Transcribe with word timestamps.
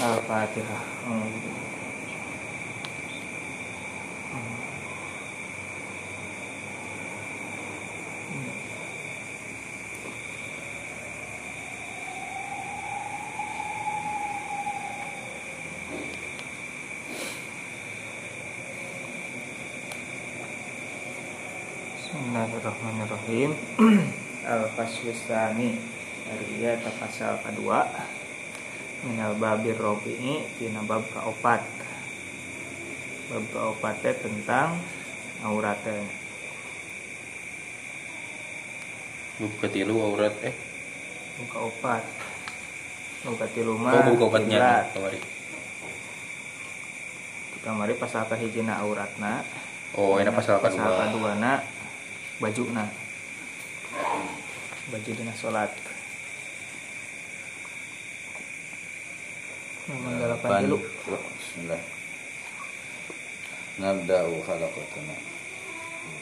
Al-Fatihah. 0.00 0.80
Hmm. 1.04 1.28
Bismillahirrahmanirrahim. 22.00 23.52
Al-Faswistani 24.48 25.76
Arya 26.24 26.80
pasal 26.88 27.36
kedua 27.44 27.84
Minal 29.00 29.32
babir 29.34 29.76
robi'i 29.76 30.44
Tina 30.56 30.84
bab 30.84 31.04
kaopat 31.08 31.64
Bab 33.30 33.44
kaopatnya 33.48 34.12
tentang 34.14 34.76
auratnya 35.40 36.04
Buka 39.40 39.72
tilu 39.72 39.96
aurat 39.96 40.36
eh. 40.44 40.52
Buka 41.40 41.58
opat 41.64 42.04
Buka 43.24 43.46
tilu 43.50 43.72
Oh, 43.72 43.80
mah 43.80 44.04
buka 44.04 44.24
obatnya 44.28 44.60
kiblat. 44.60 44.84
kemarin. 44.92 45.22
Kamari 47.60 47.92
pasal 47.96 48.24
kahijina 48.24 48.80
auratna 48.80 49.40
Oh, 49.92 50.16
ini 50.16 50.28
pasal 50.28 50.60
Pasal 50.60 50.76
kedua. 50.84 51.08
kedua 51.08 51.32
na 51.36 51.52
Baju 52.36 52.64
na 52.72 52.84
Baju 54.88 55.10
dina 55.10 55.32
sholat 55.32 55.72
8 59.90 60.60
kilo 60.60 60.78
Bismillah. 61.38 61.82
نبدأ 63.80 64.22
حلقتنا 64.48 65.16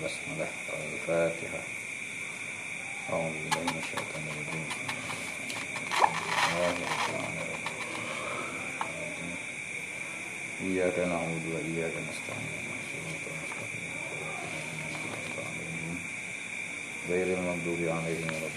بسم 0.05 0.25
الله 0.33 0.48
الفاتحة 0.95 1.61
أعوذ 3.12 3.33
بالله 3.33 3.62
من 3.62 3.78
الشيطان 3.83 4.23
الرجيم 4.31 4.67
الله 6.48 6.70
الرحمن 6.70 7.34
إياك 10.65 10.97
نعبد 10.98 11.45
وإياك 11.53 11.95
نستعين 12.09 12.53
غير 17.11 17.27
المغضوب 17.39 17.81
عليهم 17.97 18.28
ولا 18.33 18.48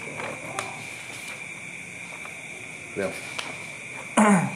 الضالين 2.96 4.51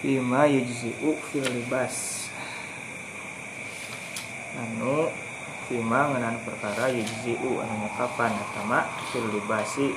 Fima 0.00 0.44
yujzi'u 0.44 1.16
fil 1.32 1.46
libas. 1.46 2.28
Anu 4.56 5.08
Fima 5.66 6.14
ngenan 6.14 6.38
perkara 6.46 6.92
yujzi'u 6.92 7.60
anu 7.60 7.74
nyekapan 7.84 8.32
Atama 8.32 8.86
fil 9.12 9.26
libasi. 9.32 9.92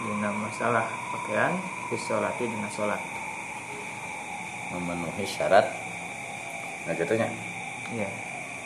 Dina 0.00 0.32
masalah 0.32 0.88
pakaian 1.12 1.52
Fisolati 1.92 2.48
dina 2.48 2.68
sholat. 2.72 3.02
Memenuhi 4.70 5.26
syarat 5.26 5.66
nah 6.86 6.94
jatuhnya 6.94 7.26
Iya 7.90 8.08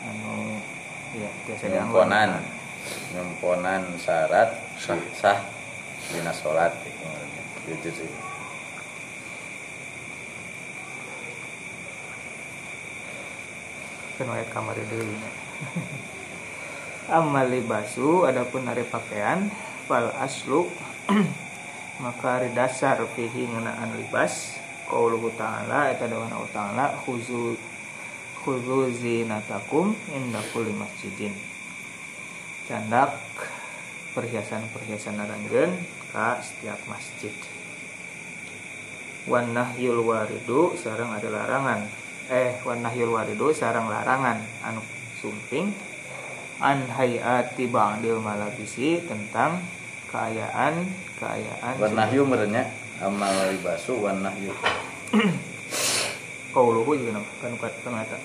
Anu 0.05 0.61
Iya 1.17 1.29
biasa 1.43 1.63
nyemponan 1.65 2.29
nyemponan 3.09 3.81
syarat 3.97 4.53
sah 4.77 5.01
sah 5.17 5.39
dina 6.13 6.29
sholat 6.29 6.71
gitu 7.65 7.89
sih 7.89 8.09
Ayat 14.15 14.47
kamar 14.47 14.79
dulu. 14.79 15.11
Amal 17.11 17.51
libasu 17.51 18.23
Adapun 18.23 18.63
hari 18.63 18.87
pakaian 18.87 19.51
Fal 19.91 20.07
aslu 20.15 20.71
Maka 22.03 22.39
hari 22.39 22.55
dasar 22.55 22.95
Fihi 23.11 23.43
ngenaan 23.51 23.99
libas 23.99 24.55
Qauluhu 24.87 25.35
ta'ala 25.35 25.91
Eta 25.91 26.07
dawan 26.07 26.31
Allah 26.31 26.51
ta'ala 26.55 26.85
Khuzu 27.03 27.59
Khuzu 28.39 28.87
zinatakum 28.95 29.91
Inda 30.15 30.39
kulli 30.55 30.71
masjidin. 30.71 31.35
Candak 32.71 33.19
Perhiasan-perhiasan 34.15 35.19
aranjeun 35.19 35.75
Ka 36.15 36.39
setiap 36.39 36.79
masjid. 36.87 37.35
Wan 39.27 39.51
nahyul 39.51 40.07
waridu 40.07 40.71
Sarang 40.79 41.11
ada 41.11 41.27
larangan 41.27 42.04
Eh 42.29 42.57
wan 42.65 42.81
nahyul 42.81 43.13
waridu 43.13 43.53
Sarang 43.53 43.89
larangan. 43.89 44.41
Anu 44.65 44.81
sumping 45.19 45.69
An 46.61 46.87
hayati 46.87 47.67
ba'dil 47.67 48.23
malabisi 48.23 49.03
Tentang 49.03 49.59
keayaan 50.09 50.87
Keayaan 51.19 51.75
warnahyu 51.79 52.23
merenya 52.23 52.63
amal 53.03 53.51
libasu 53.51 53.99
warnahyu 53.99 54.55
Kauluhu 56.55 56.95
juga 56.95 57.19
nama 57.19 57.27
kan 57.43 57.99
eta. 57.99 58.19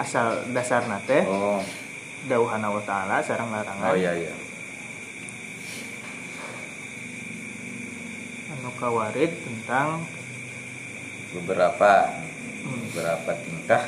Asal 0.00 0.48
dasar 0.56 0.88
nate 0.88 1.20
oh. 1.28 1.60
dauhan 2.24 2.64
Allah 2.64 2.80
Ta'ala 2.80 3.16
sarang 3.20 3.52
larangan. 3.52 3.92
Oh 3.92 3.96
iya 3.96 4.16
iya. 4.16 4.32
Anu 8.56 8.72
kawarid 8.80 9.36
tentang 9.44 10.08
beberapa 11.34 11.92
beberapa 12.64 13.30
tingkah. 13.42 13.84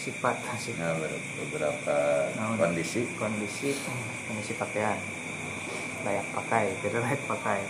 Sifat 0.00 0.36
nah, 0.80 0.96
ber- 0.96 1.24
beberapa 1.44 1.96
Nah, 2.34 2.56
kondisi. 2.56 3.04
Kondisi 3.20 3.76
kondisi 4.24 4.52
pakaian. 4.56 4.96
Layak 6.08 6.26
pakai 6.32 6.72
tidak 6.80 7.04
layak 7.04 7.22
pakai. 7.28 7.60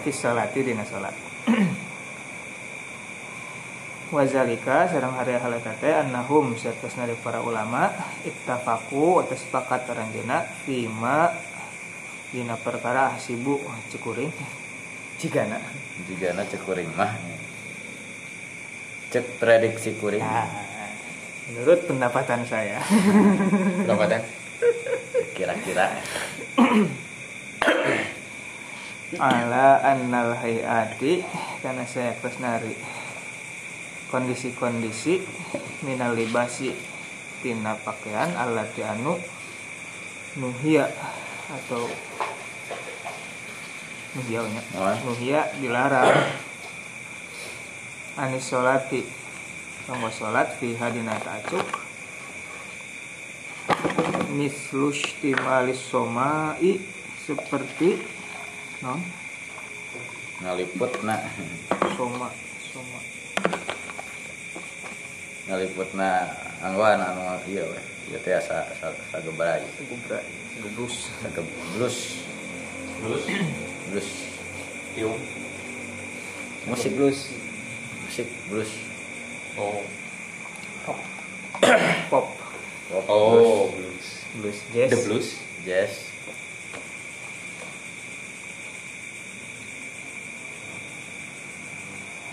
Fisolati 0.00 0.64
dina 0.64 0.80
salat 0.88 1.12
wazalika 4.10 4.90
sarang 4.90 5.14
hari 5.14 5.38
halakate 5.38 5.92
annahum 5.92 6.58
satasna 6.58 7.06
dari 7.06 7.20
para 7.20 7.44
ulama 7.44 7.92
ittafaku 8.26 9.22
atau 9.22 9.36
sepakat 9.38 9.86
aranjeuna 9.86 10.42
fima 10.66 11.30
dina 12.34 12.58
perkara 12.58 13.14
sibu 13.22 13.60
cekuring 13.92 14.32
cigana 15.20 15.60
jika 16.08 16.32
na 16.32 16.48
cek 16.48 16.64
kuring 16.64 16.88
mah 16.96 17.12
cek 19.12 19.36
prediksi 19.36 19.92
kuring 20.00 20.24
nah, 20.24 20.48
menurut 21.50 21.82
pendapatan 21.90 22.46
saya. 22.46 22.78
Pendapatan. 23.82 24.22
kira-kira. 25.34 25.90
Ala 29.18 29.82
annal 29.82 30.38
hayati 30.38 31.26
karena 31.58 31.82
saya 31.90 32.14
terus 32.22 32.38
nari. 32.38 32.70
Kondisi-kondisi 34.14 35.22
minal 35.82 36.14
libasi 36.14 36.70
tina 37.42 37.74
pakaian 37.82 38.30
alati 38.38 38.86
anu 38.86 39.18
nuhia 40.38 40.86
atau 41.50 41.90
nuhia 44.16 44.40
nya 44.42 44.62
Oh. 44.74 44.96
nuhia 45.06 45.40
dilarang. 45.62 46.10
Anis 48.18 48.44
solati 48.50 49.06
kanggo 49.86 50.10
salat 50.10 50.50
fi 50.58 50.74
hadina 50.74 51.14
ta'cuk 51.18 51.66
mislush 54.34 55.14
timalis 55.22 55.78
somai. 55.78 56.80
Seperti 57.20 57.94
non 58.82 58.98
ngaliput 60.42 60.90
na 61.06 61.14
soma 61.94 62.28
soma. 62.58 63.00
Ngaliput 65.46 65.90
na 65.94 66.26
angwan 66.64 66.98
anu 66.98 67.22
iya 67.46 67.62
weh. 67.62 67.84
Iya 68.10 68.18
teh 68.26 68.34
asa 68.34 68.66
asa 68.66 68.90
sagebrai 69.14 69.62
gubra 69.86 70.18
gebrus 70.58 71.14
sageblus 71.22 72.26
Terus 73.00 73.24
blus 73.90 74.08
tiung. 74.94 75.18
musik 76.66 76.94
blues. 76.94 77.34
Musik 78.06 78.28
blues. 78.48 78.70
Oh. 79.58 79.82
pop. 80.86 80.98
Oh, 83.06 83.70
blues. 83.70 84.26
blues. 84.42 84.58
Jazz. 84.74 84.90
The 84.90 84.98
blues. 85.06 85.28
jazz. 85.62 86.10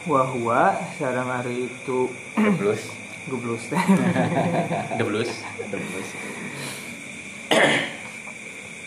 Wahwa 0.07 0.81
sarang 0.97 1.29
hari 1.29 1.67
itu 1.69 2.09
the 2.33 2.53
blues. 2.61 2.89
Geblus 3.27 3.67
teh 3.67 3.75
The 4.99 5.03
blues. 5.03 5.31
the 5.67 5.75
blues. 5.75 6.09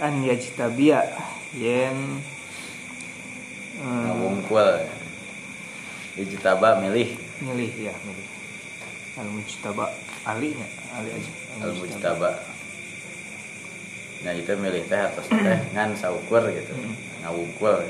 An 0.00 0.24
yajtabia 0.24 1.04
yen 1.52 2.24
Hmm. 3.80 4.12
ngawungkul 4.12 4.68
ijtaba 6.20 6.84
milih. 6.84 7.16
milih 7.40 7.72
ya 7.80 7.96
milih. 8.04 8.28
Al 9.16 9.28
mujtaba 9.32 9.88
alinya 10.28 10.68
ali 10.92 11.08
aja. 11.16 11.32
Al 11.64 11.72
mujtaba 11.72 12.30
nah 14.20 14.36
itu 14.36 14.52
milih 14.52 14.84
teh 14.84 15.00
atas 15.00 15.32
teh 15.32 15.58
ngan 15.72 15.96
saukur 15.96 16.44
gitu. 16.52 16.76
Hmm. 16.76 16.92
ngawungkul 17.24 17.80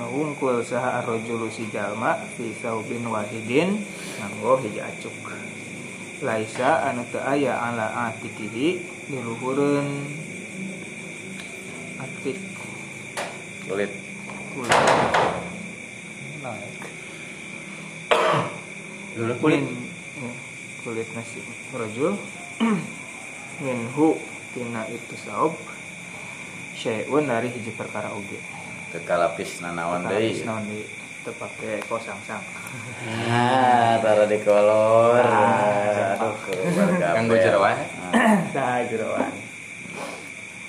ngawungkul 0.00 0.64
saha 0.64 1.04
arrojulu 1.04 1.52
si 1.52 1.68
jalma 1.68 2.16
fi 2.40 2.48
saubin 2.56 3.04
wahidin 3.04 3.84
nganggo 4.16 4.64
hiji 4.64 4.80
acuk. 4.80 5.12
Laisa 6.24 6.88
anu 6.88 7.04
teu 7.12 7.20
aya 7.20 7.52
ala 7.52 8.08
atikihi 8.08 8.80
di 9.12 9.16
luhureun 9.20 10.08
atik. 12.00 12.40
Kulit 13.68 14.07
naik 16.42 16.78
Dulu 19.18 19.34
kulit 19.42 19.64
kulit 20.86 21.08
nasi 21.10 21.42
rojul. 21.74 22.14
Minhu 23.64 24.14
tina 24.54 24.86
itu 24.86 25.14
saub. 25.18 25.58
Syai'un 26.78 27.26
dari 27.26 27.50
hiji 27.50 27.74
perkara 27.74 28.14
oge. 28.14 28.38
Kekalapis 28.94 29.58
nanawan 29.58 30.06
deui. 30.06 30.46
naon 30.46 30.62
di 30.70 30.86
teu 31.26 31.34
pake 31.34 31.82
kosang 31.90 32.18
sang. 32.22 32.42
Nah 33.28 33.98
taruh 33.98 34.30
di 34.30 34.38
kolor. 34.46 35.26
Ah, 35.26 36.14
aduh. 36.14 36.38
Kanggo 37.02 37.34
jeroan. 37.34 37.74
Nah, 38.54 38.86
jeroan. 38.86 39.34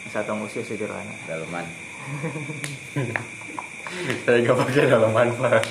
Satu 0.09 0.33
musuh 0.33 0.65
sejeroan. 0.65 1.05
daleman 1.29 1.69
Saya 4.23 4.37
gak 4.45 4.57
pakai 4.57 4.85
dalam 4.85 5.11
manfaat. 5.11 5.65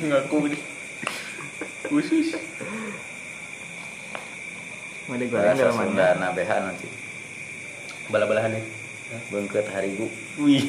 Ngaku 0.00 0.36
nih. 0.48 0.62
Khusus. 1.86 2.34
Mau 5.06 5.14
digoreng 5.14 5.54
bahasa 5.54 5.70
dalam 5.70 5.76
Sunda 5.78 6.06
mana? 6.18 6.34
nabeha 6.34 6.56
nanti 6.66 6.88
Bala-balahan 8.10 8.58
nih. 8.58 8.64
bengket 9.30 9.70
harigu 9.70 10.10
Wih. 10.42 10.66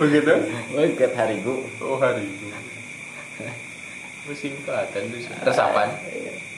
Begitu? 0.00 0.34
bengket 0.72 1.12
harigu 1.12 1.68
Oh 1.84 2.00
hari 2.00 2.24
itu. 2.24 2.46
Singkatan 4.32 5.12
tuh. 5.12 5.20
Resapan. 5.44 5.88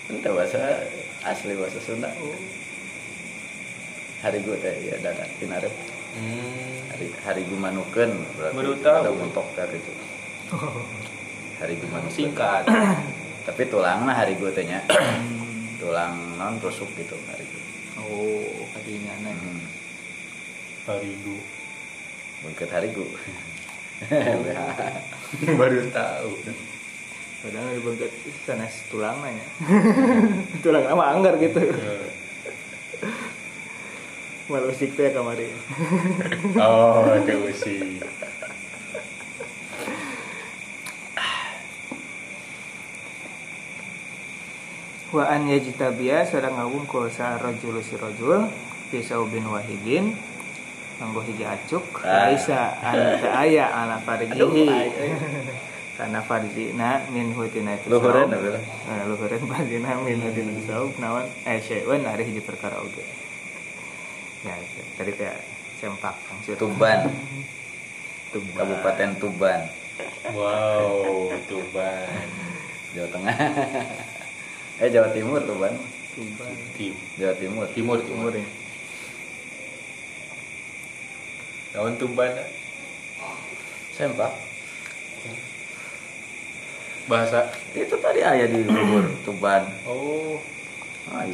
Itu 0.06 0.28
bahasa 0.30 0.86
asli 1.26 1.58
bahasa 1.58 1.82
Sunda. 1.82 2.14
Harigu 4.22 4.54
teh 4.62 4.74
ya 4.86 5.02
dada 5.02 5.26
kinarep. 5.42 5.74
Hmm. 6.12 6.92
Hari 6.92 7.06
harigu 7.24 7.56
manukeun 7.56 8.12
berarti 8.36 8.56
Baru 8.56 8.72
tahu. 8.78 9.00
ada 9.00 9.10
muntok 9.16 9.46
kar 9.56 9.70
itu. 9.72 9.92
Harigu 11.62 11.86
manukeun. 11.88 12.12
Singkat. 12.12 12.64
Tapi 13.48 13.62
tulangna 13.66 14.12
harigu 14.12 14.52
teh 14.52 14.66
nya. 14.66 14.84
Hmm. 14.86 15.76
Tulang 15.82 16.38
non 16.38 16.60
rusuk 16.62 16.88
gitu 16.94 17.16
harigu. 17.32 17.58
Oh, 17.98 18.66
kadinya 18.76 19.14
nih. 19.24 19.34
Hmm. 19.34 19.62
Hari 20.86 21.10
itu. 21.10 21.36
Bengket 22.42 22.70
harigu. 22.70 23.06
Baru 25.58 25.78
tahu. 25.90 26.30
Padahal 27.42 27.74
di 27.74 27.80
bengket 27.82 28.12
sana 28.46 28.66
tulang 28.86 29.18
nanya. 29.18 29.46
tulang 30.62 30.84
sama 30.86 31.04
anggar 31.10 31.34
gitu. 31.38 31.58
Malu 34.52 34.68
usik 34.68 34.92
teh 34.92 35.08
kamari. 35.16 35.48
Oh, 36.60 37.08
ada 37.08 37.36
sih. 37.56 37.96
Wa 45.12 45.28
an 45.28 45.44
yajtabia 45.44 46.24
sareng 46.24 46.56
ngawungkul 46.56 47.12
sa 47.12 47.36
rajul 47.36 47.84
si 47.84 48.00
rajul 48.00 48.48
fi 48.88 49.04
saubin 49.04 49.44
wahidin 49.44 50.16
nganggo 50.96 51.20
hiji 51.28 51.44
acuk 51.44 51.84
Ah. 52.00 52.32
laisa 52.32 52.72
anu 52.80 53.16
teu 53.20 53.28
aya 53.28 53.68
ala 53.68 54.00
farjihi 54.00 54.64
aing. 54.72 55.16
kana 56.00 56.24
farjina 56.24 57.04
min 57.12 57.36
hutina 57.36 57.76
itu 57.76 57.92
apa? 57.92 58.24
Nah, 58.24 59.04
luhureun 59.04 59.44
farjina 59.44 60.00
min 60.00 60.16
hutina 60.24 60.52
itu 60.56 60.80
naon 60.96 61.28
eh 61.44 61.60
syai'un 61.60 62.00
ari 62.08 62.24
hiji 62.32 62.40
perkara 62.40 62.80
oge 62.80 63.04
ya 64.42 64.54
itu. 64.58 64.80
tadi 64.98 65.10
teh 65.14 65.30
sempak 65.78 66.14
maksud 66.30 66.54
Tuban, 66.58 67.10
Tuban. 68.30 68.54
Kabupaten 68.54 69.10
Tuban, 69.18 69.60
Wow, 70.32 71.30
Tuban. 71.50 72.26
Jawa 72.92 73.08
Tengah. 73.08 73.36
eh 74.82 74.88
Jawa 74.88 75.08
Timur 75.10 75.40
Tuban. 75.42 75.72
Tuban 76.12 76.54
Tim. 76.76 76.92
Jawa 77.16 77.34
Timur. 77.36 77.66
Timur, 77.72 77.98
timur 78.04 78.28
timur. 78.28 78.32
ya 78.36 78.44
Kawan 81.72 81.96
Tuban. 81.96 82.32
Sempak. 83.92 84.32
Bahasa. 87.08 87.48
Itu 87.72 87.96
tadi 87.98 88.20
ayah 88.20 88.46
di 88.46 88.60
Tuban. 89.24 89.62
Oh. 89.88 90.36
Ah 91.10 91.24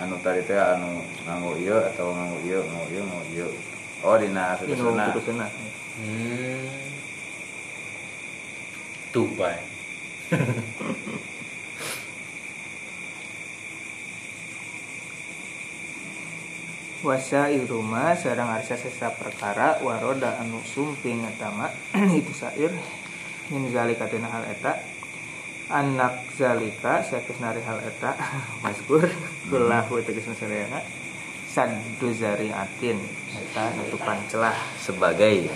Anu 0.00 0.16
tadi 0.24 0.40
teh 0.48 0.56
anu 0.56 1.04
nganggo 1.28 1.60
ieu 1.60 1.76
atau 1.76 2.08
nganggo 2.16 2.38
ieu, 2.40 2.60
nganggo 2.64 2.88
ieu, 2.88 3.04
nganggo 3.04 3.26
ieu. 3.36 3.50
Oh 4.00 4.16
dina 4.16 4.56
sudah 4.56 5.12
kudu 5.12 5.20
sunah 5.28 5.50
Hmm. 6.00 6.72
Tuban. 9.12 9.60
wasa 17.04 17.50
iruma 17.56 18.16
sarang 18.16 18.48
arsa 18.48 18.80
sesa 18.80 19.12
perkara 19.12 19.76
waroda 19.84 20.40
anu 20.40 20.62
sumping 20.64 21.26
etama 21.26 21.68
itu 22.18 22.32
sair 22.32 22.72
min 23.50 23.68
zalika 23.68 24.06
tina 24.08 24.30
hal 24.30 24.46
eta 24.46 24.78
anak 25.70 26.26
zalika 26.34 27.00
satus 27.06 27.38
nari 27.38 27.62
hal 27.62 27.78
eta 27.78 28.18
maskur 28.66 29.06
kulahu 29.46 30.02
tegasna 30.02 30.34
sadayana 30.34 30.82
saddu 31.46 32.10
zariatin 32.10 32.98
eta 33.34 33.64
nutupan 33.78 34.18
celah 34.26 34.54
sebagai 34.82 35.46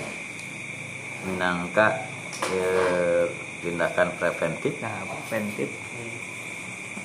minangka 1.26 2.06
eh, 2.54 3.26
tindakan 3.64 4.12
preventif. 4.20 4.76
Nah 4.84 5.02
preventif. 5.08 5.72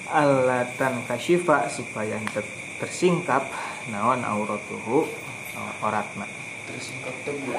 Alatan 0.10 1.06
kasyifa 1.06 1.70
supaya 1.70 2.18
ter- 2.34 2.58
tersingkap 2.82 3.46
naon 3.94 4.25
auratuhu 4.25 5.08
oratna. 5.80 6.25
Tersingkap 6.68 7.16
tebu. 7.24 7.54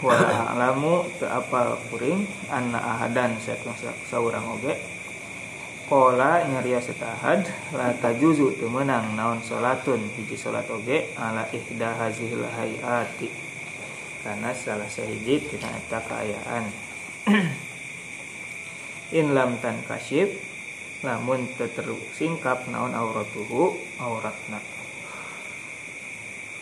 Wala 0.00 0.56
alamu 0.56 1.04
teu 1.20 1.28
apal 1.28 1.76
kuring 1.92 2.24
anna 2.48 2.80
ahadan 2.80 3.36
sa- 3.36 3.60
saurang 4.08 4.48
oge. 4.56 4.80
Kola 5.90 6.46
nyarios 6.46 6.86
eta 6.88 7.12
ahad 7.18 7.44
la 7.76 7.92
tajuzu 7.92 8.56
teu 8.56 8.70
meunang 8.72 9.12
naon 9.18 9.44
salatun 9.44 10.00
hiji 10.16 10.38
salat 10.38 10.64
oge 10.72 11.12
ala 11.18 11.44
ihda 11.52 11.98
hazihil 11.98 12.46
hayati 12.46 13.28
karena 14.24 14.54
salah 14.56 14.88
sahiji 14.88 15.44
tina 15.44 15.68
eta 15.68 16.00
kaayaan. 16.00 16.64
In 19.18 19.34
lam 19.34 19.58
tan 19.58 19.82
kasyif 19.84 20.30
lamun 21.04 21.44
teu 21.58 21.68
tersingkap 21.68 22.70
naon 22.72 22.96
auratuhu 22.96 23.76
auratna. 24.00 24.62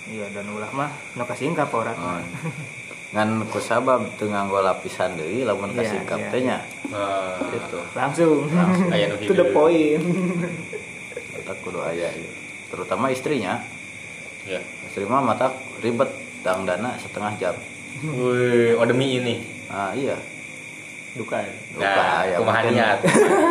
Iya 0.08 0.26
dan 0.32 0.48
ulah 0.48 0.72
mah 0.72 0.90
nu 1.14 1.22
kasingkap 1.28 1.68
auratna. 1.68 2.24
Oh. 2.24 2.74
ngan 3.08 3.28
kusabab 3.48 4.04
teu 4.14 4.28
nganggo 4.28 4.60
lapisan 4.60 5.14
deui 5.14 5.40
lamun 5.40 5.70
Iya, 5.70 5.80
kasingkap 5.80 6.18
iya, 6.18 6.28
teh 6.28 6.40
nya 6.42 6.58
Ah. 6.88 7.40
gitu 7.48 7.80
langsung 7.92 8.44
Aya 8.88 9.08
nu 9.08 9.16
to 9.18 9.32
the 9.32 9.48
point 9.48 10.04
Eta 11.34 11.52
kudu 11.58 11.80
aya 11.80 12.08
ieu. 12.10 12.28
terutama 12.68 13.08
istrinya 13.08 13.64
Ya. 14.44 14.60
istri 14.84 15.04
mah 15.04 15.20
mata 15.20 15.52
ribet 15.78 16.08
dana 16.42 16.96
setengah 16.96 17.32
jam 17.36 17.56
Wih, 17.98 18.72
oh 18.74 18.84
demi 18.84 19.16
ini. 19.16 19.40
ah 19.66 19.90
iya 19.90 20.16
duka 21.10 21.34
ya. 21.36 21.50
Lupa, 21.74 21.88
Nah, 21.98 22.20
ya, 22.22 22.36
kumaha 22.38 22.60
niat. 22.64 22.98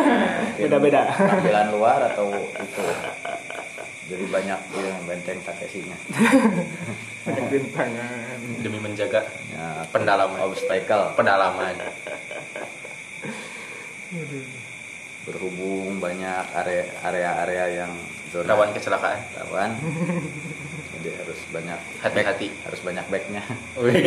Beda-beda. 0.56 1.02
tampilan 1.10 1.68
luar 1.68 2.00
atau 2.06 2.32
itu 2.32 2.84
jadi 4.08 4.24
banyak 4.24 4.60
yang 4.80 5.04
benteng 5.04 5.38
takesinya 5.44 5.96
Banyak 7.28 7.44
rintangan. 7.52 8.38
Demi 8.64 8.80
menjaga 8.80 9.20
ya, 9.52 9.84
Pendalaman. 9.92 10.48
obstacle. 10.48 11.12
Pedalaman. 11.12 11.76
berhubung 15.28 16.00
banyak 16.00 16.44
area 16.56 16.88
area-area 17.04 17.84
yang 17.84 17.92
zona 18.32 18.48
rawan 18.48 18.72
kecelakaan. 18.72 19.20
rawan 19.36 19.76
jadi 20.98 21.14
harus 21.16 21.38
banyak 21.48 21.78
hati-hati. 21.98 22.48
harus 22.60 22.80
banyak 22.80 23.04
backnya. 23.06 23.42
Wih, 23.76 24.02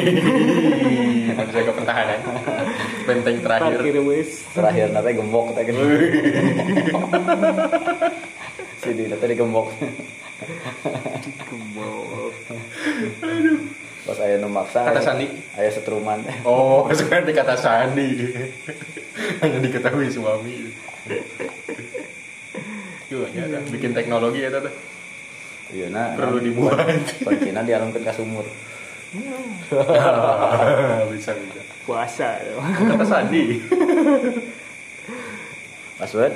menjaga 1.31 1.71
pertahanan 1.71 2.19
benteng 3.03 3.37
terakhir. 3.39 3.77
parkir 3.77 3.95
wis 4.01 4.43
terakhir 4.49 4.87
nanti 4.89 5.11
gembok 5.13 5.55
gini 5.57 5.79
sini 8.81 9.03
nanti 9.07 9.25
digembok. 9.27 9.67
Gembok. 11.43 12.33
Pas 14.01 14.17
ayah 14.19 14.37
nu 14.37 14.49
maksa 14.49 14.81
Kata 14.81 14.91
aya- 14.93 15.05
Sandi. 15.05 15.27
ayah 15.55 15.71
setruman. 15.71 16.19
Oh 16.41 16.89
sekarang 16.91 17.23
dikata 17.23 17.53
Sandi. 17.53 18.33
Hanya 19.39 19.57
diketahui 19.59 20.09
suami. 20.09 20.73
Yuk, 23.07 23.27
ya, 23.29 23.43
dah. 23.45 23.61
bikin 23.67 23.91
teknologi 23.91 24.39
ya 24.39 24.49
tata 24.49 24.71
iya 25.71 25.87
nah 25.87 26.13
Perlu 26.13 26.37
dibuat. 26.39 26.77
kuncinya 27.19 27.61
dialungkan 27.61 28.01
ke 28.01 28.11
sumur. 28.11 28.45
Bisa 31.11 31.31
bisa. 31.35 31.61
Puasa 31.83 32.39
ya. 32.39 32.53
kata 32.59 33.03
Sandi. 33.03 33.59
Password? 35.97 36.33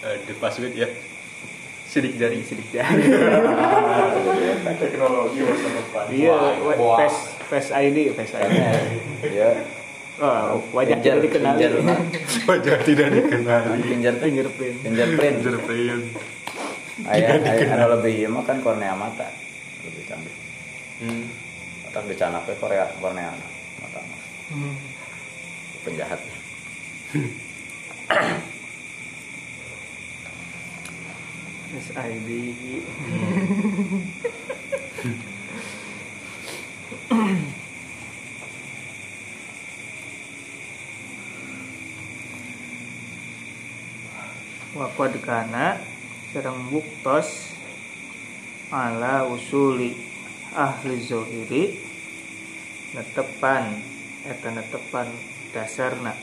Ada 0.00 0.32
password 0.36 0.74
ya. 0.74 0.88
Sidik 1.86 2.14
jari. 2.16 2.40
Sidik 2.44 2.68
jari. 2.70 3.04
Teknologi 4.76 5.40
masa 5.42 5.68
depan 5.70 6.04
iya 6.10 6.36
face 7.00 7.20
face 7.48 7.70
ID 7.74 7.98
face 8.14 8.34
ID 8.36 8.54
ya 9.34 9.50
oh, 10.20 10.62
wajah 10.70 11.00
Pinjar- 11.00 11.18
tidak 11.18 11.22
dikenali. 11.26 11.58
pinjar, 11.58 11.72
nah. 11.82 11.98
wajah 12.46 12.76
tidak 12.84 13.08
dikenali. 13.10 13.80
Fingerprint. 13.82 14.34
Fingerprint. 14.84 15.36
Fingerprint. 15.42 16.04
Ayah 17.08 17.40
ayah 17.40 17.68
anu 17.78 17.86
lebih 17.96 18.12
iya 18.12 18.28
mah 18.28 18.44
kan 18.44 18.60
kornea 18.60 18.92
mata. 18.92 19.28
Lebih 19.86 20.04
canggih. 20.04 20.36
Hmm. 21.00 21.24
otak 21.88 22.04
dicanaknya 22.04 22.54
korea? 22.60 22.84
Kornea 23.00 23.32
mata. 23.80 24.00
Mah 24.04 24.20
penjahat. 25.84 26.20
Face 31.70 31.92
ID 31.94 32.28
Wakod 44.70 45.18
kana 45.22 45.82
serang 46.30 46.70
buktos 46.70 47.58
ala 48.70 49.26
usuli 49.26 49.98
ahli 50.54 51.02
zohiri 51.02 51.74
netepan 52.94 53.82
eta 54.22 54.54
netepan 54.54 55.10
dasarna 55.50 56.14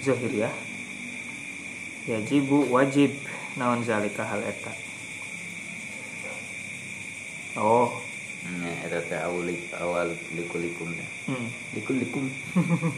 zohir 0.00 0.32
ya 0.32 0.50
yajibu 2.08 2.72
wajib 2.72 3.12
naon 3.60 3.84
zalika 3.84 4.24
hal 4.24 4.40
eta 4.48 4.72
oh 7.60 7.92
Ya, 8.40 8.72
itu 8.88 8.98
teh 9.04 9.20
awal 9.20 9.52
awal 9.76 10.08
likulikum 10.32 10.88
teh. 10.96 11.08
hmm. 11.28 11.48
Likulikum. 11.76 12.24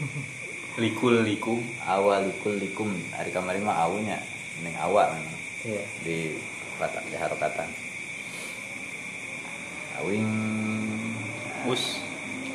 likul 0.83 1.19
likum 1.19 1.59
Awal 1.83 2.31
likulikum. 2.31 2.87
Hari 3.11 3.27
kemarin 3.35 3.67
mah 3.67 3.75
awunya, 3.83 4.23
ning 4.63 4.71
awak 4.79 5.11
iya. 5.67 5.83
Di 6.03 6.17
kata 6.79 6.99
di 7.07 7.15
harokatan. 7.15 7.69
Awing. 10.01 10.31
Us 11.67 12.03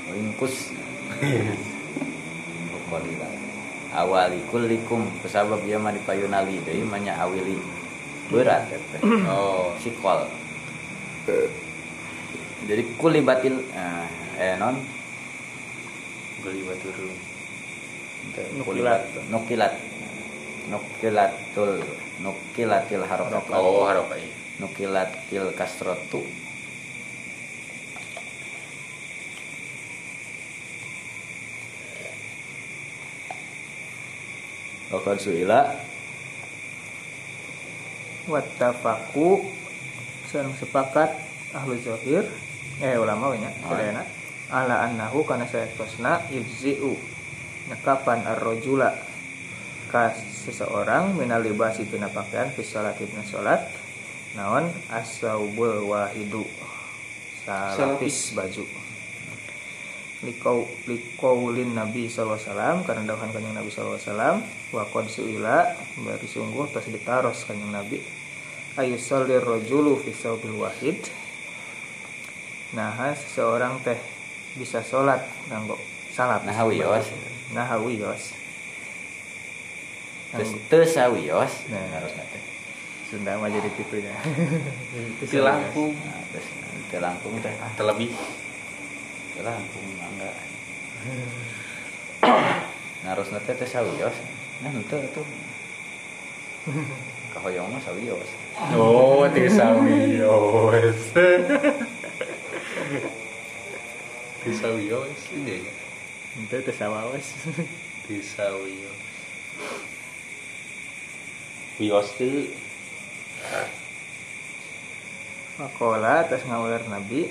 awing 0.08 0.32
kus. 0.36 0.72
Bukolila. 2.72 3.28
Awal 3.88 4.36
likulikum 4.36 5.08
kusabab 5.24 5.64
ieu 5.64 5.80
mah 5.80 5.96
dipayunali. 5.96 6.60
Deui 6.64 6.84
mah 6.84 7.00
nya 7.00 7.16
awili. 7.20 7.56
Berat 8.28 8.68
ya 8.68 8.78
teh. 8.92 9.00
oh 9.32 9.72
Sikol. 9.80 10.28
Jadi 12.68 12.82
kulibatil 13.00 13.64
eh, 13.72 14.06
eh 14.36 14.54
non? 14.60 14.76
Geli 16.44 16.64
batu 16.64 16.88
dulu 16.92 17.28
nukilat. 18.60 19.00
nukilat. 19.32 19.72
Nukilatul 20.68 21.80
nukilatil 22.18 23.04
harokat 23.06 23.46
oh 23.54 23.86
harokai 23.86 24.26
nukilatil 24.58 25.54
kasrotu. 25.54 26.26
Wakad 34.88 35.20
suila. 35.20 35.60
Wattafaku. 38.24 39.44
Sareng 40.32 40.56
sepakat 40.56 41.12
ahlu 41.52 41.76
zohir. 41.80 42.24
Eh 42.80 42.96
ulama 42.96 43.32
banyak 43.32 43.52
Oh. 43.64 43.74
sadayana 43.74 44.02
ala 44.48 44.88
annahu 44.88 45.28
kana 45.28 45.44
sayatosna 45.44 46.24
yujzi'u. 46.32 46.96
Nekapan 47.68 48.24
ar-rajula 48.24 48.96
ka 49.88 50.12
seseorang 50.14 51.16
minal 51.16 51.40
libasi 51.40 51.88
tina 51.88 52.12
pakaian 52.12 52.52
fi 52.52 52.60
salati 52.60 53.08
tina 53.08 53.24
salat 53.24 53.64
naon? 54.36 54.68
Asaubul 54.92 55.88
wahidu. 55.88 56.44
Salapis 57.48 58.36
baju. 58.36 58.64
Likau 60.18 60.66
likaulin 60.84 61.72
Nabi 61.78 62.10
SAW 62.10 62.82
karena 62.84 63.06
dawahan 63.06 63.30
kanjeng 63.32 63.54
Nabi 63.54 63.70
SAW 63.70 64.42
wa 64.74 64.84
qad 64.84 65.06
suila 65.08 65.72
bari 66.04 66.26
sungguh 66.28 66.68
tos 66.68 66.90
ditaros 66.90 67.48
kanjeng 67.48 67.72
Nabi. 67.72 68.02
Ayu 68.76 69.00
salir 69.00 69.40
rajulu 69.40 69.96
fi 69.98 70.12
saubil 70.12 70.54
wahid. 70.60 71.00
Nah 72.76 73.16
seseorang 73.16 73.80
teh 73.80 73.96
bisa 74.58 74.82
sholat 74.82 75.22
nganggo 75.48 75.78
salap 76.12 76.42
Nah, 76.42 76.66
wios. 76.66 77.06
nah 77.54 77.78
wios 77.78 78.34
terus 80.30 80.50
Nganggo- 80.50 80.66
teu 80.68 80.84
sawios 80.84 81.52
Nah. 81.66 81.80
harusnya 81.94 82.24
teh 82.26 82.42
Sunda 83.08 83.32
mah 83.34 83.48
jadi 83.48 83.72
titunya 83.72 84.12
di 85.24 85.38
Lampung. 85.40 85.96
Nah, 85.96 86.20
terus 86.28 86.46
teu 86.86 87.00
langkung 87.00 87.32
teh 87.38 87.48
terlebih 87.74 88.12
teu 89.32 89.40
langkung 89.40 89.84
enggak. 89.88 90.36
Harusnya 93.02 93.40
teh 93.40 93.54
teu 93.54 93.64
sawios 93.64 94.16
nah 94.58 94.68
henteu 94.68 95.00
tuh. 95.10 95.24
Kahoyong 97.28 97.70
mah 97.70 97.80
sawios 97.80 98.28
oh 98.74 99.24
tisawios 99.30 101.00
tisawios 104.38 105.20
ini 105.32 105.64
ya 106.40 106.56
itu 106.56 106.72
sawawas 106.72 107.26
tisawios 108.06 108.98
wios 111.78 112.10
tuh 112.18 112.50
Makola 115.58 116.22
atas 116.22 116.46
ngawur 116.46 116.78
Nabi. 116.86 117.26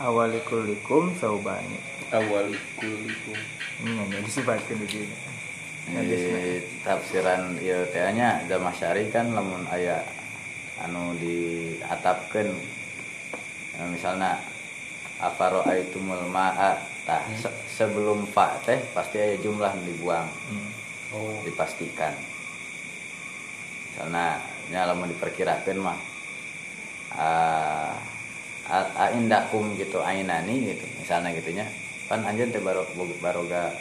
Awalikulikum 0.00 1.12
saubani. 1.20 1.76
Awal 2.08 2.54
kulikum 2.80 3.36
ini 3.84 3.92
yang 4.08 4.24
disebutkan 4.24 4.78
di 4.80 4.88
sini. 4.88 5.16
Di 5.88 6.22
tafsiran 6.80 7.60
ieu 7.60 7.84
teh 7.92 8.00
nya 8.16 8.40
Damasyari 8.48 9.12
kan 9.12 9.36
lamun 9.36 9.68
aya 9.68 10.00
anu 10.80 11.12
diatapkeun. 11.20 12.48
Eh, 13.76 13.88
misalnya 13.92 14.40
afaro 15.20 15.60
aitumul 15.68 16.24
ma'a? 16.30 16.78
Tah 17.04 17.24
se- 17.36 17.56
sebelum 17.68 18.24
fa 18.32 18.56
teh 18.64 18.80
pasti 18.96 19.20
aya 19.20 19.36
jumlah 19.44 19.76
dibuang. 19.84 20.28
Hmm. 20.48 20.68
oh. 21.12 21.36
Dipastikan 21.44 22.16
misalnya 23.98 24.38
nya 24.70 24.86
lamun 24.86 25.10
diperkirakeun 25.10 25.82
mah 25.82 25.98
ah 27.18 27.90
a- 28.68 28.92
aindakum 29.10 29.74
gitu 29.74 29.98
ainani 29.98 30.70
gitu. 30.70 30.86
Misalnya 31.02 31.34
gitunya 31.34 31.66
kan 32.06 32.22
anjeun 32.22 32.54
teh 32.54 32.62
baro 32.62 32.86
baroga 33.18 33.74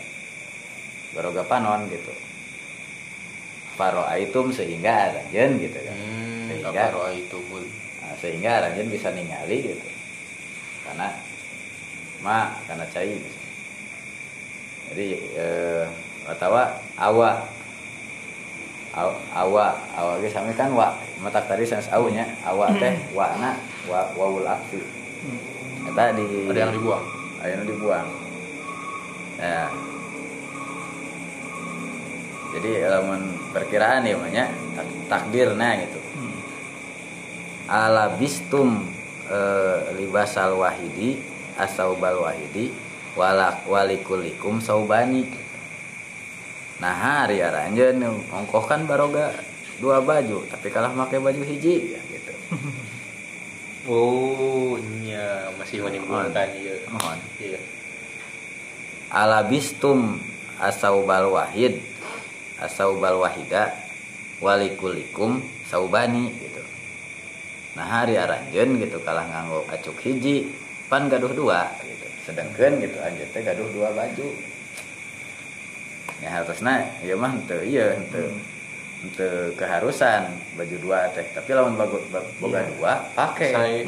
baroga 1.13 1.43
panon 1.45 1.86
gitu. 1.91 2.09
Faro 3.77 4.09
aitum 4.09 4.50
sehingga 4.50 5.13
aranjeun 5.13 5.62
gitu 5.62 5.77
kan. 5.77 5.93
Hmm, 5.93 6.50
sehingga 6.50 6.83
mul 7.51 7.63
Nah, 8.01 8.15
sehingga 8.17 8.50
aranjeun 8.63 8.89
bisa 8.89 9.13
ningali 9.13 9.69
gitu. 9.75 9.88
Karena 10.88 11.13
ma 12.25 12.57
karena 12.65 12.88
cai. 12.89 13.21
Jadi 14.88 15.07
eh, 15.36 15.86
atawa 16.25 16.79
awa 16.95 17.43
Aw- 18.97 19.19
awa. 19.45 19.77
Awa 19.93 20.17
ge 20.17 20.27
sami 20.27 20.57
kan 20.57 20.73
wa. 20.73 20.97
Mata 21.21 21.37
tadi 21.45 21.63
sans 21.63 21.85
aunya 21.93 22.25
awa 22.41 22.73
teh 22.81 22.97
wa 23.13 23.29
na 23.37 23.53
wa 23.85 24.09
waul 24.17 24.45
akfi 24.45 24.81
eta 25.87 26.13
di 26.13 26.45
ada 26.51 26.67
yang 26.67 26.73
dibuang? 26.75 27.05
Aya 27.41 27.53
nu 27.57 27.63
dibuang. 27.65 28.07
Ya. 29.39 29.65
Jadi 32.57 32.71
lamun 32.89 33.21
perkiraan 33.53 34.01
ya 34.03 34.17
banyak 34.17 34.47
takdirna 35.07 35.77
gitu. 35.85 35.99
Hmm. 36.17 36.37
ala 37.69 38.15
bistum 38.17 38.81
eh, 39.29 39.77
libasal 39.95 40.57
wahidi 40.57 41.19
asaubal 41.59 42.23
wahidi 42.23 42.71
walak 43.13 43.65
walikulikum 43.65 44.61
saubani 44.61 45.25
nah 46.77 46.93
hari 46.93 47.41
aranjeun 47.41 48.01
ongkoh 48.29 48.65
kan 48.69 48.86
baroga 48.86 49.34
dua 49.77 50.01
baju 50.01 50.46
tapi 50.50 50.74
kalah 50.74 50.93
pakai 50.93 51.22
baju 51.22 51.41
hiji 51.46 51.98
ya 51.98 52.01
gitu. 52.12 52.34
Oh 53.88 54.75
iya 55.00 55.48
masih 55.55 55.79
menimbulkan 55.79 56.51
iya. 56.60 56.75
Mohon. 56.91 57.19
iya. 57.39 57.55
Ala 59.07 59.48
bistum 59.48 60.19
asaubal 60.60 61.31
wahid 61.31 61.79
asaubal 62.60 63.24
wahida 63.24 63.72
walikulikum 64.43 65.39
saubani 65.72 66.36
gitu. 66.36 66.60
Nah 67.79 68.03
hari 68.03 68.19
aranjeun 68.19 68.75
gitu 68.75 69.00
kalah 69.07 69.24
nganggo 69.24 69.63
acuk 69.72 69.96
hiji 70.03 70.51
pan 70.91 71.07
gaduh 71.07 71.31
dua 71.31 71.72
gitu. 71.79 72.07
Sedangkan 72.27 72.84
gitu 72.84 73.00
anjeun 73.00 73.31
teh 73.31 73.39
gaduh 73.39 73.72
dua 73.72 73.96
baju 73.96 74.27
ya 76.17 76.29
harusnya 76.33 76.74
ya 77.00 77.13
mah 77.13 77.29
henteu 77.29 77.62
iya 77.62 77.93
henteu 77.93 78.25
henteu 78.97 79.53
keharusan 79.53 80.25
baju 80.53 80.75
dua 80.79 81.05
teh. 81.12 81.25
Tapi 81.29 81.50
lamun 81.51 81.75
bago- 81.75 82.01
ba- 82.09 82.25
boga 82.38 82.59
Iya. 82.59 82.69
dua 82.74 82.93
pakai. 83.13 83.51
Saya 83.51 83.81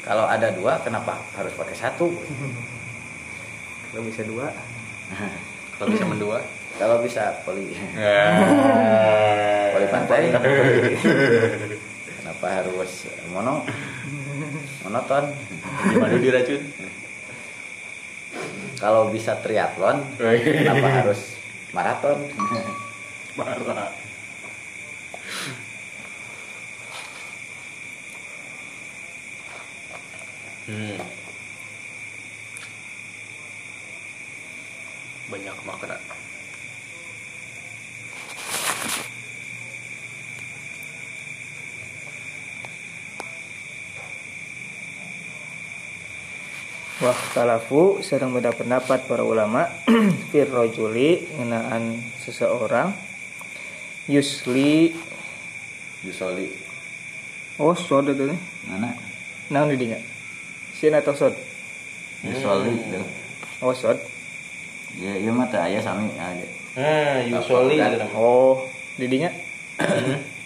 kalau 0.00 0.24
ada 0.24 0.52
dua 0.52 0.76
kenapa 0.78 1.16
harus 1.32 1.52
pakai 1.52 1.72
satu? 1.72 2.12
Kalau 3.88 4.02
bisa 4.04 4.20
dua. 4.22 4.52
kalau 5.74 5.88
bisa 5.90 6.04
mendua? 6.04 6.38
Kalau 6.74 7.00
bisa 7.00 7.40
poli. 7.42 7.72
Eh. 7.72 8.30
poli 9.72 9.86
pantai. 9.88 10.28
Kenapa 12.20 12.46
harus 12.52 12.92
mono? 13.30 13.64
Monoton. 14.82 15.24
Gimana 15.86 16.16
diracun 16.18 16.60
kalau 18.78 19.10
bisa 19.10 19.38
triathlon 19.42 20.02
kenapa 20.58 20.88
harus 21.02 21.38
maraton 21.74 22.18
parah 23.34 23.90
hmm. 30.70 30.98
banyak 35.28 35.56
makna 35.66 35.96
Wah 47.02 47.18
talafu 47.34 47.98
sedang 48.06 48.30
beda 48.30 48.54
pendapat 48.54 49.10
para 49.10 49.26
ulama 49.26 49.66
fir 50.30 50.46
rojuli 50.46 51.26
ngenaan 51.34 51.98
seseorang. 52.22 52.94
Yusli. 54.06 54.94
Yusoli. 56.06 56.46
Oh 57.58 57.74
sod 57.74 58.06
itu 58.14 58.30
nih 58.30 58.38
mana? 58.70 58.94
Nang 59.50 59.66
didinya 59.70 59.98
sin 60.74 60.94
atau 60.94 61.18
sod? 61.18 61.34
Yusoli 62.22 62.78
oh 63.58 63.74
sod. 63.74 63.98
Ya 64.94 65.18
iya 65.18 65.34
mah 65.34 65.50
teh 65.50 65.58
aya 65.58 65.82
sami 65.82 66.14
aja 66.14 66.46
nah 66.74 67.22
Yusoli 67.26 67.78
Apa, 67.78 67.90
itu 67.90 67.96
namanya. 68.02 68.18
Oh 68.18 68.62
didinya 68.94 69.30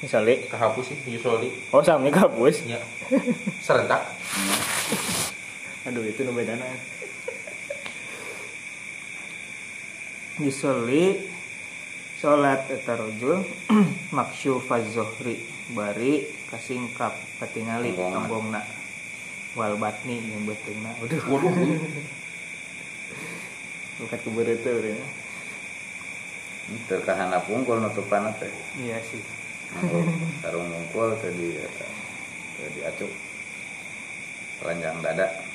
misalnya 0.00 0.40
kehapus 0.52 0.96
sih 0.96 0.98
Yusoli. 1.12 1.52
Oh 1.76 1.84
sami 1.84 2.08
kabus 2.08 2.64
ya. 2.64 2.80
Serentak 3.61 4.00
aduh 5.88 6.05
itu 6.05 6.20
nu 6.20 6.37
bedana 6.37 6.68
Yusoli 10.44 11.24
salat 12.20 12.68
eta 12.68 12.92
rojul 13.01 13.40
maksyufaz 14.16 14.85
zuhri 14.92 15.40
bari 15.72 16.29
kasingkap 16.53 17.16
katingali 17.40 17.96
anggongna 17.96 18.61
wal 19.57 19.81
batni 19.81 20.20
yang 20.20 20.44
beteungna 20.44 20.92
waduh. 21.01 21.24
Waduh. 21.24 21.57
Bukan 23.98 24.18
kubur 24.22 24.46
itu 24.46 24.70
ya. 24.70 24.94
itu 26.68 26.96
kahana 27.03 27.40
pungkul 27.48 27.81
nutupan 27.81 28.29
teh 28.37 28.53
iya 28.77 29.01
sih. 29.01 29.24
Sarung 30.44 30.68
mungkul 30.74 31.16
teh 31.16 31.33
di 31.33 31.57
eta 31.57 31.88
teh 32.61 32.68
diacuk 32.77 33.11
telanjang 34.61 35.01
dada 35.01 35.47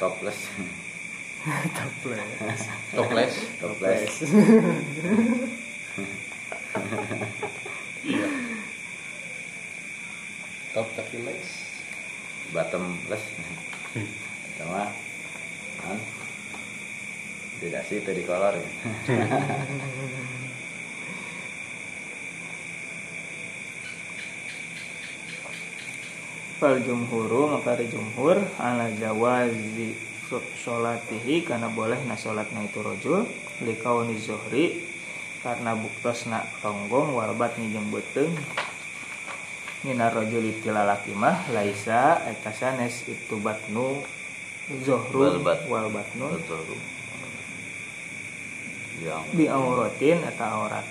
topless. 0.00 0.40
Toples 1.76 2.64
toples 2.92 3.34
topless. 3.60 4.12
Iya. 8.04 8.28
Top 10.72 10.88
tapi 10.96 11.16
les 11.20 11.48
bottomless 12.52 13.24
sama 14.56 14.88
kan? 15.80 15.98
Tidak 17.60 17.82
sih 17.84 18.00
itu 18.00 18.10
di 18.16 18.24
kolor 18.24 18.56
ya. 18.56 18.68
fal 26.60 26.76
jumhuru 26.84 27.56
maka 27.56 27.72
ada 27.72 27.88
jumhur 27.88 28.36
ala 28.60 28.92
jawazi 28.92 29.96
sholatihi 30.60 31.48
karena 31.48 31.72
boleh 31.72 31.96
na 32.04 32.20
sholatna 32.20 32.60
itu 32.68 32.84
rojul 32.84 33.24
likauni 33.64 34.20
zuhri 34.20 34.84
karena 35.40 35.72
buktos 35.72 36.28
na 36.28 36.44
tonggong 36.60 37.16
walbat 37.16 37.56
ni 37.56 37.72
jeung 37.72 37.88
beuteung 37.88 38.36
Mina 39.80 40.12
rojul 40.12 40.44
itilalaki 40.44 41.16
mah 41.16 41.48
laisa 41.56 42.20
eta 42.28 42.52
sanes 42.52 43.08
itu 43.08 43.40
batnu 43.40 44.04
zuhru 44.84 45.40
Walbat. 45.40 45.64
walbatnu. 45.64 46.36
Bi 49.32 49.48
auratin 49.48 50.20
eta 50.20 50.46
aurat. 50.52 50.84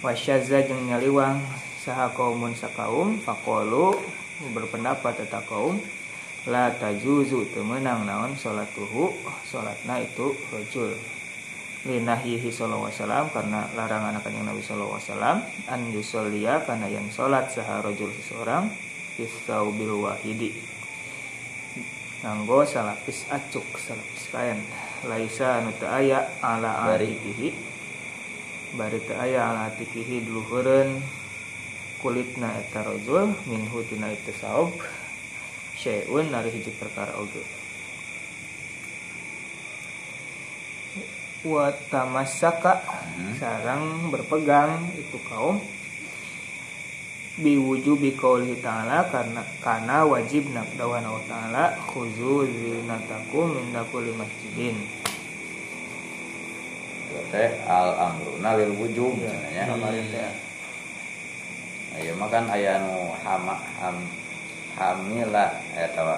Wasyaza 0.00 0.64
jeung 0.64 0.88
nyaliwang 0.88 1.44
saha 1.86 2.10
kaumun 2.10 2.50
sakaum 2.50 3.14
faqalu 3.22 3.94
berpendapat 4.50 5.22
eta 5.22 5.38
kaum 5.46 5.78
la 6.50 6.74
tajuzu 6.74 7.46
teu 7.54 7.62
meunang 7.62 8.02
naon 8.02 8.34
salatuhu 8.34 9.14
salatna 9.46 10.02
itu 10.02 10.34
rajul 10.50 10.90
linahyihi 11.86 12.50
sallallahu 12.50 12.90
alaihi 12.90 12.98
wasallam 12.98 13.26
karena 13.30 13.60
larangan 13.78 14.18
akan 14.18 14.32
yang 14.34 14.46
Nabi 14.50 14.62
sallallahu 14.66 14.98
alaihi 14.98 15.06
wasallam 15.14 15.38
an 15.70 15.80
yusollia 15.94 16.54
karena 16.66 16.86
yang 16.90 17.06
salat 17.14 17.46
saha 17.54 17.78
rajul 17.78 18.10
seseorang 18.18 18.66
bil 19.78 19.94
wahidi. 20.02 20.52
Nganggo 22.26 22.66
salapis 22.66 23.30
acuk 23.30 23.64
salapis 23.78 24.26
kain 24.34 24.58
laisa 25.06 25.62
anu 25.62 25.70
teu 25.78 25.86
aya 25.86 26.26
ala 26.42 26.90
Bari. 26.90 27.14
atikihi. 27.14 27.48
Bari 28.74 28.98
teu 29.06 29.14
aya 29.14 29.54
ala 29.54 29.70
atikihi 29.70 30.26
kulitna 32.06 32.54
eta 32.62 32.86
rajul 32.86 33.34
minhu 33.50 33.82
tina 33.90 34.06
itu 34.14 34.30
saub 34.38 34.70
syai'un 35.74 36.30
nari 36.30 36.54
hiji 36.54 36.70
perkara 36.78 37.18
oge 37.18 37.42
wa 41.42 41.74
tamassaka 41.90 42.86
sarang 43.42 44.06
berpegang 44.14 44.86
itu 44.94 45.18
kaum 45.26 45.58
biwujubi 47.42 48.14
qaulihi 48.14 48.62
ta'ala 48.62 49.10
karena 49.10 49.42
karena 49.58 50.06
wajib 50.06 50.46
nak 50.54 50.70
dawana 50.78 51.10
wa 51.10 51.22
ta'ala 51.26 51.74
khuzu 51.90 52.46
zinatakum 52.48 53.50
min 53.50 53.74
kulli 53.90 54.14
masjidin. 54.14 54.78
Teh 57.34 57.50
al 57.66 58.14
amruna 58.14 58.56
lil 58.56 58.72
wujub 58.78 59.18
ya 59.20 59.66
kemarin 59.68 60.06
teh 60.08 60.45
ayo 61.96 62.12
mah 62.20 62.28
kan 62.28 62.44
aya 62.52 62.76
nu 62.84 63.12
hama 63.24 63.56
ham 63.80 63.96
hamila 64.76 65.48
eta 65.72 66.00
wa 66.04 66.16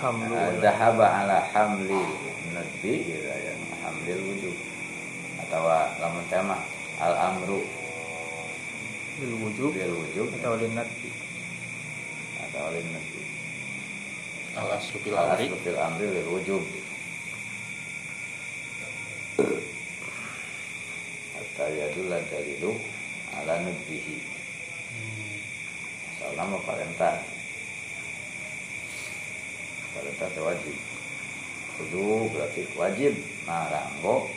alhamdulillah 0.00 0.58
zahaba 0.64 1.06
ala 1.22 1.38
hamli 1.52 2.02
nadbi 2.56 2.94
gitu 3.04 3.28
nu 3.28 3.66
hamlil 3.84 4.20
wujub 4.32 4.56
atau 5.52 5.68
lamun 6.00 6.24
tema 6.32 6.56
al 6.96 7.12
amru. 7.12 7.60
Bil 9.20 9.34
wujub. 9.36 9.76
Bil 9.76 9.92
wujub. 9.92 10.28
Atau 10.40 10.56
linat 10.56 10.88
atau 12.48 12.68
lin 12.72 12.88
nabi 12.88 13.20
al 14.56 14.68
aslu 14.76 14.96
fil 15.04 15.16
al 15.16 15.36
amri. 15.36 15.52
aslu 15.52 15.58
fil 15.60 15.76
amri 15.76 16.06
lil 16.08 16.28
wujub. 16.32 16.64
Hatta 21.36 21.64
yadulla 21.68 22.16
dalilu 22.32 22.72
ala 23.36 23.60
nudbihi 23.60 24.31
mau 26.48 26.62
parenta 26.66 27.22
parenta 29.92 30.26
wajib. 30.42 30.76
Kudu 31.78 32.30
berarti 32.32 32.62
wajib. 32.74 33.14
Naranggo 33.46 34.30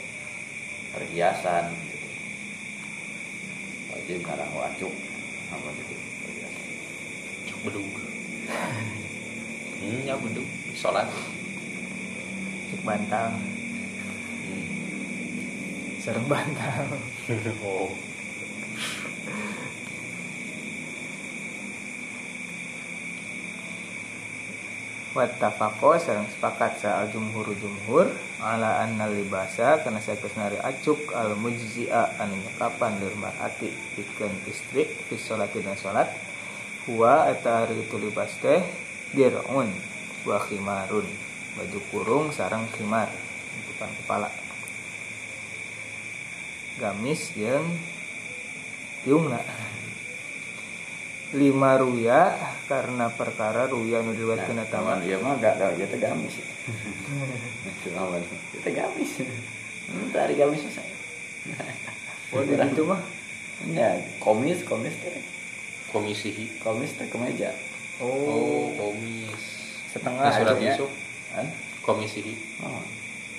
perhiasan 0.94 1.74
gitu. 1.90 2.08
wajib 3.94 4.20
naranggo 4.26 4.60
acuk. 4.66 4.94
Apa 5.54 5.68
gitu 5.80 5.96
perhiasan. 6.26 6.66
Cuk 7.50 7.60
bedug 7.70 7.94
hmm, 9.82 10.00
ya 10.06 10.16
bedug 10.18 10.48
sholat. 10.78 11.10
Cek 12.70 12.82
bantal. 12.86 13.30
Hmm. 14.46 14.66
serem 16.02 16.26
bantal. 16.30 16.86
Oh 17.66 18.15
Wattafaqo 25.16 25.96
sareng 25.96 26.28
sepakat 26.28 26.84
sa 26.84 27.00
jumhur 27.08 27.48
jumhur 27.56 28.04
ala 28.44 28.84
anna 28.84 29.08
libasa 29.08 29.80
kana 29.80 30.04
saeus 30.04 30.36
nari 30.36 30.60
acuk 30.60 31.16
al 31.16 31.40
mujzi'a 31.40 32.20
anu 32.20 32.36
nyekapan 32.36 33.00
lir 33.00 33.16
mar'ati 33.16 33.72
pikeun 33.96 34.36
istri 34.44 34.84
fi 34.84 35.16
sholati 35.16 35.64
dan 35.64 35.80
salat 35.80 36.12
huwa 36.84 37.32
eta 37.32 37.64
ari 37.64 37.80
itu 37.88 37.96
libas 37.96 38.36
teh 38.44 38.60
dir'un 39.16 39.72
wa 40.28 40.36
khimarun 40.36 41.08
baju 41.56 41.80
kurung 41.96 42.26
sareng 42.36 42.68
khimar 42.76 43.08
tutupan 43.56 43.96
kepala. 44.04 44.28
Gamis 46.76 47.32
jeung 47.40 47.72
tiungna 49.08 49.40
lima 51.36 51.76
ruya 51.76 52.32
karena 52.66 53.12
perkara 53.12 53.68
ruya 53.68 54.00
nu 54.00 54.12
diriwayatkeun 54.12 54.56
mah 54.56 54.68
Taman 54.68 54.98
iya 55.04 55.20
mah 55.20 55.36
gak 55.36 55.60
gak 55.60 55.72
jadi 55.84 55.98
gamis. 56.02 56.36
Cuma 57.84 58.16
kita 58.52 58.70
gamis. 58.72 59.12
Tari 60.10 60.34
gamis 60.34 60.64
oh 62.32 62.42
di 62.42 62.56
ditu 62.56 62.84
mah 62.84 63.02
Ya, 63.72 63.88
komis, 64.18 64.64
komis 64.64 64.92
teh. 64.98 65.16
komisi 65.88 66.36
Komis 66.60 66.92
teh 66.92 67.08
kemeja. 67.08 67.54
oh 68.00 68.68
komis 68.74 69.40
Setengah 69.88 70.28
Nah, 70.28 70.36
surat 70.36 70.58
Hah? 71.32 71.48
komisi 71.80 72.36
Oh. 72.60 72.84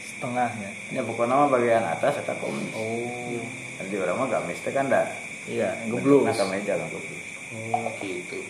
setengahnya 0.01 0.71
Ya 0.89 1.03
pokoknya 1.03 1.35
mah 1.35 1.49
bagian 1.51 1.83
atas 1.83 2.17
eta 2.17 2.33
komis. 2.37 2.73
oh 2.73 3.43
Jadi 3.77 3.95
orang 3.99 4.17
mah 4.17 4.29
gamis 4.31 4.61
teh 4.61 4.71
kan 4.71 4.87
dah. 4.87 5.05
iya 5.45 5.75
geblus 5.85 6.25
Nah, 6.25 6.37
kemeja 6.37 6.77
kan 6.77 6.89
geblus. 6.89 7.36
Oh 7.55 7.91
gitu 8.03 8.41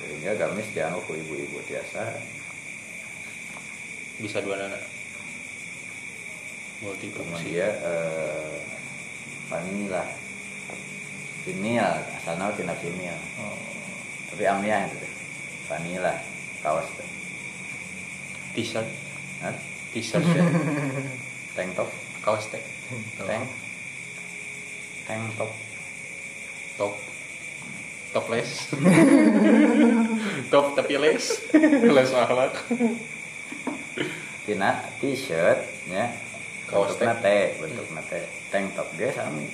Sehingga 0.00 0.32
gamis 0.34 0.72
dianggap 0.72 1.04
ku 1.06 1.12
ibu-ibu 1.14 1.60
biasa. 1.68 2.02
bisa 4.20 4.36
dua 4.44 4.52
nana 4.60 4.76
multi 6.84 7.08
Kemudian 7.08 7.24
fungsi 7.24 7.56
dia 7.56 7.68
eh, 7.72 8.56
vanilla. 9.48 10.04
Vinil, 11.40 11.88
asalnya 12.20 12.52
tina 12.52 12.76
vinil. 12.76 13.16
oh. 13.40 13.56
Tapi 14.28 14.44
amnya 14.44 14.84
itu 14.84 14.96
teh. 15.00 15.12
Vanilla, 15.72 16.20
kaos 16.60 16.84
teh. 17.00 17.08
t-shirt 18.52 18.84
t-shirt 19.94 20.26
ya 20.36 20.42
Tank 21.56 21.70
top, 21.78 21.88
kaos 22.20 22.46
teh 22.52 22.62
tank. 23.18 23.48
Tank 25.06 25.24
top. 25.38 25.52
top 26.78 26.94
topless 28.10 28.72
top 30.52 30.66
tapi 30.74 30.98
les 30.98 31.24
les 31.86 32.10
akhlak 32.10 32.54
Tina 34.44 34.82
t-shirt 34.98 35.60
nya 35.92 36.10
Kaos 36.70 36.94
bentukna 36.94 37.18
T, 37.18 37.26
bentukna 37.58 38.02
T. 38.06 38.12
Tank 38.54 38.78
top 38.78 38.88
ge 38.94 39.10
sami. 39.10 39.50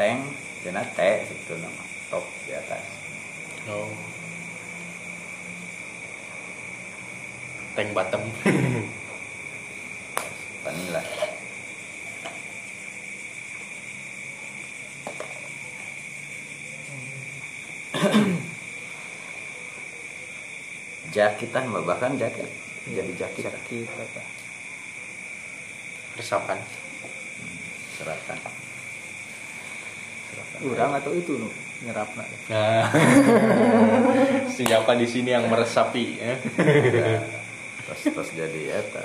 Tank 0.00 0.32
tina 0.64 0.80
T 0.80 0.98
sebetulnya 1.28 1.68
mah. 1.68 1.88
top 2.08 2.24
di 2.48 2.52
atas. 2.56 2.84
oh 3.68 3.88
tank 7.72 7.90
bottom 7.96 8.20
Vanilla. 10.72 11.04
jakitan 21.12 21.68
mah, 21.68 21.84
bahkan 21.84 22.16
jaket 22.16 22.48
jadi 22.88 23.12
jakit 23.20 23.52
sakit 23.52 23.84
apa? 23.84 24.24
Resapan. 26.16 26.56
Seratan 28.00 28.40
urang 30.62 30.94
atau 30.94 31.10
itu 31.10 31.34
nu 31.34 31.50
nyerapna 31.82 32.22
nah 32.46 32.86
siapa 34.54 34.94
di 34.94 35.10
sini 35.10 35.34
yang 35.34 35.50
meresapi 35.50 36.04
ya. 36.14 36.38
Terus 37.82 38.14
terus 38.14 38.30
jadi 38.38 38.78
eta 38.78 39.02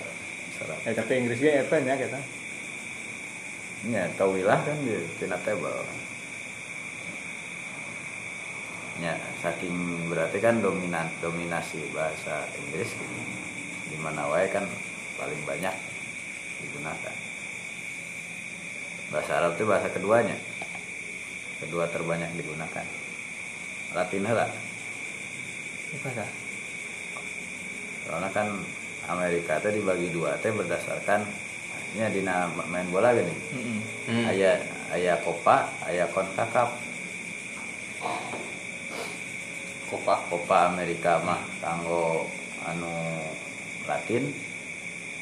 seratan 0.58 0.84
ya 0.90 0.94
tapi 0.98 1.12
Inggrisnya 1.22 1.52
eta 1.62 1.78
nya 1.86 1.96
kita 1.96 2.20
Ya, 3.86 4.10
tahuilah 4.18 4.58
kan 4.66 4.78
di 4.82 5.06
tina 5.22 5.38
table. 5.46 5.70
Ya, 8.98 9.14
saking 9.46 10.10
berarti 10.10 10.42
kan 10.42 10.58
dominan 10.66 11.06
dominasi 11.22 11.94
bahasa 11.94 12.50
Inggris 12.58 12.98
di 13.86 13.98
mana 14.02 14.26
wae 14.34 14.50
kan 14.50 14.66
paling 15.22 15.38
banyak 15.46 15.72
digunakan. 16.66 17.16
Bahasa 19.14 19.32
Arab 19.38 19.54
itu 19.56 19.70
bahasa 19.70 19.94
keduanya. 19.94 20.36
Kedua 21.62 21.86
terbanyak 21.94 22.34
digunakan. 22.34 22.86
Latin 23.94 24.26
lah. 24.26 24.50
dah 26.02 26.30
Soalnya 28.04 28.30
kan 28.34 28.48
Amerika 29.08 29.60
itu 29.64 29.80
dibagi 29.82 30.08
dua 30.12 30.36
teh 30.44 30.52
berdasarkan 30.52 31.24
nya 31.96 32.12
dina 32.12 32.52
main 32.68 32.88
bola 32.92 33.16
gini. 33.16 33.32
Heeh. 33.32 33.80
Hmm. 34.08 34.26
Aya 34.32 34.52
aya 34.92 35.14
Copa, 35.24 35.72
aya 35.88 36.04
CONCACAF. 36.12 36.70
Copa 39.88 40.16
Copa 40.28 40.58
Amerika 40.68 41.24
mah 41.24 41.40
kanggo 41.64 42.28
anu 42.68 42.92
Latin 43.88 44.28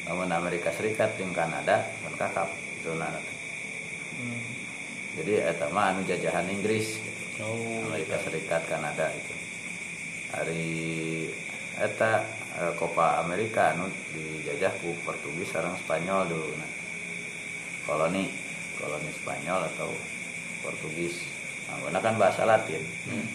namun 0.06 0.30
Amerika 0.30 0.74
Serikat 0.74 1.14
jeung 1.18 1.30
Kanada 1.30 1.86
CONCACAF 2.02 2.50
itu 2.82 2.92
nah 2.98 3.10
Hmm. 4.16 4.40
jadi 5.20 5.52
eta 5.52 5.68
mah 5.76 5.92
anu 5.92 6.00
jajahan 6.08 6.48
Inggris 6.48 6.96
gitu. 6.96 7.44
oh 7.44 7.84
Amerika 7.92 8.16
Serikat 8.24 8.64
Kanada 8.64 9.12
itu 9.12 9.34
hari 10.32 10.72
eta 11.76 12.24
eh, 12.56 12.72
Copa 12.80 13.20
Amerika 13.20 13.76
anu 13.76 13.88
dijajah 14.12 14.72
ku 14.80 14.96
Portugis 15.04 15.52
sareng 15.52 15.76
Spanyol 15.80 16.28
dulu. 16.30 16.50
Nah. 16.56 16.72
koloni 17.86 18.26
koloni 18.80 19.10
Spanyol 19.14 19.60
atau 19.74 19.90
Portugis. 20.64 21.22
Nah, 21.66 22.00
kan 22.02 22.16
bahasa 22.18 22.46
Latin. 22.46 22.82
Hmm. 23.10 23.26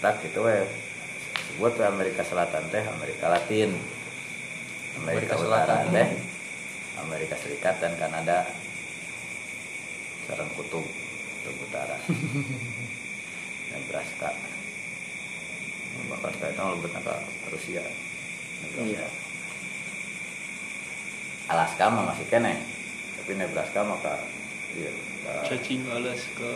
tak 0.00 0.16
gitu 0.24 0.40
we 0.48 0.56
sebut 1.52 1.76
we 1.76 1.84
Amerika 1.84 2.24
Selatan 2.24 2.64
teh 2.72 2.84
Amerika 2.88 3.28
Latin. 3.28 3.76
Amerika, 5.00 5.34
Amerika 5.36 5.44
Utara 5.44 5.84
Selatan. 5.84 5.94
teh. 5.94 6.08
Amerika 7.04 7.34
Serikat 7.36 7.76
dan 7.84 7.92
Kanada. 8.00 8.48
Sareng 10.24 10.50
kutub 10.56 10.84
kutub 10.84 11.56
utara. 11.68 11.96
Nebraska 13.70 14.59
bahkan 16.08 16.66
lebih 16.78 16.90
ke 16.94 17.48
Rusia. 17.52 17.84
Iya. 18.80 19.06
Alaska 21.50 21.90
mah 21.90 22.14
masih 22.14 22.26
kene 22.30 22.54
tapi 23.20 23.34
Nebraska 23.34 23.82
mah 23.82 23.98
ka 23.98 24.14
iya, 24.78 24.92
ka 25.26 25.50
cacing 25.50 25.82
alas 25.90 26.22
ke 26.38 26.50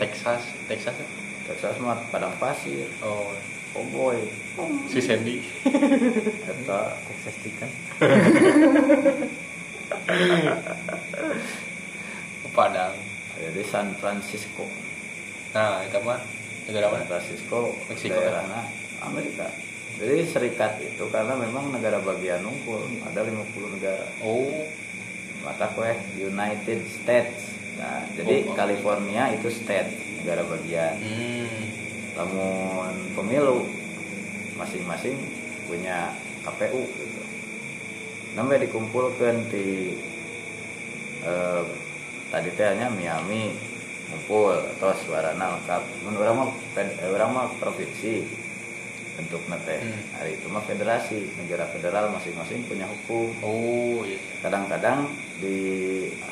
Texas. 0.00 0.42
Texas 0.64 0.96
ya? 0.96 1.06
Texas 1.46 1.76
mah 1.78 2.00
padang 2.08 2.32
pasir. 2.40 2.88
Oh. 3.04 3.30
Cowboy 3.70 4.18
si 4.90 4.98
Sandy. 4.98 5.46
Eta 6.50 6.80
Texas 7.06 7.36
kan 7.54 7.70
Padang. 12.50 12.94
Jadi 13.38 13.62
San 13.62 13.94
Francisco. 13.94 14.66
Nah 15.54 15.86
itu 15.86 15.98
mah 16.02 16.18
negara 16.68 16.86
San 16.88 16.94
mana 16.96 17.06
Francisco 17.06 17.60
Meksiko. 17.88 18.16
daerahnya 18.16 18.60
Amerika. 19.00 19.46
Jadi 20.00 20.16
serikat 20.26 20.80
itu 20.80 21.04
karena 21.12 21.36
memang 21.36 21.72
negara 21.72 22.00
bagian 22.00 22.40
unggul. 22.40 22.80
Ada 23.04 23.20
50 23.20 23.76
negara. 23.76 24.06
Oh. 24.20 24.64
Maka 25.40 25.72
kue 25.72 25.92
United 26.16 26.80
States. 26.88 27.52
Nah 27.76 28.04
jadi 28.12 28.44
Oh, 28.44 28.52
oh. 28.52 28.56
California 28.56 29.32
itu 29.32 29.48
state 29.48 29.92
negara 30.20 30.44
bagian. 30.44 30.96
Hmm. 31.00 31.48
namun 32.10 32.92
pemilu 33.16 33.64
masing-masing 34.54 35.16
punya 35.64 36.12
KPU 36.44 36.84
gitu. 36.84 37.22
Namanya 38.36 38.68
dikumpulkan 38.68 39.48
di 39.48 39.96
eh, 41.22 41.62
tadi 42.28 42.50
tehnya 42.52 42.92
Miami 42.92 43.56
ngumpul 44.10 44.58
atau 44.76 44.90
suara 45.06 45.32
lengkap. 45.32 45.82
Mun 46.04 46.14
urang 46.18 46.36
mah 46.36 46.48
eh, 46.76 47.10
urang 47.14 47.30
mah 47.30 47.46
provinsi 47.58 48.26
bentuk 49.18 49.42
teh. 49.66 49.80
Hmm. 49.80 50.02
Hari 50.18 50.40
itu 50.40 50.46
mah 50.48 50.64
federasi, 50.64 51.18
negara 51.38 51.66
federal 51.70 52.10
masing-masing 52.14 52.64
punya 52.66 52.88
hukum. 52.88 53.30
oh 53.44 54.02
iya 54.06 54.18
Kadang-kadang 54.40 55.10
di 55.38 55.58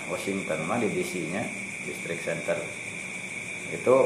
Washington 0.08 0.64
mah 0.64 0.80
di 0.80 0.88
DC-nya 0.92 1.44
District 1.84 2.22
Center 2.24 2.56
itu 3.68 3.96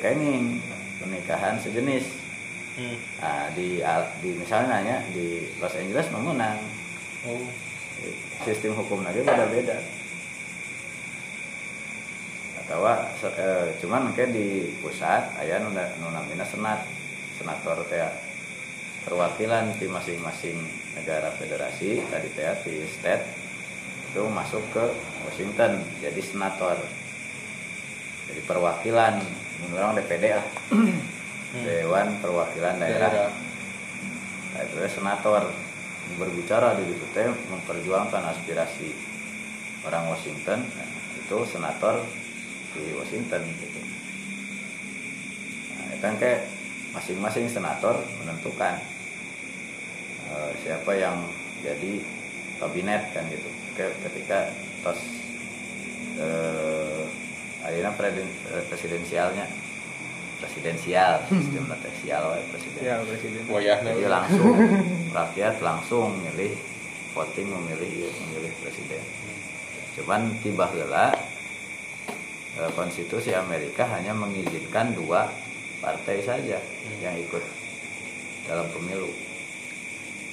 kenging 0.00 0.60
pernikahan 1.00 1.56
sejenis 1.60 2.04
hmm. 2.76 2.96
Nah, 3.20 3.48
di 3.56 3.80
di 4.20 4.30
misalnya 4.36 4.80
nanya 4.80 4.96
di 5.12 5.48
Los 5.58 5.74
Angeles 5.76 6.08
mau 6.12 6.22
menang 6.32 6.60
oh 7.26 7.44
sistem 8.44 8.76
hukum 8.76 9.00
lagi 9.02 9.24
beda-beda 9.24 9.80
atau 12.66 12.82
eh, 13.38 13.78
cuman 13.78 14.10
kayak 14.10 14.34
di 14.34 14.74
pusat 14.82 15.38
aya 15.38 15.62
nu 15.62 15.70
nu 15.70 16.06
namina 16.10 16.42
senat 16.42 16.82
senator 17.38 17.78
teh 17.86 18.02
perwakilan 19.06 19.70
di 19.78 19.86
masing-masing 19.86 20.58
negara 20.98 21.30
federasi 21.38 22.02
tadi 22.10 22.28
teh 22.34 22.50
di 22.66 22.82
state 22.90 23.22
itu 24.10 24.24
masuk 24.32 24.64
ke 24.74 24.84
Washington 25.28 25.78
jadi 26.02 26.18
senator. 26.24 26.80
Jadi 28.26 28.40
perwakilan 28.48 29.22
menurut 29.62 29.78
orang 29.78 29.96
DPD 30.02 30.24
lah 30.34 30.46
Dewan 31.68 32.18
Perwakilan 32.18 32.82
Daerah. 32.82 33.30
Nah, 34.56 34.62
itu 34.64 34.76
senator. 34.90 35.52
Berbicara 36.16 36.74
di 36.80 36.86
situ 36.86 37.06
teh 37.12 37.28
memperjuangkan 37.28 38.22
aspirasi 38.34 38.90
orang 39.86 40.10
Washington 40.10 40.64
nah, 40.64 40.88
itu 41.18 41.38
senator 41.46 42.02
di 42.76 42.92
Washington 42.92 43.42
gitu. 43.56 43.80
Nah, 45.72 45.88
itu 45.90 46.02
kan 46.02 46.14
kayak 46.16 46.40
masing-masing 46.92 47.46
senator 47.46 47.96
menentukan 48.18 48.76
eh, 50.26 50.50
siapa 50.60 50.92
yang 50.92 51.16
jadi 51.60 52.00
kabinet 52.56 53.02
kan 53.10 53.24
gitu. 53.26 53.48
Ke- 53.74 53.96
ketika 54.02 54.48
tos 54.80 55.00
eh, 56.16 57.02
akhirnya 57.62 57.92
presiden- 57.92 58.36
presidensialnya. 58.66 59.46
Presidensial 60.36 61.24
sistem 61.32 61.64
presidensial 61.66 62.22
presiden. 62.52 62.80
Ya 62.82 63.00
presiden. 63.00 63.40
Jadi 63.82 64.04
langsung 64.06 64.52
rakyat 65.10 65.54
langsung 65.60 66.12
milih 66.20 66.52
voting 67.12 67.48
memilih 67.48 67.92
memilih 68.12 68.52
presiden. 68.60 69.00
Cuman 69.96 70.36
tiba 70.44 70.68
eh, 70.68 71.15
konstitusi 72.72 73.36
Amerika 73.36 73.84
hanya 73.84 74.16
mengizinkan 74.16 74.96
dua 74.96 75.28
partai 75.84 76.24
saja 76.24 76.56
yang 77.04 77.14
ikut 77.20 77.44
dalam 78.48 78.64
pemilu. 78.72 79.12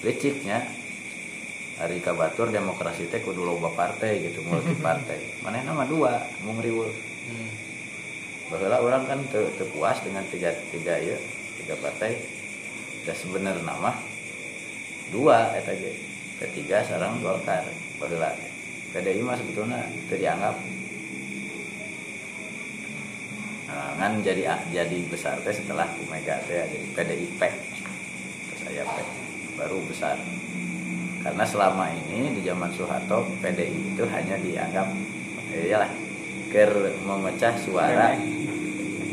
Liciknya 0.03 0.63
hari 1.81 1.99
kabatur 1.99 2.53
demokrasi 2.53 3.09
teh 3.12 3.19
kudu 3.19 3.43
loba 3.43 3.73
partai 3.75 4.23
gitu 4.23 4.39
multi 4.47 4.71
partai. 4.88 5.43
Mana 5.43 5.67
nama 5.67 5.83
dua? 5.83 6.23
Mung 6.47 6.63
riweuh 6.63 6.91
hmm. 6.91 7.51
bahwa 8.53 8.77
orang 8.79 9.03
kan 9.09 9.19
te, 9.27 9.39
te 9.59 9.65
puas 9.73 9.99
dengan 10.05 10.23
tiga 10.31 10.55
tiga 10.71 10.95
ya 10.99 11.17
tiga 11.59 11.75
partai. 11.83 12.15
Dan 13.03 13.15
sebenarnya 13.19 13.67
nama 13.67 13.91
dua 15.12 15.51
eta 15.59 15.75
ge. 15.75 15.91
Ketiga 16.39 16.88
sarang 16.88 17.19
Golkar. 17.19 17.67
Bahwa 17.99 18.31
PDI 18.93 19.25
mah 19.25 19.36
sebetulnya 19.39 19.79
itu 19.89 20.21
dianggap 20.21 20.53
kan 24.03 24.19
jadi 24.19 24.51
jadi 24.73 24.97
besar 25.07 25.39
teh 25.41 25.55
setelah 25.55 25.88
Bu 25.95 26.03
Mega 26.12 26.36
teh 26.43 26.59
ya, 26.59 26.65
jadi 26.67 26.88
PDIP 26.91 27.41
saya 28.63 28.83
P 28.83 28.95
baru 29.55 29.79
besar 29.86 30.17
karena 31.23 31.45
selama 31.47 31.88
ini 32.12 32.36
di 32.36 32.41
zaman 32.43 32.67
Soeharto 32.75 33.23
PDI 33.39 33.95
itu 33.95 34.03
hanya 34.12 34.36
dianggap 34.43 34.88
eh, 35.55 35.71
iyalah 35.71 35.91
ker 36.51 36.73
memecah 37.07 37.55
suara 37.57 38.12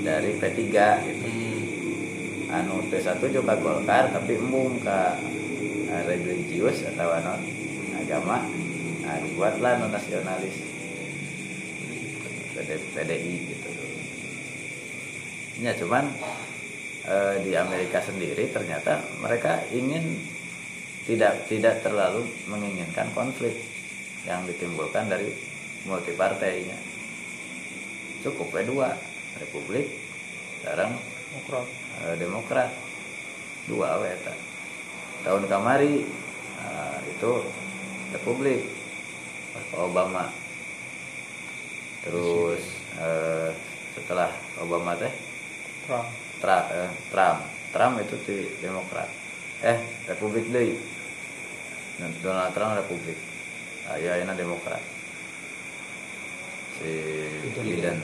dari 0.00 0.32
P3 0.36 0.58
gitu. 1.06 1.28
Hmm. 1.28 2.56
anu 2.56 2.82
P1 2.90 3.20
juga 3.30 3.54
Golkar 3.62 4.10
tapi 4.10 4.34
embung 4.40 4.80
ke 4.82 5.00
eh, 5.86 6.02
religius 6.08 6.82
atau 6.88 7.14
anu 7.14 7.36
agama 8.00 8.42
nah 9.06 9.16
dibuatlah 9.22 9.78
non 9.78 9.92
nasionalis 9.94 10.56
PD, 12.56 12.70
PDI 12.96 13.34
gitu 13.54 13.59
ya 15.60 15.72
cuman 15.76 16.08
eh, 17.04 17.34
di 17.44 17.52
Amerika 17.54 18.00
sendiri 18.00 18.48
ternyata 18.48 19.04
mereka 19.20 19.60
ingin 19.70 20.16
tidak 21.04 21.46
tidak 21.48 21.84
terlalu 21.84 22.24
menginginkan 22.48 23.08
konflik 23.12 23.56
yang 24.24 24.44
ditimbulkan 24.44 25.08
dari 25.08 25.32
multipartainya 25.88 26.76
cukup 28.20 28.52
we 28.52 28.62
dua 28.68 28.92
Republik 29.40 29.88
sekarang 30.60 30.92
Demokrat. 31.30 31.66
eh, 32.04 32.14
Demokrat. 32.18 32.70
Dua 33.70 34.02
we 34.02 34.08
eta. 34.10 34.34
tahun 35.22 35.46
kamari 35.46 36.02
eh, 36.58 36.96
itu 37.06 37.32
Republik 38.10 38.66
Obama. 39.78 40.32
Terus 42.02 42.60
eh, 42.98 43.50
setelah 43.94 44.32
Obama 44.58 44.96
teh 44.98 45.12
Trump. 45.90 46.06
Tra- 46.38 46.70
eh, 46.70 46.90
Trump. 47.10 47.40
Trump 47.74 47.94
itu 47.98 48.14
di 48.22 48.38
Demokrat. 48.62 49.10
Eh 49.66 50.06
Republik 50.06 50.46
Dan 51.98 52.14
Donald 52.22 52.54
Trump 52.54 52.78
Republik. 52.78 53.18
Aya 53.90 54.22
ayeuna 54.22 54.38
Demokrat. 54.38 54.78
Si 56.78 56.90
Biden. 57.58 57.98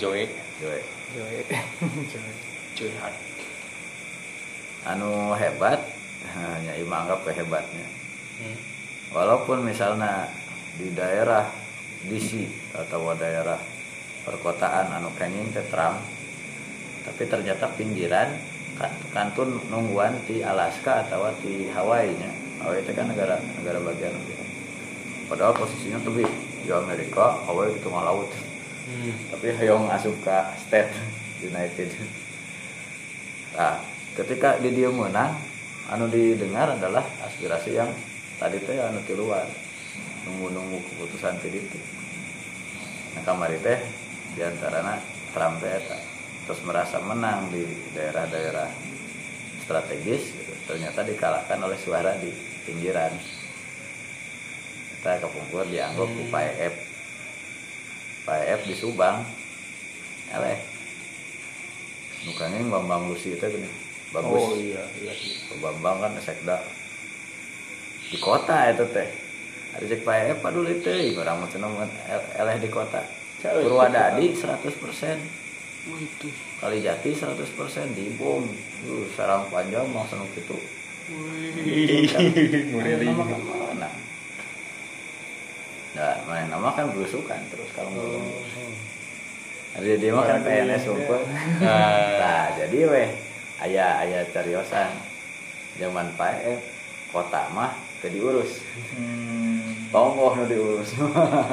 Joe 0.00 0.24
Joe 0.56 0.80
Joe 1.12 1.40
Joe 2.10 2.32
Joe 2.72 2.92
Hart. 3.04 3.16
Anu 4.88 5.36
hebat. 5.36 5.84
Hanya 6.32 6.72
ima 6.80 7.04
anggap 7.04 7.28
hebatnya. 7.28 7.86
Hmm. 8.38 8.54
walaupun 9.10 9.66
misalnya 9.66 10.30
di 10.78 10.94
daerah 10.94 11.42
DC 12.06 12.46
atau 12.70 13.10
daerah 13.18 13.58
perkotaan 14.22 14.94
anu 14.94 15.10
kenging 15.18 15.50
ke 15.50 15.58
Trump 15.66 15.98
tapi 17.08 17.24
ternyata 17.24 17.72
pinggiran 17.72 18.28
kan- 18.76 18.96
kantun 19.16 19.56
nungguan 19.72 20.12
di 20.28 20.44
Alaska 20.44 21.08
atau 21.08 21.32
di 21.40 21.72
Hawaii 21.72 22.12
nya. 22.12 22.30
Hawaii 22.60 22.84
itu 22.84 22.92
kan 22.92 23.08
negara 23.08 23.40
negara 23.56 23.80
bagian 23.80 24.12
padahal 25.28 25.56
posisinya 25.56 25.98
tuh 26.04 26.20
di 26.20 26.68
Amerika 26.68 27.40
Hawaii 27.48 27.72
di 27.72 27.80
tengah 27.80 28.04
laut. 28.04 28.28
Hmm. 28.88 29.12
tapi 29.28 29.52
hayong 29.52 29.92
asup 29.92 30.16
ke 30.24 30.38
state 30.64 30.88
United. 31.44 31.92
Nah 33.52 33.84
ketika 34.16 34.56
di 34.58 34.72
dia 34.72 34.88
menang 34.88 35.36
anu 35.92 36.08
didengar 36.08 36.72
adalah 36.72 37.04
aspirasi 37.24 37.76
yang 37.76 37.92
tadi 38.40 38.56
teh 38.64 38.80
anu 38.80 39.04
di 39.04 39.12
luar 39.12 39.44
nunggu-nunggu 40.24 40.80
keputusan 40.84 41.36
di 41.44 41.60
itu 41.60 41.78
nah 43.16 43.22
kamari 43.24 43.56
teh 43.60 43.78
di 44.36 44.40
antaranya 44.44 45.00
Trump 45.32 45.60
teh. 45.60 46.07
Terus 46.48 46.64
merasa 46.64 46.96
menang 47.04 47.52
di 47.52 47.60
daerah-daerah 47.92 48.72
strategis 49.68 50.32
gitu. 50.32 50.52
ternyata 50.64 51.04
dikalahkan 51.04 51.60
oleh 51.60 51.76
suara 51.76 52.16
di 52.16 52.32
pinggiran. 52.64 53.12
Kita 54.96 55.20
kepungkur 55.20 55.68
dianggap 55.68 56.08
ku 56.08 56.24
PF 56.32 56.74
PF 58.24 58.60
di 58.64 58.74
Subang. 58.80 59.28
Eleh. 60.32 60.56
Nukangnya 62.24 62.64
Bambang 62.64 63.12
Lusi 63.12 63.36
itu 63.36 63.44
gini 63.44 63.68
bagus. 64.08 64.40
Oh 64.40 64.56
iya 64.56 64.88
iya 65.04 65.12
Pak 65.52 65.60
Bambang 65.60 66.00
kan 66.00 66.16
sekda. 66.16 66.64
Di 68.08 68.16
kota 68.16 68.72
itu 68.72 68.88
teh. 68.88 69.08
Ada 69.76 69.84
cek 69.84 70.00
Pak 70.00 70.16
Eva 70.32 70.48
dulu 70.48 70.68
itu 70.72 70.88
orang 71.20 71.44
mau 71.44 71.84
eleh 72.40 72.56
di 72.56 72.72
kota. 72.72 73.04
Purwadadi 73.44 74.32
100% 74.32 75.37
Waduh. 75.88 76.34
kali 76.60 76.84
jati 76.84 77.10
100% 77.16 77.96
di 77.96 78.12
bom 78.14 78.44
uh, 78.44 79.04
sarang 79.16 79.48
panjang 79.48 79.88
mau 79.88 80.04
seneng 80.04 80.28
gitu 80.36 80.56
mana 83.48 83.88
nah 85.96 86.14
main 86.28 86.46
nama 86.52 86.68
kan 86.76 86.92
belusukan 86.92 87.40
terus 87.48 87.72
kalau 87.72 87.88
belum 87.90 88.24
ada 89.78 89.94
dia 89.94 90.10
mah 90.10 90.24
kan 90.26 90.42
PNS 90.42 90.90
unggul 90.90 91.22
Nah, 91.62 92.18
nah 92.18 92.44
jadi 92.56 92.78
weh 92.88 93.08
ayah 93.62 94.02
ayah 94.02 94.26
cariosan. 94.34 94.90
Zaman 95.78 96.10
Pak 96.18 96.34
Ef 96.42 96.60
kota 97.14 97.46
mah 97.54 97.78
teu 98.02 98.10
diurus. 98.10 98.64
Hmm. 98.96 99.86
tonggoh 99.94 100.34
nu 100.34 100.44
diurus. 100.50 100.98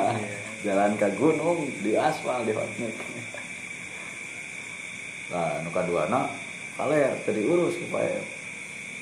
Jalan 0.65 0.97
ke 0.97 1.07
gunung 1.13 1.69
di 1.85 1.93
aspal 1.93 2.41
di 2.41 2.57
hotnik 2.57 2.97
nah 5.33 5.57
nu 5.65 5.69
kaduana 5.73 6.29
kaler 6.77 7.17
teu 7.25 7.33
diurus 7.33 7.79
ku 7.81 7.85
Pak 7.89 8.03
Ef 8.03 8.25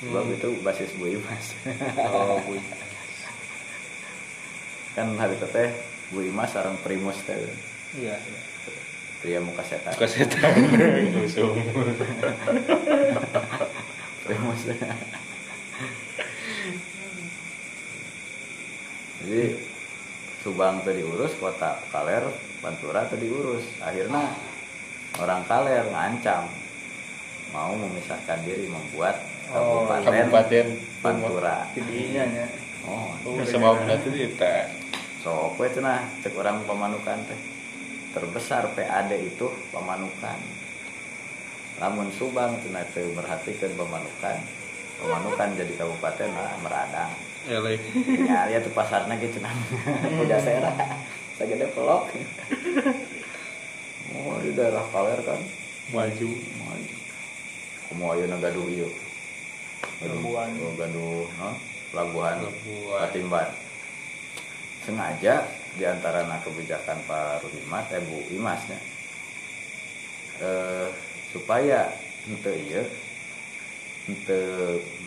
sebab 0.04 0.24
itu 0.32 0.48
basis 0.60 0.90
Bu 0.96 1.06
Imas 1.08 1.46
oh, 2.00 2.40
Bu. 2.44 2.56
kan 4.96 5.08
hari 5.18 5.36
teh 5.40 5.70
Bu 6.14 6.20
Imas 6.24 6.54
sareng 6.54 6.76
primus 6.80 7.18
teh 7.24 7.36
Iya, 7.94 8.18
iya. 8.18 8.40
pria 9.22 9.38
muka 9.38 9.62
setan 9.62 9.94
Suka 9.94 10.10
setan. 10.10 10.50
Usum. 11.22 11.54
primus 14.26 14.60
jadi 19.24 19.56
Subang 20.44 20.84
tadi 20.84 21.00
diurus 21.00 21.32
kota 21.40 21.80
Kaler 21.88 22.20
Pantura 22.60 23.08
tadi 23.08 23.30
diurus 23.30 23.64
akhirnya 23.80 24.28
orang 25.20 25.42
Kaler 25.46 25.86
ngancam. 25.90 26.50
Mau 27.54 27.70
memisahkan 27.78 28.42
diri 28.42 28.66
membuat 28.66 29.14
Oh, 29.52 29.84
kabupaten, 29.84 30.24
Kabupaten 30.32 30.66
Pantura. 31.04 31.68
Jadinya 31.76 32.24
ya. 32.24 32.46
oh. 32.88 33.12
Sebabnya 33.44 34.00
itu 34.00 34.08
kita 34.32 34.72
sok 35.20 35.60
we 35.60 35.68
cenah 35.68 36.00
cek 36.24 36.32
orang 36.34 36.64
pemanukan 36.64 37.20
teh. 37.28 37.40
Terbesar 38.16 38.72
PAD 38.72 39.12
itu 39.20 39.46
pemanukan. 39.68 40.38
Lamun 41.76 42.08
Subang 42.16 42.56
cenah 42.64 42.88
teu 42.96 43.04
merhatikan 43.12 43.70
pemanukan. 43.76 44.36
Pemanukan 44.96 45.48
jadi 45.60 45.72
kabupaten 45.76 46.30
lah 46.32 46.56
meradang. 46.64 47.12
Eleh. 47.44 47.76
ya 48.24 48.48
lihat 48.48 48.64
tuh 48.64 48.72
pasarnya 48.72 49.20
gitu 49.20 49.44
nah. 49.44 49.52
Udah 50.24 50.40
sera 50.40 50.72
segede 51.36 51.68
pelok 51.76 52.08
oh 54.24 54.36
di 54.40 54.50
daerah 54.52 54.84
kaler 54.88 55.20
kan 55.22 55.40
Maju. 55.92 56.30
maju 56.58 56.94
kamu 57.84 58.04
ayo 58.16 58.24
na 58.26 58.36
gaduh 58.40 58.66
iyo 58.66 58.88
Pelabuhan. 60.00 60.48
oh, 60.58 60.72
gaduh 60.74 61.24
no? 61.28 61.50
pelabuhan 61.92 62.36
Pelabuhan. 62.40 62.98
Patimban 63.04 63.48
sengaja 64.82 65.34
di 65.74 65.84
antara 65.84 66.24
na 66.24 66.40
kebijakan 66.40 66.98
Pak 67.04 67.42
Ruhimat 67.42 67.88
eh 67.90 68.02
Bu 68.04 68.18
Imasnya 68.30 68.78
eh, 70.38 70.88
supaya 71.30 71.88
ente 72.24 72.52
iya 72.64 72.82
ente 74.06 74.38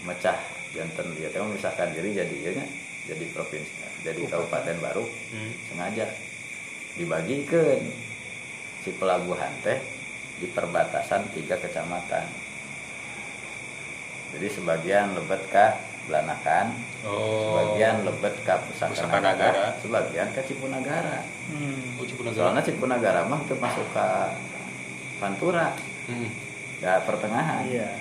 mecah 0.03 0.37
jantan 0.73 1.07
dia 1.15 1.29
teh 1.29 1.39
memisahkan 1.39 1.93
diri 1.93 2.13
jadi 2.13 2.35
iya 2.35 2.51
nya 2.53 2.65
jadi 3.07 3.25
provinsi 3.31 3.73
jadi 4.03 4.21
kabupaten 4.27 4.77
baru 4.77 5.03
Hmm. 5.27 5.51
sengaja 5.67 6.05
dibagikan 6.95 7.81
si 8.87 8.95
pelabuhan 8.95 9.51
teh 9.59 9.83
di 10.39 10.47
perbatasan 10.47 11.27
tiga 11.35 11.59
kecamatan 11.59 12.23
jadi 14.31 14.47
sebagian 14.49 15.11
lebet 15.11 15.43
ke 15.51 15.65
Belanakan 16.07 16.71
Oh. 17.03 17.51
sebagian 17.51 18.01
lebet 18.01 18.31
ke 18.41 18.53
Pusaka 18.63 18.95
Pusaka 18.95 19.19
Nagara, 19.19 19.27
Nagara. 19.29 19.65
sebagian 19.77 20.27
ke 20.31 20.39
Cipunagara 20.41 21.19
Hmm. 21.51 21.99
Oh, 21.99 22.07
Cipunagara. 22.07 22.39
soalnya 22.39 22.63
Cipunagara 22.63 23.21
mah 23.23 23.43
itu 23.43 23.55
masuk 23.57 23.83
ke 23.91 24.07
Pantura 25.19 25.75
Hmm. 26.07 26.31
ya 26.79 27.03
pertengahan 27.03 27.67
Iya. 27.67 27.91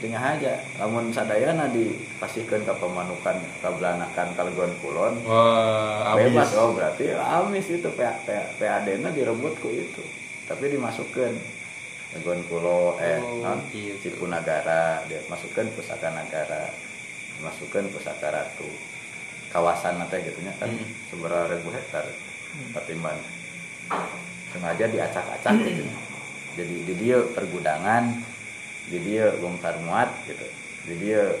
Tengah 0.00 0.22
aja. 0.22 0.56
Namun 0.80 1.12
sadayana 1.12 1.68
dipastikan 1.68 2.62
ke 2.62 2.72
pemanukan 2.72 3.36
ke 3.36 3.68
Belanakan 3.68 4.28
Kalgon 4.32 4.72
Kulon. 4.80 5.14
Wah, 5.26 6.16
bebas 6.16 6.54
oh 6.56 6.72
berarti 6.72 7.12
amis 7.12 7.68
itu. 7.68 7.88
PA, 7.92 8.16
PA, 8.24 8.40
PAD 8.56 9.02
nya 9.02 9.10
direbut 9.10 9.58
ku 9.60 9.68
itu. 9.68 10.00
Tapi 10.48 10.72
dimasukkan 10.72 11.32
Gon 12.20 12.44
Kulo 12.44 13.00
eh 13.00 13.16
Oh, 13.20 13.40
non 13.40 13.60
gitu. 13.68 13.96
Cipunagara 14.00 15.00
dia 15.08 15.20
masukkan 15.28 15.64
pusaka 15.72 16.12
negara 16.12 16.68
dimasukkan 17.36 17.88
pusaka 17.88 18.28
ratu. 18.28 18.68
Kawasan 19.48 20.00
nanti 20.00 20.20
gitu 20.20 20.40
nya 20.40 20.52
kan 20.56 20.68
Hmm. 20.68 20.88
seberapa 21.08 21.44
ribu 21.48 21.68
hektar 21.68 22.04
Patimban 22.72 23.16
sengaja 24.52 24.84
diacak-acak 24.88 25.54
gitu. 25.64 25.84
Jadi 26.52 26.76
di 26.84 26.94
dia 27.00 27.16
pergudangan 27.32 28.12
di 28.92 28.98
dia 29.00 29.32
bongkar 29.40 29.80
muat 29.88 30.12
gitu. 30.28 30.44
Di 30.84 30.94
dia 31.00 31.32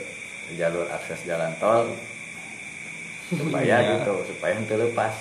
jalur 0.56 0.88
akses 0.88 1.20
jalan 1.28 1.52
tol 1.60 1.92
supaya 3.28 3.76
Iya. 3.80 4.00
gitu 4.00 4.24
supaya 4.32 4.56
itu 4.56 4.74
lepas 4.76 5.14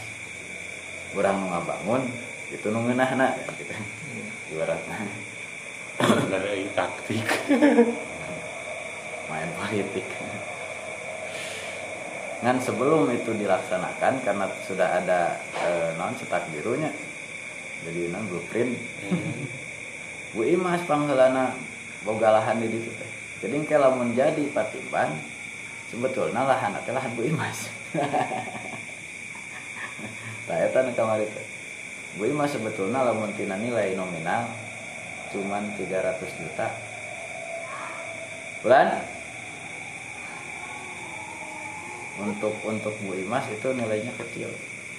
kurang 1.11 1.47
ngabangun 1.51 2.07
itu 2.51 2.67
nungenahna 2.71 3.35
gitu 3.59 3.75
ibaratnya. 4.55 4.95
Dari 6.31 6.71
taktik. 6.71 7.27
main 9.31 9.51
politik. 9.55 10.07
Kan 12.41 12.57
sebelum 12.57 13.07
itu 13.13 13.31
dilaksanakan 13.37 14.13
karena 14.25 14.49
sudah 14.65 14.97
ada 14.97 15.39
eh, 15.61 15.93
non 15.95 16.11
cetak 16.17 16.49
birunya 16.51 16.89
jadi 17.85 18.11
non 18.11 18.25
blueprint. 18.27 18.75
Hmm. 19.07 19.45
Bu 20.35 20.47
Imas 20.47 20.83
panggelana 20.87 21.55
boga 22.01 22.29
lahan 22.41 22.57
di 22.61 22.67
ditu 22.69 22.89
teh 22.97 23.11
jadi 23.45 23.53
engke 23.57 23.75
lamun 23.77 24.13
jadi 24.17 24.43
Patimban 24.53 25.13
sebetulnya 25.89 26.45
lahan 26.45 26.77
teh 26.81 26.93
lahan 26.93 27.11
Bu 27.13 27.25
Imas 27.25 27.69
Nah, 30.47 30.57
eta 30.65 30.79
nu 30.87 30.95
kamari 30.95 31.27
teh. 31.27 31.47
Bu 32.15 32.27
Imas 32.27 32.55
sebetulnya 32.55 33.03
lamun 33.03 33.35
tina 33.35 33.59
nilai 33.59 33.95
nominal 33.99 34.47
cuman 35.35 35.75
300 35.75 36.39
juta. 36.39 36.67
Bulan 38.63 39.03
untuk 42.23 42.55
untuk 42.63 42.95
Bu 43.03 43.11
Imas 43.19 43.47
itu 43.51 43.67
nilainya 43.75 44.15
kecil. 44.15 44.51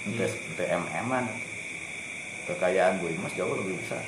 Untuk 0.05 0.29
untuk 0.29 0.67
MM-an. 0.69 1.25
Kekayaan 2.45 3.01
Bu 3.01 3.09
Imas 3.09 3.33
jauh 3.33 3.57
lebih 3.57 3.77
besar. 3.81 4.05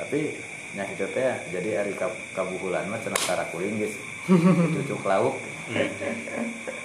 Tapi 0.00 0.32
nya 0.78 0.86
itu 0.86 1.06
teh 1.10 1.34
jadi 1.50 1.82
ari 1.82 1.94
kab- 1.98 2.20
kabuhulan 2.36 2.86
mah 2.86 3.00
cenah 3.02 3.22
tara 3.26 3.44
kuring 3.50 3.82
geus. 3.82 3.98
Cucuk 4.78 5.02
lauk. 5.02 5.34
Hmm. 5.66 5.90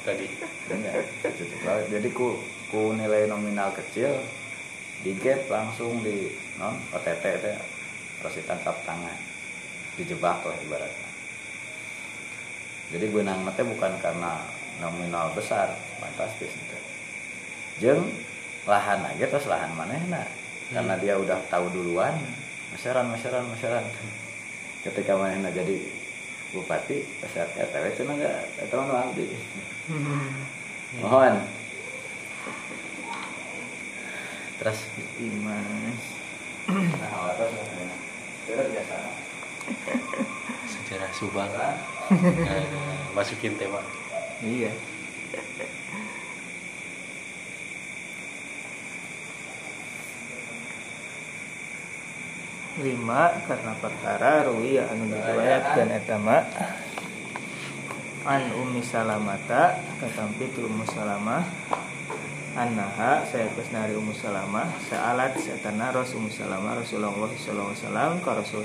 Tadi. 0.02 0.26
Cucuk 1.22 1.62
laut. 1.66 1.86
Jadi 1.94 2.10
ku 2.10 2.42
ku 2.74 2.98
nilai 2.98 3.30
nominal 3.30 3.70
kecil 3.78 4.10
di 5.06 5.14
gap 5.22 5.46
langsung 5.54 6.02
di 6.02 6.34
non 6.58 6.74
OTT 6.90 7.24
teh 7.38 7.58
terus 8.18 8.42
ditangkap 8.42 8.74
tangan 8.90 9.18
dijebak 10.00 10.42
lah 10.42 10.58
ibaratnya 10.66 11.10
jadi 12.90 13.06
benang 13.14 13.46
teh 13.54 13.62
bukan 13.62 13.94
karena 14.02 14.42
nominal 14.82 15.30
besar 15.38 15.78
fantastis 16.02 16.50
gitu. 16.50 16.78
jeng 17.86 18.02
lahan 18.66 19.06
aja 19.06 19.30
terus 19.30 19.46
lahan 19.46 19.72
mana 19.78 20.26
karena 20.74 20.98
dia 20.98 21.22
udah 21.22 21.38
tahu 21.54 21.70
duluan 21.70 22.18
masyaran 22.76 23.08
masyaran 23.08 23.48
masyaran 23.48 23.86
ketika 24.84 25.16
mana 25.16 25.48
jadi 25.48 25.80
bupati 26.52 27.08
peserta 27.24 27.72
RTW 27.72 27.86
itu 27.88 28.04
enggak 28.04 28.52
itu 28.60 28.76
mah 28.76 29.08
abdi 29.08 29.28
mohon 31.00 31.40
terus 34.60 34.80
Imas. 35.24 36.04
nah 36.68 37.32
atas 37.32 37.50
terus 38.48 38.68
biasa 38.76 38.96
Sejarah 40.70 41.10
Subang. 41.10 41.50
Nah, 41.50 41.74
masukin 43.18 43.58
tema. 43.58 43.82
Iya. 44.46 44.70
Lima 52.84 53.32
karena 53.48 53.74
perkara 53.80 54.48
ruwi 54.50 54.82
anu 54.82 55.08
diriwayatkeun 55.08 55.90
eta 55.96 56.18
mah 56.20 56.44
an 58.26 58.52
ummi 58.58 58.82
salamata 58.82 59.80
katampi 60.02 60.50
tu 60.52 60.66
ummu 60.66 60.84
salamah. 60.90 61.44
Saya 62.56 63.52
nari 63.52 64.00
ummu 64.00 64.16
salamah. 64.16 64.72
Saalat 64.88 65.36
satana 65.36 65.92
ummu 65.92 66.32
salamah 66.32 66.80
rasulullah 66.80 67.28
sallallahu 67.36 67.76
alaihi 67.76 67.84
wasallam 67.84 68.12
ka 68.24 68.32
rasul 68.40 68.64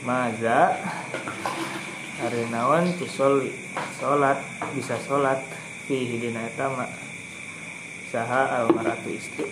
maza 0.00 0.80
hari 2.20 2.48
naon 2.48 2.88
tu 2.96 3.04
salat 3.04 4.40
bisa 4.72 4.96
salat 4.96 5.44
fihi 5.84 6.16
dina 6.16 6.48
eta 6.48 6.72
mah 6.72 6.88
saha 8.08 8.64
al 8.64 8.72
maratu 8.72 9.12
istri 9.12 9.44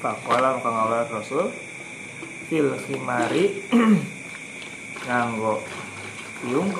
Pakola 0.00 0.56
muka 0.56 0.70
ngawal 0.72 1.04
Rasul 1.12 1.52
Fil 2.48 2.72
khimari 2.88 3.60
Nganggo 5.06 5.60
Yung 6.48 6.72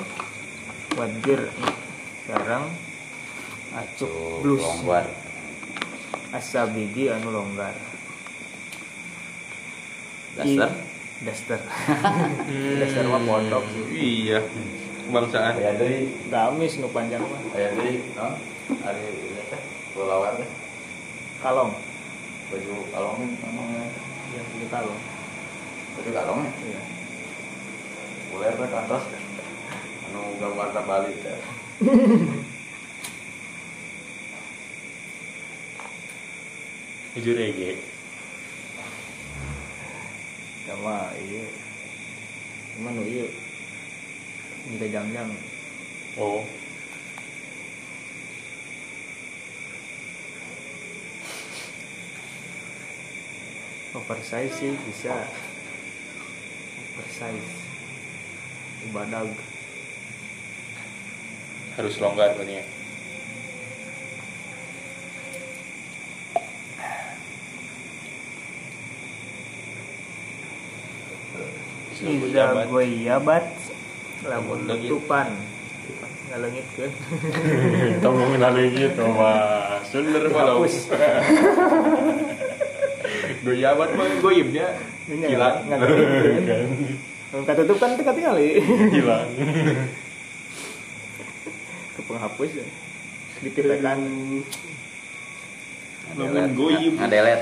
Wadir 0.97 1.47
Sekarang 2.25 2.65
Acuk 3.71 4.43
blus. 4.43 4.59
longgar. 4.59 5.07
Asabidi 6.35 7.07
anu 7.07 7.31
longgar. 7.31 7.71
Dasar 10.35 10.67
I- 10.67 11.23
Daster? 11.23 11.59
Daster. 12.75 13.05
Mah 13.15 13.21
pondok 13.23 13.63
sih. 13.71 13.85
Iya. 14.27 14.43
Kebangsaan. 15.07 15.55
aya 15.55 15.71
deui 15.79 16.11
Gamis 16.27 16.83
nu 16.83 16.91
panjang 16.91 17.23
mah. 17.23 17.39
Aya 17.55 17.71
deui 17.79 18.03
no? 18.11 18.35
Ari 18.83 19.01
ieu 19.07 19.39
teh 19.47 19.61
kelawar 19.95 20.35
teh. 20.35 20.49
Kalong 21.39 21.71
baju 22.51 22.75
kalong 22.91 23.19
namanya 23.39 23.83
Yang 24.35 24.45
punya 24.51 24.67
kalong. 24.67 24.99
Baju 25.95 26.11
kalong 26.11 26.41
ya 26.43 26.51
Iya. 26.67 26.81
Teh 28.31 28.67
ke 28.67 28.77
atas 28.77 29.03
anu 30.11 30.21
gambar 30.41 30.67
Bali 30.83 31.13
teh 31.23 31.39
Jujur 37.11 37.35
ege. 37.35 37.75
Sama 40.63 41.11
iya. 41.19 41.43
Cuman 42.79 43.03
iya. 43.03 43.27
Minta 44.71 44.87
jam-jam. 44.87 45.27
Oh. 46.15 46.47
Oversize 53.91 54.53
sih 54.55 54.71
bisa. 54.87 55.15
Oversize. 56.95 57.51
Badag 58.91 59.29
Harus 61.77 61.95
longgar 62.03 62.35
kan 62.35 62.47
ya. 62.49 62.63
Iza 72.01 72.65
goyabat 72.65 73.45
lamun 74.25 74.65
Lamun 74.65 74.89
tutupan. 74.89 75.29
Ngalengit 76.31 76.67
ke 76.73 76.87
lagi 78.41 78.67
gitu 78.87 79.03
mah. 79.13 79.83
Bener 79.93 80.25
kalau. 80.33 80.65
hapus 83.41 83.49
Goyabat 83.49 83.89
mah 83.91 84.07
goyibnya 84.21 84.67
hilang. 85.09 85.65
ngalengit 85.65 86.45
Kan. 87.31 87.41
kan 87.47 87.55
kan 87.57 87.91
teka 87.95 88.11
tinggali 88.11 88.59
Hilang. 88.91 89.27
ke 91.91 92.01
penghapus 92.03 92.49
ya 92.53 92.65
dipilihkan 93.41 93.97
Lamun 96.11 96.51
goyib. 96.53 96.93
ngadelet 96.95 97.41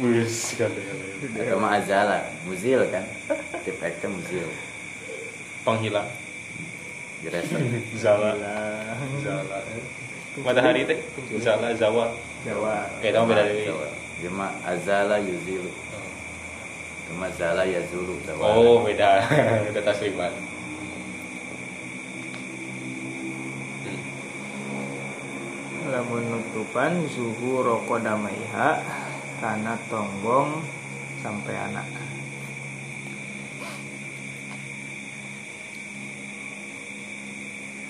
Wis 0.00 0.56
kan 0.56 0.72
itu 1.22 1.54
mah 1.54 1.78
azala 1.78 2.18
muzil 2.44 2.82
kan 2.88 3.04
tip 3.62 3.78
ekte 3.78 4.06
muzil 4.06 4.48
Penghilang. 5.62 6.08
jereser 7.22 7.62
Zala. 8.02 8.34
Zala. 9.22 9.58
Matahari 10.42 10.82
teh. 10.82 10.98
Zala 11.38 11.70
Zawa. 11.72 12.10
Jawa 12.42 12.90
Eh, 12.98 13.14
tahu 13.14 13.30
beda 13.30 13.46
dari. 13.46 13.70
Mah 14.30 14.52
azala 14.66 15.16
yuzilu 15.18 15.70
itu 17.02 17.12
mah 17.18 17.30
zala 17.34 17.66
yazulu. 17.66 18.14
Oh, 18.40 18.86
beda. 18.86 19.20
beda 19.68 19.80
tasliman. 19.84 20.32
lamun 25.92 26.24
nutupan 26.32 27.04
suhu 27.04 27.60
rokok 27.66 28.00
damaiha 28.00 28.70
karena 29.42 29.74
tonggong 29.90 30.62
sampai 31.20 31.54
anak 31.68 31.86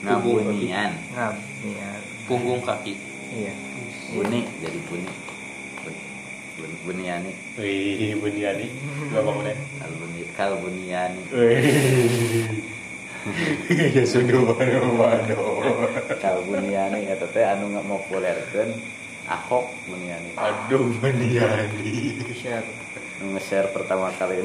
ngabunian 0.02 0.90
ngab 1.14 1.34
iya 1.62 1.90
Punggung 2.26 2.62
kaki. 2.62 2.94
iya 3.34 3.54
buni 4.14 4.46
jadi 4.62 4.78
buni 4.90 5.06
Bun- 5.06 5.31
bun- 6.62 6.80
buniani 6.86 7.32
Wih, 7.58 8.14
Buniani. 8.16 8.66
Berapa 9.10 9.30
menit? 9.34 9.58
kal 9.76 9.90
buni 9.92 10.20
kal 10.32 10.52
buniani 10.56 11.22
Wih. 11.34 11.66
ya 13.92 14.02
sudah 14.02 14.40
baru 14.50 14.82
baru. 14.94 15.46
kal 16.18 16.42
buniani 16.42 17.06
eta 17.06 17.26
teh 17.28 17.42
anu 17.42 17.70
ngapopulerkeun 17.70 18.70
ahok 19.26 19.66
buniani 19.86 20.34
Aduh, 20.34 20.90
Buniani. 20.98 22.18
share 22.34 22.66
nge-share 23.22 23.70
pertama 23.70 24.10
kali 24.12 24.42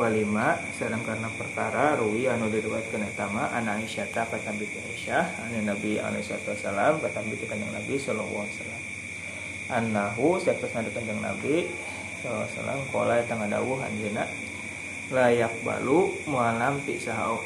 walima 0.00 0.56
sareng 0.80 1.04
karena 1.04 1.28
perkara 1.36 2.00
ruwi 2.00 2.24
anu 2.24 2.48
diriwayatkeun 2.48 3.04
eta 3.04 3.28
mah 3.28 3.52
an 3.52 3.68
Aisyah 3.68 4.08
ta 4.08 4.24
kata 4.24 4.56
binti 4.56 4.80
Aisyah 4.80 5.44
anu 5.44 5.68
Nabi 5.68 6.00
alaihi 6.00 6.24
salatu 6.24 6.56
wasalam 6.56 7.04
kata 7.04 7.20
binti 7.20 7.44
kanjeng 7.44 7.68
Nabi 7.68 8.00
sallallahu 8.00 8.40
alaihi 8.40 8.56
wasallam 8.56 8.82
annahu 9.68 10.40
saestuna 10.40 10.88
kanjeng 10.88 11.20
Nabi 11.20 11.68
sallallahu 12.24 12.40
alaihi 12.40 12.52
wasallam 12.56 12.80
qala 12.88 13.12
eta 13.20 13.34
ngadawuh 13.36 13.78
anjeunna 13.84 14.24
layak 15.12 15.52
balu 15.60 16.08
mualam 16.24 16.80
pi 16.80 16.96
saha 16.96 17.36
Allah. 17.36 17.44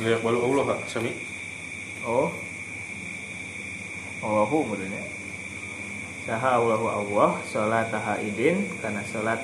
Lihat 0.00 0.20
balu 0.24 0.38
Allah 0.40 0.80
Sami. 0.88 1.12
oh 2.06 2.30
Allahu 4.22 4.62
mudanya 4.62 5.15
saha 6.26 6.58
Allahu 6.58 6.86
Allah 6.90 7.38
salat 7.46 7.90
haidin 7.94 8.66
karena 8.82 9.02
salat 9.14 9.38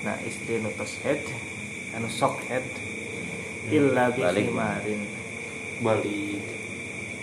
na 0.00 0.16
istri 0.24 0.58
nu 0.64 0.72
tos 0.74 0.96
head 1.04 1.20
anu 1.92 2.08
sok 2.08 2.40
head 2.48 2.64
illa 3.68 4.08
bi 4.10 4.24
Balik. 4.24 4.48
khimarin 4.48 5.00
Bali. 5.84 6.40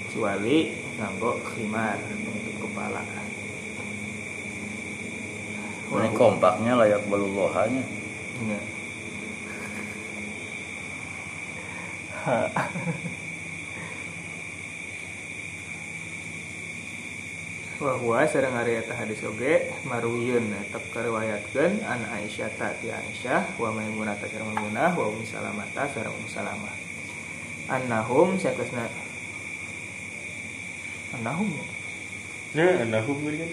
kecuali 0.10 0.74
nganggo 0.98 1.32
khimar 1.54 1.98
penutup 2.02 2.70
kepala 2.70 3.02
ini 5.90 6.10
kompaknya 6.14 6.74
layak 6.78 7.02
balulohanya 7.10 7.82
Iya. 8.40 8.60
Wahwa 17.80 18.28
sareng 18.28 18.60
ari 18.60 18.76
eta 18.76 18.92
hadis 18.92 19.24
oge 19.24 19.72
marwiyun 19.88 20.52
eta 20.52 20.84
kariwayatkeun 20.92 21.80
an 21.88 22.04
Aisyah 22.12 22.52
ta 22.60 22.76
ti 22.76 22.92
Aisyah 22.92 23.56
wa 23.56 23.72
Maimunah 23.72 24.20
ta 24.20 24.28
sareng 24.28 24.52
Maimunah 24.52 24.92
wa 25.00 25.08
Ummu 25.08 25.24
Salamah 25.24 25.64
ta 25.72 25.88
sareng 25.88 26.12
Ummu 26.12 26.28
Salamah. 26.28 26.76
Annahum 27.72 28.36
sakesna 28.36 28.84
Annahum 31.16 31.48
ya? 31.56 31.66
Ya, 32.60 32.84
anak 32.84 33.08
hukum 33.08 33.32
kan. 33.32 33.52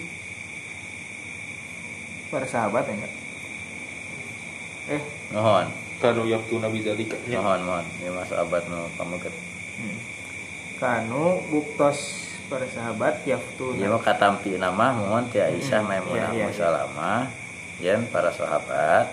para 2.27 2.43
sahabat 2.43 2.83
ya 2.91 2.93
enggak? 2.99 3.13
Eh, 4.87 5.01
mohon 5.31 5.67
Kanu 5.97 6.29
yaktu 6.29 6.61
Nabi 6.61 6.85
Zalika. 6.85 7.17
Ya. 7.25 7.39
mohon 7.39 7.63
mohon 7.63 7.85
ya 8.03 8.11
mas 8.13 8.29
abad 8.35 8.67
no 8.69 8.91
kamu 8.99 9.17
ke 9.17 9.31
hmm. 9.31 9.97
kanu 10.77 11.41
buktos 11.49 12.26
para 12.47 12.63
sahabat 12.63 13.27
yaftuna 13.27 13.75
ya 13.75 13.91
mau 13.91 13.99
katampi 13.99 14.55
nama 14.55 14.95
mohon 14.95 15.27
ti 15.27 15.43
Aisyah 15.43 15.83
Hmm, 15.83 15.89
Maimunah 15.91 16.31
iya, 16.31 16.31
iya, 16.31 16.45
Ummu 16.47 16.51
Salamah 16.55 17.21
yen 17.83 18.07
para 18.09 18.31
sahabat. 18.31 19.11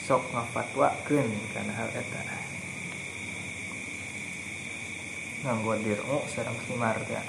Sok 0.00 0.22
ngafatwakeun 0.32 1.28
kana 1.52 1.72
hal 1.76 1.90
eta. 1.92 2.20
Nganggo 5.44 5.72
dir'u 5.84 6.18
sareng 6.32 6.56
khimar 6.66 6.96
teh 7.04 7.20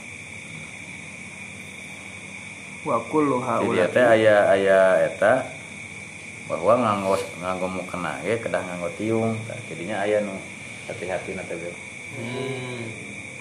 wa 2.87 3.03
kullu 3.11 3.43
jadi 3.43 3.47
haula 3.51 3.85
teh 3.91 4.05
aya 4.07 4.37
aya 4.47 4.81
eta 5.11 5.43
bahwa 6.47 6.79
nganggo 6.79 7.19
nganggo 7.43 7.67
mukena 7.67 8.15
ge 8.23 8.39
kedah 8.39 8.63
nganggo 8.63 8.89
tiung. 8.95 9.35
Tah, 9.43 9.59
jadinya 9.67 10.07
aya 10.07 10.23
nu 10.23 10.39
hati-hati 10.87 11.35
na 11.35 11.43
teh 11.43 11.59
Bel. 11.59 11.75
Hmm. 12.15 12.81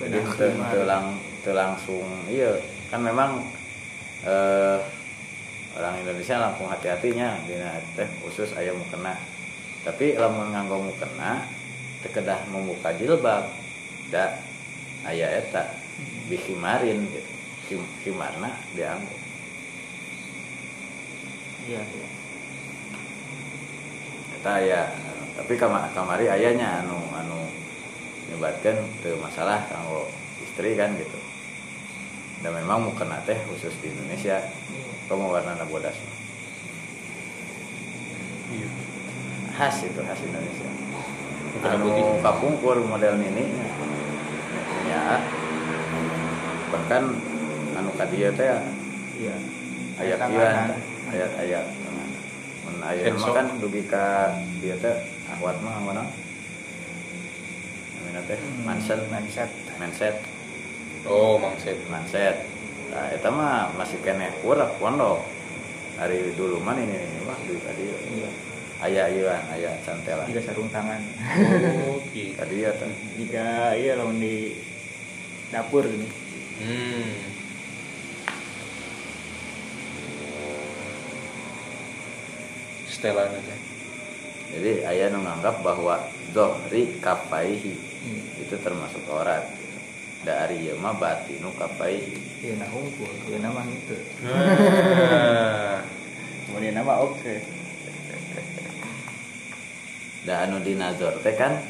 jadi 0.02 0.18
Kedah 0.18 1.14
teu 1.46 1.54
langsung. 1.54 2.02
Iya 2.26 2.58
kan 2.90 3.06
memang 3.06 3.46
eh 4.26 4.82
orang 5.78 6.02
Indonesia 6.02 6.42
langsung 6.42 6.66
hati-hatinya. 6.66 7.38
Dina 7.46 7.78
teh 7.94 8.10
khusus 8.26 8.50
aya 8.58 8.74
mukena 8.74 9.14
tapi 9.86 10.18
lamun 10.18 10.50
nganggo 10.50 10.90
mukena 10.90 11.46
teu 12.02 12.10
kedah 12.10 12.42
membuka 12.50 12.90
jilbab 12.98 13.46
da 14.10 14.42
aya 15.06 15.38
eta 15.38 15.70
bikimarin 16.26 17.06
gitu. 17.14 17.30
Kim- 17.66 17.94
kimarna 18.06 18.50
dianggo 18.78 19.10
iya 21.66 21.82
iya. 21.82 22.08
Eta 24.38 24.50
aya 24.62 24.80
tapi 25.34 25.58
kama, 25.58 25.90
kamari 25.90 26.30
ayahnya 26.30 26.86
anu 26.86 26.94
anu 27.10 27.42
nyebatkan 28.30 28.78
teu 29.02 29.18
masalah 29.18 29.66
kanggo 29.66 30.06
istri 30.46 30.78
kan 30.78 30.94
gitu 30.94 31.25
dan 32.46 32.62
memang 32.62 32.78
mukena 32.78 33.18
teh 33.26 33.34
khusus 33.50 33.74
di 33.82 33.90
Indonesia. 33.90 34.38
Kamu 35.10 35.34
warna 35.34 35.58
bodas 35.66 35.98
Iya. 38.46 38.70
khas 39.58 39.82
itu 39.82 39.98
khas 39.98 40.22
Indonesia. 40.22 40.70
Anu 41.66 42.22
kapungkur 42.22 42.86
model 42.86 43.18
ini. 43.18 43.50
Ya. 44.86 45.18
Bahkan 46.70 47.02
anu 47.74 47.90
kadieu 47.98 48.30
teh 48.30 48.46
iya. 49.18 49.34
ayat 49.98 50.18
ieu 50.30 50.46
ayat 51.10 51.30
ayat. 51.42 51.66
Mun 52.62 52.78
aya 52.78 53.10
mah 53.10 53.30
kan 53.34 53.46
dugi 53.58 53.82
ka 53.90 54.38
dieu 54.62 54.78
teh 54.78 54.94
ahwat 55.34 55.58
mah 55.66 55.82
mana 55.82 56.06
namina 57.98 58.22
teh 58.30 58.38
manset. 58.62 59.02
Mindset 59.10 59.50
manset 59.82 60.14
Oh, 61.06 61.38
mangset. 61.38 61.78
manset 61.86 62.36
nah 62.86 63.12
eta 63.12 63.28
mah 63.28 63.74
masih 63.74 63.98
kene 64.00 64.30
kurang 64.40 64.70
pondok 64.78 65.20
hari 65.96 66.32
dulu 66.32 66.58
mah 66.58 66.72
ini 66.74 66.96
ini 66.96 67.20
mah 67.22 67.36
dugi 67.44 67.60
ka 67.60 67.72
dieu 67.74 67.92
iya 68.08 68.28
aya 68.78 69.02
ieuan 69.10 69.42
aya 69.50 69.70
cantelan 69.82 70.24
jika 70.24 70.40
sarung 70.42 70.70
tangan 70.70 71.02
Oh, 71.84 71.98
gitu. 72.08 72.32
ka 72.34 72.44
dieu 72.46 72.70
teh 72.70 72.92
jika 73.16 73.74
iya 73.74 73.94
lamun 73.94 74.16
di 74.16 74.56
dapur 75.50 75.84
gini 75.84 76.08
Hmm. 76.56 77.12
Setelan 82.86 83.28
aja. 83.28 83.56
jadi 84.56 84.72
aya 84.86 85.04
nu 85.10 85.20
nganggap 85.20 85.60
bahwa 85.60 86.00
dohri 86.32 86.96
kapaihi 86.96 87.74
Hmm. 88.06 88.22
itu 88.38 88.54
termasuk 88.56 89.02
aurat. 89.10 89.42
Dari 90.26 90.58
ieu 90.60 90.74
mah 90.76 90.92
batinu 90.92 91.54
kapaihi 91.54 92.42
iya 92.42 92.58
nah 92.58 92.66
hungkul 92.66 93.06
iya 93.24 93.38
nama 93.38 93.62
itu 93.64 93.94
Ah. 94.26 95.78
kemudian 96.46 96.74
nama 96.74 96.98
oke. 97.00 97.34
Da 100.22 100.42
anu 100.42 100.58
dinazor 100.58 101.22
teh 101.22 101.32
kan 101.32 101.62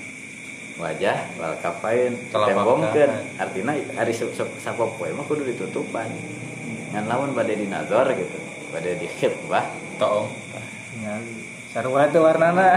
wajah 0.76 1.16
wal 1.36 1.56
kapain 1.58 2.16
Telapak 2.28 2.52
tembongkeun. 2.52 3.10
artinya 3.36 3.72
hari 3.94 4.12
sapopoe 4.56 5.10
mah 5.10 5.24
kudu 5.24 5.44
ditutupan. 5.44 6.08
Ngan 6.92 7.04
lamun 7.04 7.32
bade 7.32 7.52
dinazor 7.54 8.08
gitu 8.10 8.38
bade 8.68 8.96
dikhitbah 8.96 9.64
Tong. 9.96 10.28
ningali 10.94 11.44
sarua 11.68 12.04
itu 12.08 12.18
warnana. 12.18 12.68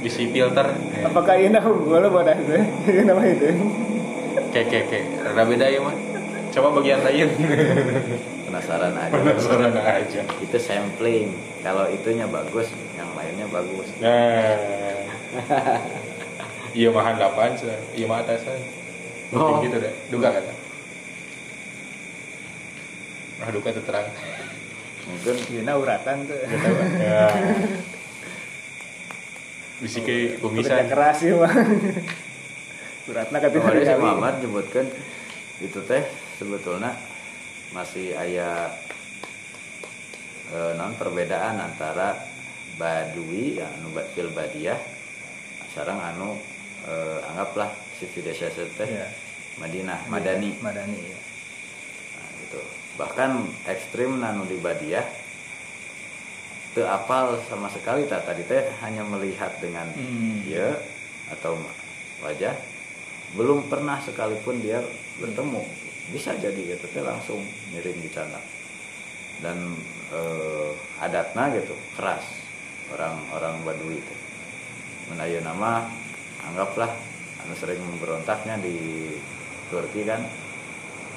Bisi 0.00 0.26
filter. 0.28 0.66
apakah 1.02 1.36
ini 1.36 1.54
hungkul 1.56 2.08
bodas 2.08 2.38
gue 2.40 2.62
iya 2.88 3.02
nama 3.04 3.20
itu 3.22 3.46
Kayak 4.50 4.66
kayak 4.68 4.86
kayak. 4.90 5.06
Rada 5.22 5.42
beda 5.44 5.66
ya 5.66 5.80
mah. 5.80 5.94
Coba 6.50 6.68
bagian 6.76 7.00
lain. 7.02 7.28
penasaran 8.50 8.90
aja 8.92 9.14
Penasaran 9.14 9.74
aja. 9.78 10.22
itu 10.42 10.58
sampling 10.58 11.30
kalau 11.62 11.86
itunya 11.86 12.26
bagus 12.26 12.66
yang 12.98 13.06
lainnya 13.14 13.46
bagus 13.46 13.86
Nah. 14.02 14.58
Iya 16.70 16.90
mah 16.90 17.02
handapaan 17.02 17.54
sih. 17.54 17.66
Iya 17.94 18.06
mah 18.06 18.22
atasan. 18.22 18.58
Oh. 19.30 19.38
Mungkin 19.54 19.70
gitu 19.70 19.76
deh. 19.78 19.94
Duga 20.06 20.30
kata. 20.30 20.52
Nah, 23.38 23.48
duga 23.50 23.68
itu 23.70 23.82
terang. 23.82 24.06
mungkin 25.00 25.34
iya 25.50 25.60
nah 25.64 25.74
uratan 25.74 26.22
tuh 26.22 26.38
Ya. 27.00 27.26
Bisi 29.78 29.98
ke 30.06 30.36
kerja 30.36 30.38
kumisan. 30.38 30.86
keras 30.86 31.16
sih 31.18 31.34
mah 31.34 31.50
uratna 33.08 33.38
ketika 33.38 33.60
kemarin 33.62 33.82
si 33.82 33.94
Muhammad 33.96 34.34
nyebutkan 34.40 34.86
itu 35.60 35.80
teh 35.84 36.02
sebetulnya 36.36 36.92
masih 37.70 38.12
aya 38.14 38.74
eh, 40.50 40.72
non 40.74 40.92
perbedaan 40.96 41.56
antara 41.56 42.16
badui 42.76 43.60
anu 43.60 43.92
ba- 43.92 44.08
fil 44.12 44.32
badiyah 44.32 44.78
sareng 45.72 46.00
anu 46.00 46.36
eh, 46.84 47.18
anggaplah 47.30 47.70
sivilisasi 47.96 48.64
teh 48.74 48.88
Iya. 48.88 49.08
Madinah 49.60 50.08
Madani 50.08 50.56
madani 50.58 50.96
iya. 50.96 51.18
Nah, 52.16 52.28
gitu. 52.40 52.60
bahkan 52.96 53.30
ekstrim 53.68 54.16
nanu 54.16 54.48
di 54.48 54.56
Badiah 54.56 55.04
apal 56.80 57.36
sama 57.44 57.68
sekali 57.68 58.08
tak 58.08 58.24
tadi 58.24 58.40
teh 58.48 58.64
hanya 58.80 59.04
melihat 59.04 59.52
dengan 59.60 59.84
Hmm. 59.92 60.40
dia 60.40 60.80
atau 61.28 61.60
wajah 62.24 62.56
belum 63.38 63.70
pernah 63.70 63.98
sekalipun 64.02 64.58
dia 64.58 64.82
bertemu. 65.22 65.62
Bisa 66.10 66.34
jadi 66.34 66.74
gitu 66.74 66.86
teh 66.90 67.02
langsung 67.04 67.38
ngirim 67.74 67.96
di 68.02 68.10
sana. 68.10 68.40
Dan 69.40 69.78
eh, 70.10 70.70
adatnya 70.98 71.54
gitu 71.60 71.74
keras. 71.94 72.26
Orang-orang 72.90 73.62
Badui 73.62 74.02
itu. 74.02 74.14
Menayu 75.14 75.38
nama 75.46 75.86
anggaplah 76.42 76.90
anu 77.46 77.54
sering 77.54 77.78
memberontaknya 77.78 78.58
di 78.58 79.14
Turki 79.70 80.02
kan. 80.02 80.26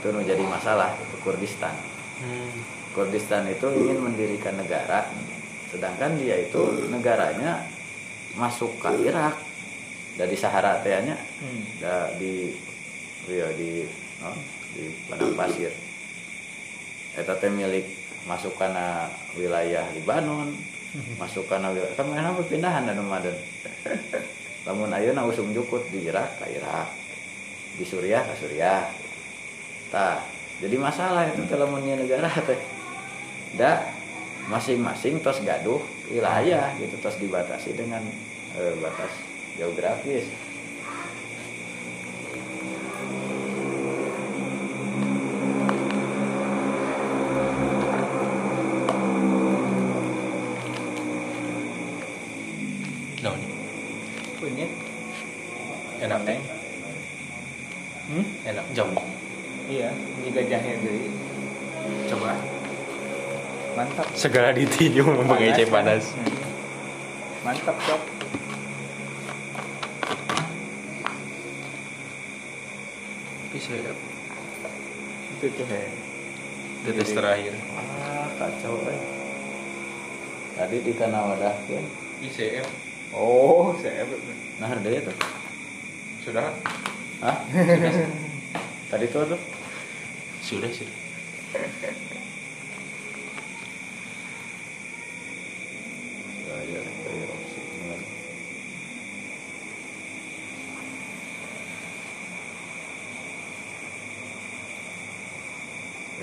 Itu 0.01 0.13
menjadi 0.13 0.45
masalah 0.45 0.93
itu 1.01 1.17
Kurdistan. 1.25 1.73
Hmm. 2.21 2.53
Kurdistan 2.93 3.49
itu 3.49 3.65
ingin 3.73 4.05
mendirikan 4.05 4.53
negara 4.53 5.09
sedangkan 5.73 6.21
dia 6.21 6.37
itu 6.37 6.85
negaranya 6.93 7.65
masuk 8.37 8.77
ke 8.77 9.09
Irak 9.09 9.33
dari 10.13 10.35
Sahara 10.37 10.81
tehnya 10.85 11.17
Hmm. 11.41 11.61
da 11.81 12.13
di 12.21 12.53
ya 13.27 13.49
di 13.57 13.87
no, 14.21 14.31
di 14.75 14.83
padang 15.09 15.33
pasir. 15.33 15.71
Eta 17.13 17.33
teh 17.37 17.49
milik 17.49 17.85
masuk 18.25 18.55
kana 18.55 19.11
wilayah 19.35 19.83
Libanon 19.93 20.55
masuk 21.17 21.49
kana 21.49 21.73
wilayah 21.73 21.93
kan 21.97 22.07
mana 22.07 22.31
perpindahan 22.37 22.85
dan 22.87 22.95
Ramadan 23.01 23.35
lamun 24.69 24.93
ayeuna 24.93 25.27
usum 25.27 25.51
jukut 25.51 25.83
di 25.91 26.07
Irak 26.07 26.39
ke 26.39 26.55
Irak. 26.55 26.87
Di 27.73 27.83
Suriah 27.83 28.21
ke 28.23 28.33
Suriah. 28.37 28.85
Tah 29.89 30.21
jadi 30.61 30.77
masalah 30.77 31.27
itu 31.33 31.41
teh 31.49 31.57
lamun 31.57 31.83
nya 31.83 31.97
negara 31.97 32.29
teh. 32.29 32.59
Da 33.57 33.89
masing-masing 34.49 35.23
tos 35.23 35.39
gaduh 35.41 35.79
wilayah 36.11 36.75
gitu 36.75 36.95
tos 36.99 37.15
dibatasi 37.15 37.79
dengan 37.79 38.03
eh, 38.59 38.75
batas 38.83 39.32
geografis 39.57 40.25
No, 53.23 53.31
ini. 53.31 53.47
kunyit 54.35 54.71
enak 56.03 56.19
deh. 56.27 56.39
hmm? 58.11 58.25
Enak 58.43 58.65
jauh. 58.75 58.91
iya 59.63 59.87
jika 60.19 60.43
jahe 60.43 60.75
deui 60.83 61.07
coba 62.11 62.35
mantap 63.73 64.03
Segala 64.11 64.51
ditinju 64.51 65.07
pakai 65.23 65.55
cai 65.55 65.63
panas. 65.65 66.11
Hmm. 66.11 66.35
mantap 67.47 67.77
cok 67.79 68.01
Bisa 73.63 73.79
ya. 73.79 73.95
itu 75.39 75.47
jahe 75.55 75.87
Tetes 76.83 77.15
terakhir. 77.15 77.55
ah 77.79 78.27
kacau 78.35 78.75
eh. 78.91 78.99
Tadi 80.59 80.83
di 80.83 80.91
kana 80.91 81.31
wadah 81.31 81.55
kan 81.63 81.85
ICM 82.19 82.67
oh 83.15 83.71
saya 83.79 84.03
nah 84.59 84.67
ada 84.67 84.83
itu 84.91 85.15
sudah? 86.27 86.51
Hah? 87.23 87.39
tadi 88.91 89.07
tuh 89.07 89.31
tuh? 89.31 89.39
Sudah 90.43 90.67
sudah 90.67 90.99
Ya, 96.51 96.55
ya, 96.67 96.81
ya, 96.83 97.25
opsi. 97.31 97.59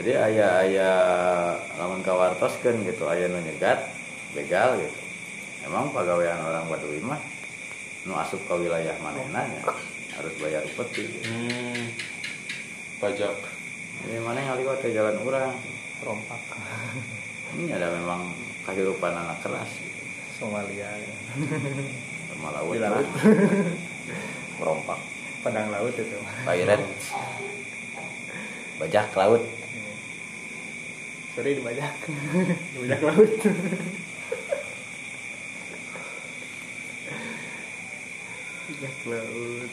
Jadi 0.01 0.16
ayah 0.32 0.51
ayah 0.64 0.96
lamun 1.76 2.01
kawartoskeun 2.01 2.88
gitu 2.88 3.05
ayah 3.12 3.28
nu 3.28 3.36
nyegat 3.44 3.84
begal 4.32 4.80
gitu. 4.80 4.96
Emang 5.68 5.92
pegawaian 5.92 6.40
orang 6.40 6.72
Baduy 6.72 7.05
mah 7.05 7.20
nu 8.09 8.16
asup 8.16 8.40
ke 8.48 8.55
wilayah 8.57 8.96
manehna 9.05 9.44
nya 9.44 9.61
harus 10.16 10.32
bayar 10.40 10.64
upeti. 10.64 11.05
Gitu. 11.05 11.28
hmm, 11.28 11.84
pajak. 12.96 13.36
Ini 14.09 14.24
mana 14.24 14.40
yang 14.40 14.57
teh 14.80 14.88
jalan 14.88 15.20
orang 15.20 15.53
rompak. 16.01 16.40
Ini 17.61 17.76
ada 17.76 17.92
memang 17.92 18.32
kehidupan 18.64 19.12
anak 19.12 19.36
keras 19.44 19.68
gitu. 19.84 20.01
Somalia 20.40 20.88
sama 22.32 22.57
laut 22.57 22.72
di 22.72 22.80
mah 22.80 22.88
laut. 22.88 23.09
Merompak 24.64 25.01
padang 25.44 25.68
laut 25.68 25.92
itu. 25.92 26.16
Pirate 26.48 26.88
bajak 28.80 29.12
laut 29.12 29.60
sorry 31.35 31.55
dibajak 31.59 31.95
dibajak 32.74 33.01
laut. 33.07 33.33
Bajak 38.81 39.12
laut. 39.12 39.72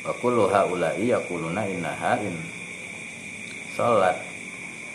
Wa 0.00 0.12
kullu 0.16 0.48
haula'i 0.48 1.12
yaquluna 1.12 1.68
innaha 1.68 2.16
in 2.24 2.32
salat 3.76 4.16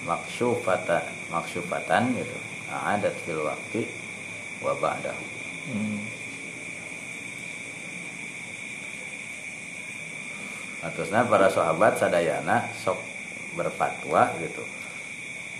maksyufata 0.02 1.06
maksyufatan 1.30 2.18
gitu. 2.18 2.38
Adat 2.74 3.14
fil 3.22 3.46
waqti 3.46 3.86
wa 4.66 4.74
ba'dahu. 4.74 5.26
Hmm. 5.70 6.02
Atusna 10.90 11.22
para 11.30 11.54
sahabat 11.54 12.02
sadayana 12.02 12.66
sok 12.82 12.98
berfatwa 13.60 14.32
gitu 14.39 14.64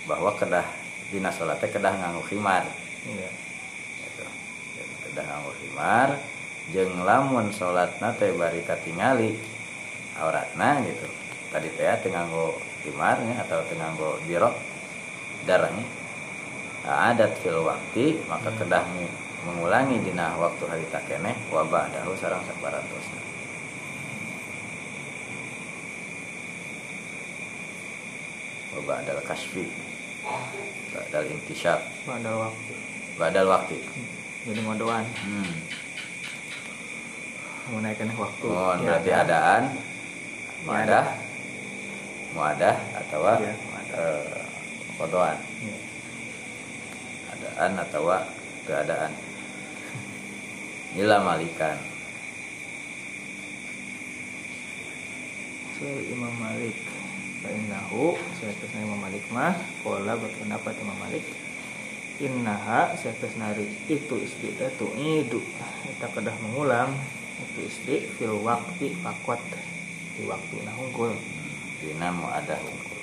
bahwa 0.08 0.32
kedah 0.40 0.64
dina 1.12 1.28
salatnya 1.28 1.68
kedah 1.68 1.92
nganggo 2.00 2.24
khimar. 2.24 2.64
Iya. 3.04 3.28
Gitu. 4.08 4.24
Kedah 5.12 5.24
nganggo 5.28 5.52
khimar 5.60 6.08
jeung 6.72 7.04
lamun 7.04 7.52
salatna 7.52 8.16
teh 8.16 8.32
bari 8.32 8.64
katingali 8.64 9.36
auratna 10.16 10.80
gitu. 10.88 11.04
Tadi 11.52 11.68
teh 11.76 11.84
teu 12.00 12.08
nganggo 12.08 12.56
khimarnya 12.80 13.44
atau 13.44 13.60
teu 13.68 13.76
nganggo 13.76 14.16
dirok 14.24 14.56
darahnya 15.44 15.84
adat 16.84 17.36
fil 17.44 17.60
waktu 17.60 18.24
maka 18.24 18.48
kedah 18.56 18.84
mu- 18.88 19.16
mengulangi 19.44 20.00
dina 20.00 20.36
waktu 20.36 20.64
hari 20.68 20.84
keneh 20.88 21.36
wabah 21.52 21.88
dahu 21.92 22.12
sarang 22.16 22.40
sabaratosna 22.44 23.20
adalah 28.88 29.24
kasfi 29.28 29.68
badal 30.90 31.24
intisyab 31.28 31.80
pada 32.04 32.30
waktu. 32.36 32.72
Badal 33.16 33.46
waktu. 33.48 33.76
Jadi 34.48 34.60
ngodoan 34.64 35.04
hmm. 35.04 35.52
menaikkan 37.76 38.08
waktu. 38.16 38.46
Mohon 38.48 38.78
Ya, 38.80 38.86
berarti 38.88 39.10
ada. 39.12 39.22
adaan 39.24 39.62
Ya, 39.70 40.64
muadah 40.68 41.06
muadah 42.30 42.76
atau 42.94 43.20
Iya, 43.26 43.52
eh, 43.96 44.40
kodoan 45.00 45.36
Iya. 45.60 45.76
adaan 47.32 47.72
atau 47.80 48.02
keadaan. 48.68 49.12
Inilah 50.94 51.20
malikan. 51.22 51.78
Imam 55.80 56.28
Malik 56.36 56.89
Fa'innahu 57.40 58.20
Saya 58.36 58.52
Imam 58.84 59.00
Malik 59.00 59.24
mah 59.32 59.56
Kola 59.80 60.12
berpendapat 60.12 60.76
Imam 60.84 60.96
Malik. 61.00 61.24
Innaha 62.20 62.92
nari 63.40 63.64
Itu 63.88 64.20
istri 64.20 64.52
itu 64.52 64.86
Idu 65.00 65.40
Kita 65.88 66.12
kedah 66.12 66.36
mengulang 66.44 66.92
Itu 67.40 67.64
istri 67.64 68.04
Fil 68.20 68.36
waktu 68.44 68.92
Pakwat 69.00 69.40
Di 70.20 70.28
waktu 70.28 70.54
nah 70.68 70.76
unggul. 70.76 71.16
Dina 71.80 72.12
muadah 72.12 72.60
unggul. 72.60 73.00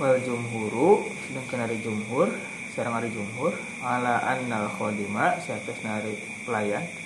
Wal 0.00 0.16
jumhuru 0.24 1.12
Sedangkan 1.28 1.68
hari 1.68 1.76
jumhur 1.84 2.32
Sarang 2.72 2.96
hari 2.96 3.12
jumhur 3.12 3.52
Ala 3.84 4.16
annal 4.32 4.72
khodima 4.80 5.36
nari 5.84 6.16
pelayan 6.48 7.01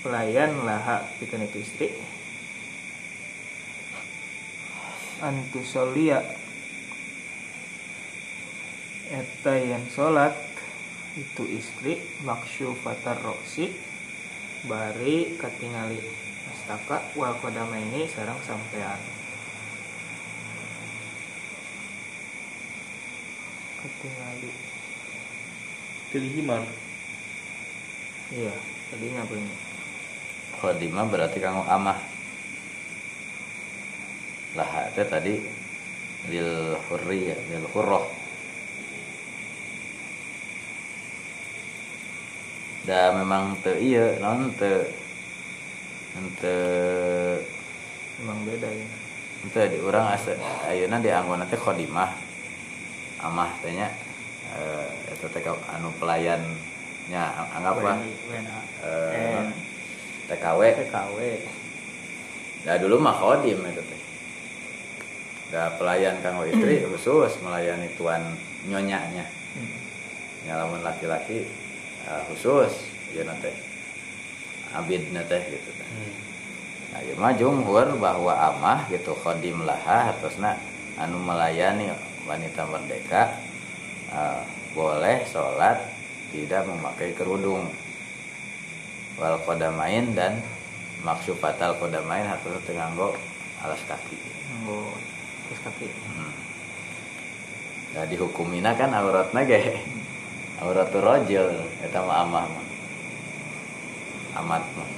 Pelayan 0.00 0.64
laha 0.64 1.04
Pikan 1.20 1.44
itu 1.44 1.60
istri 1.60 1.92
Antusolia 5.20 6.24
Eta 9.12 9.60
yang 9.60 9.84
sholat 9.92 10.32
Itu 11.20 11.44
istri 11.44 12.00
Maksu 12.24 12.72
fatar 12.80 13.20
roksi 13.20 13.68
Bari 14.64 15.36
katingali 15.36 16.00
Astaka 16.48 17.04
wal 17.12 17.36
kodama 17.36 17.76
ini 17.76 18.08
Sarang 18.08 18.40
sampean. 18.40 18.96
Katingali. 23.84 24.50
Pilih 26.08 26.32
himar 26.40 26.64
Iya 28.32 28.56
Tadinya 28.88 29.28
apa 29.28 29.36
ini 29.36 29.69
khodimah 30.60 31.08
berarti 31.08 31.40
kamu 31.40 31.64
amah. 31.66 31.98
Lah 34.54 34.70
itu 34.92 35.02
tadi 35.08 35.34
lil 36.28 36.76
hurri 36.86 37.32
ya 37.32 37.36
lil 37.48 37.64
hurroh 37.72 38.04
da 42.84 43.12
memang 43.16 43.56
te 43.60 43.72
iya 43.80 44.16
non 44.20 44.52
te. 44.56 44.72
Ente 46.10 46.56
Emang 48.20 48.42
beda 48.44 48.66
ya. 48.68 48.86
Ente 49.46 49.62
di 49.72 49.78
orang 49.80 50.12
asa 50.12 50.34
ayeuna 50.68 50.98
di 50.98 51.08
anggona 51.08 51.46
teh 51.46 51.56
khodimah 51.56 52.10
amah 53.22 53.50
tehnya 53.62 53.88
eh 54.58 54.90
itu 55.14 55.26
teh 55.30 55.40
anu 55.70 55.88
pelayannya 56.02 57.22
ang- 57.22 57.52
anggap 57.62 57.76
lah. 57.80 57.96
WNA 58.02 58.58
eh, 58.84 59.69
TKW 60.30 60.60
TKW 60.78 61.18
Nah 62.60 62.76
dulu 62.76 63.00
mah 63.00 63.16
kodim 63.16 63.64
itu 63.64 63.82
teh. 63.82 64.00
Gak 65.50 65.80
pelayan 65.80 66.20
kanggo 66.20 66.44
istri 66.46 66.84
khusus 66.84 67.40
melayani 67.40 67.88
tuan 67.96 68.20
nyonyanya. 68.68 69.24
Hmm. 69.56 69.70
Nyalamun 70.44 70.84
laki-laki 70.84 71.48
eh, 72.04 72.22
khusus 72.28 72.92
ya 73.16 73.24
teh. 73.40 73.56
Abid 74.76 75.08
teh 75.08 75.42
gitu 75.48 75.70
teh. 75.72 75.88
Nah, 76.90 77.00
ieu 77.06 77.14
mah 77.16 77.32
jumhur 77.38 77.86
bahwa 78.02 78.34
amah 78.34 78.90
gitu 78.90 79.14
khodim 79.14 79.62
laha 79.62 80.10
harusna 80.10 80.58
anu 80.98 81.16
melayani 81.22 81.88
wanita 82.28 82.68
merdeka 82.68 83.40
eh, 84.12 84.42
boleh 84.76 85.24
sholat 85.24 85.80
tidak 86.30 86.68
memakai 86.68 87.16
kerudung 87.16 87.72
wal 89.20 89.36
kodamain 89.44 90.16
dan 90.16 90.40
maksud 91.04 91.36
fatal 91.36 91.76
kodamain 91.76 92.24
harus 92.24 92.64
nganggo 92.64 93.12
alas 93.60 93.82
kaki. 93.84 94.16
Nggo 94.64 94.96
terus 95.46 95.60
kaki. 95.60 95.86
Hmm. 95.92 96.32
nah 97.90 98.04
dihukumina 98.08 98.72
kan 98.72 98.96
auratna 98.96 99.44
ge. 99.44 99.76
Auratul 100.64 101.04
rojil 101.04 101.46
eta 101.84 102.00
mah 102.00 102.24
amah 102.24 102.44
mah. 102.48 102.66
Amat 104.40 104.64
mah 104.72 104.90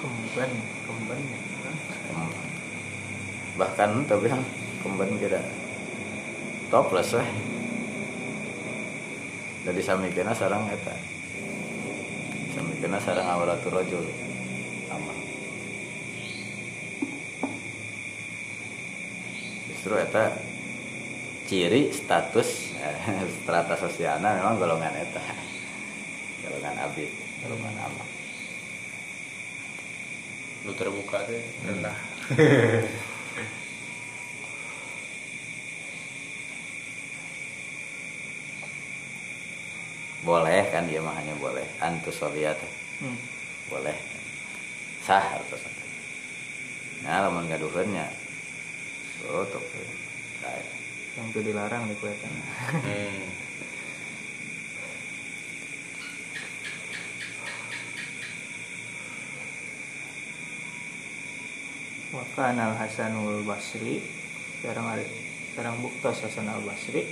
kemben. 0.00 0.50
Kemben. 0.86 1.20
Ya 1.22 1.40
bahkan 3.60 3.90
tapi 4.08 4.32
yang 4.32 4.40
kemben 4.80 5.20
kira 5.20 5.36
toples 6.70 7.10
weh 7.18 7.30
jadi 9.66 9.80
samikina 9.84 10.32
sarang 10.32 10.70
eta 10.70 10.94
samikina 12.56 12.96
kena 12.96 12.98
sarang 13.02 13.28
awalatul 13.28 13.76
rajul. 13.76 14.06
Aman 14.88 15.18
justru 19.68 19.94
eta 20.00 20.32
ciri 21.44 21.92
status 21.92 22.72
eh, 22.80 22.98
strata 23.44 23.76
sosialna 23.76 24.40
memang 24.40 24.56
golongan 24.56 24.96
eta 24.96 25.20
golongan 26.46 26.76
abid 26.88 27.10
golongan 27.44 27.76
aman 27.84 28.08
lu 30.64 30.72
terbuka 30.76 31.18
teh. 31.26 31.42
Rendah 31.68 31.96
boleh 40.20 40.68
kan 40.68 40.84
dia 40.84 41.00
mah 41.00 41.16
hanya 41.16 41.32
boleh. 41.40 41.64
Antus 41.80 42.20
Hmm. 42.20 43.16
boleh. 43.72 43.96
Sah 45.00 45.40
atau 45.40 45.56
sah. 45.56 45.72
Nah 47.00 47.24
lamun 47.24 47.48
gaduhannya 47.48 48.04
oh 49.28 49.44
tuh 49.48 49.60
kayak 50.40 50.64
yang 51.18 51.26
itu 51.28 51.40
dilarang 51.44 51.84
di 51.90 51.94
kuetan 52.00 52.32
hmm. 52.32 53.24
Maka 62.10 62.50
al 62.58 62.74
Hasanul 62.74 63.46
Basri. 63.46 64.02
Sekarang 64.58 64.82
ada 64.82 65.04
sekarang 65.54 65.78
buktos 65.78 66.26
Hasan 66.26 66.50
al 66.50 66.58
Basri 66.66 67.06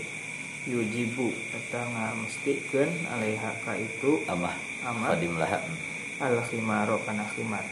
yujibu. 0.68 1.32
Eta 1.56 1.80
ngamestikeun 1.88 3.08
alaiha 3.16 3.50
ka 3.64 3.72
itu. 3.80 4.20
Amah. 4.28 4.52
Amah. 4.84 5.16
Fadim 5.16 5.34
lah 5.40 5.64
al 6.20 6.36
khimaro 6.44 7.00
kana 7.06 7.24
khimar. 7.32 7.64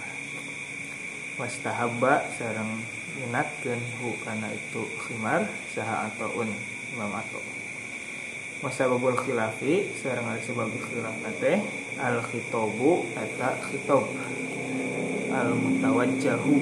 Wastahabba 1.36 2.32
sareng 2.40 2.80
minatkeun 3.20 3.80
hu 4.00 4.16
kana 4.24 4.48
itu 4.54 4.88
khimar 5.04 5.44
saha 5.74 6.08
ataun 6.08 6.48
imam 6.96 7.12
ato 7.12 7.42
wasababul 8.64 9.18
khilafi 9.20 9.92
sareng 10.00 10.24
ari 10.32 10.40
sebab 10.40 10.72
khilaf 10.72 11.16
teh 11.42 11.60
al 12.00 12.24
khitobu 12.24 13.04
eta 13.12 13.60
khitob. 13.68 14.08
Al 15.26 15.52
mutawajjahu 15.52 16.54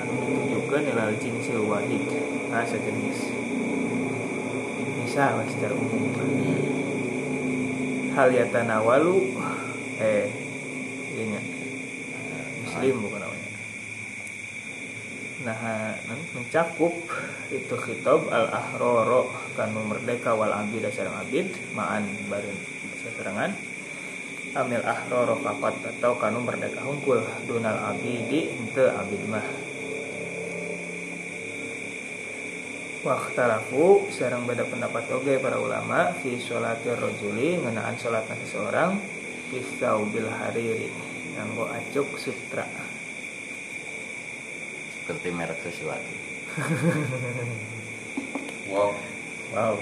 anu 0.00 0.14
ditujukeun 0.24 0.84
ilal 0.88 1.12
jinsil 1.20 1.66
wahid 1.66 2.00
ka 2.48 2.62
sejenis 2.64 3.33
misal 5.14 5.46
secara 5.46 5.78
umum. 5.78 6.10
Hal 8.18 8.34
yatanawalu 8.34 9.30
eh 10.02 10.26
iya 11.14 11.38
muslim 12.66 12.98
bukan 12.98 13.22
namanya. 13.22 13.50
Nah 15.46 15.58
mencakup 16.34 16.90
itu 17.46 17.74
khitab 17.78 18.26
al 18.26 18.50
ahroro 18.50 19.30
kanu 19.54 19.86
merdeka 19.86 20.34
wal 20.34 20.50
abid 20.50 20.82
sareng 20.90 21.14
abid 21.14 21.46
ma'an 21.78 22.02
barin 22.26 22.58
seserangan 22.98 23.54
amil 24.58 24.82
ahroro 24.82 25.38
papat 25.38 25.94
atau 25.94 26.18
kanu 26.18 26.42
merdeka 26.42 26.82
hungkul 26.82 27.22
dunal 27.46 27.78
abidi 27.86 28.50
ente 28.50 28.90
abid 28.90 29.22
mah 29.30 29.46
Waktarafu 33.04 34.08
sarang 34.08 34.48
beda 34.48 34.64
pendapat 34.64 35.04
oge 35.12 35.36
para 35.36 35.60
ulama 35.60 36.16
fi 36.24 36.40
sholatir 36.40 36.96
rojuli 36.96 37.60
ngenaan 37.60 38.00
sholat 38.00 38.24
seseorang 38.24 38.96
pisau 39.52 40.08
bil 40.08 40.24
hariri 40.24 40.88
nganggo 41.36 41.68
acuk 41.68 42.16
sutra. 42.16 42.64
Seperti 44.96 45.28
merek 45.30 45.60
sesuatu. 45.60 46.12
Wow. 48.64 48.90
Wow. 49.52 49.76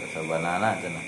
Rasa 0.00 0.20
banana 0.24 0.78
cenah 0.78 1.04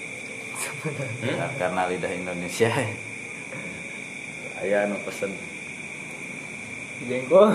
Kar- 1.24 1.54
karena 1.56 1.82
lidah 1.88 2.12
Indonesia. 2.12 2.68
Ayah 4.60 4.90
anu 4.90 4.98
pesen 5.06 5.30
jengkol. 7.06 7.52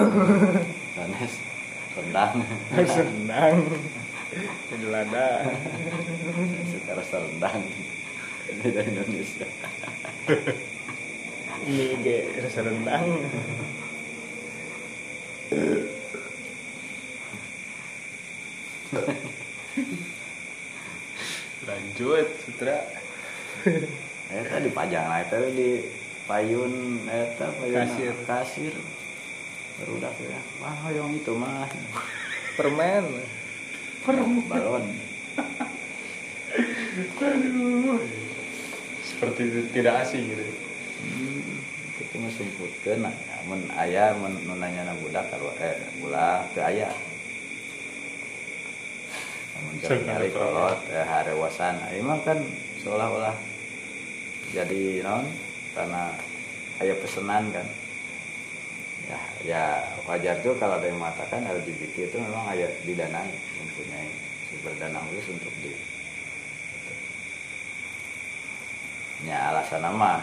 Sanes 0.95 1.33
rendang. 1.97 2.33
Senang 2.87 3.57
jadi 4.73 4.87
lada. 4.89 5.45
Suka 6.73 6.91
rasa 6.97 7.21
rendang. 7.21 7.61
Lidah 8.63 8.85
Indonesia. 8.85 9.47
Ini 11.69 11.85
ge 12.01 12.17
rasa 12.41 12.59
rendang. 12.65 13.05
Lanjut 21.63 22.27
sutra. 22.43 22.77
Eta 24.33 24.57
dipajang 24.65 25.05
lah 25.07 25.21
eta 25.21 25.37
di 25.53 25.85
payun 26.25 27.05
eta 27.05 27.53
payun 27.61 27.85
Kasir. 27.85 28.13
kasir 28.25 28.73
berudak 29.81 30.13
ya. 30.21 30.41
Wah 30.61 30.89
yang 30.93 31.13
itu 31.15 31.33
mah. 31.33 31.69
Permen. 32.57 33.05
Balon. 34.51 34.85
Seperti 39.01 39.41
itu 39.49 39.59
tidak 39.71 40.05
asing 40.05 40.29
gitu. 40.29 40.43
Hmm, 41.03 41.57
itu 41.99 42.15
mah 42.19 42.31
semputkeun 42.31 42.99
nah 43.03 43.15
mun 43.43 43.59
aya 43.75 44.15
mun 44.15 44.31
nu 44.47 44.55
nanyana 44.55 44.95
budak 45.03 45.27
kalau 45.27 45.51
eh 45.59 45.75
budak 45.99 46.47
teu 46.55 46.63
aya 46.63 46.87
mun 49.59 49.75
hari 49.83 49.99
ada 50.07 50.27
kolot 50.31 50.79
eh 50.87 51.03
harewasan 51.03 51.75
ieu 51.91 52.07
mah 52.07 52.23
kan 52.23 52.39
seolah-olah 52.79 53.35
jadi 54.55 55.03
non 55.03 55.27
karena 55.75 56.15
aya 56.79 56.95
pesenan 57.03 57.51
kan 57.51 57.67
ya 59.09 59.19
ya 59.43 59.63
wajar 60.07 60.39
tuh 60.39 60.55
kalau 60.55 60.79
ada 60.79 60.87
yang 60.87 60.99
mengatakan 60.99 61.43
LGBT 61.43 62.07
itu 62.07 62.17
memang 62.19 62.45
aya 62.51 62.67
didanai 62.87 63.33
mempunyai 63.59 64.09
sumber 64.47 64.73
dana 64.79 64.99
khusus 65.11 65.35
untuk 65.35 65.53
di 65.59 65.73
nya 69.23 69.51
alasan 69.51 69.83
nama 69.83 70.19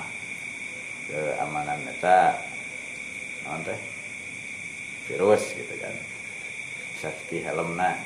keamanan 1.08 1.80
meta 1.84 2.36
naon 3.44 3.64
teh? 3.64 3.80
Virus 5.08 5.56
gitu 5.56 5.74
kan. 5.80 5.94
Safety 7.00 7.40
helm 7.42 7.74
nah 7.74 7.96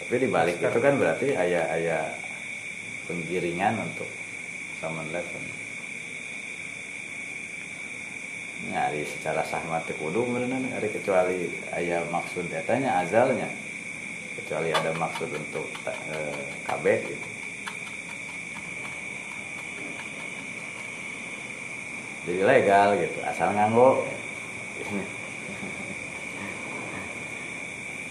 tapi 0.00 0.26
dibalik 0.26 0.56
itu 0.58 0.78
kan 0.80 0.96
berarti 0.96 1.36
ayah 1.36 1.70
ayah 1.76 2.02
penggiringan 3.04 3.78
untuk 3.84 4.08
summon 4.80 5.06
level 5.12 5.44
nyari 8.68 9.08
secara 9.08 9.40
sah 9.40 9.64
mati 9.64 9.96
kudu 9.96 10.20
beneran 10.28 10.68
hari 10.76 10.92
kecuali 10.92 11.48
ayah 11.72 12.04
maksud 12.12 12.44
datanya 12.52 13.00
azalnya. 13.00 13.48
Kecuali 14.36 14.68
ada 14.68 14.92
maksud 15.00 15.32
untuk 15.32 15.64
eh, 15.88 16.44
KB 16.68 16.84
gitu. 17.08 17.28
Jadi 22.28 22.42
legal 22.44 23.00
gitu 23.00 23.18
asal 23.24 23.56
nganggo. 23.56 24.04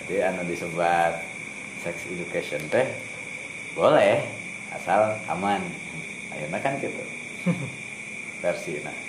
Jadi 0.02 0.16
anu 0.26 0.42
disebat 0.50 1.22
sex 1.86 2.10
education 2.10 2.66
teh 2.74 2.90
boleh 3.78 4.26
asal 4.74 5.14
aman. 5.30 5.62
Akhirnya 6.34 6.58
kan 6.58 6.74
gitu. 6.82 7.04
Versi 8.42 8.82
nah 8.82 9.09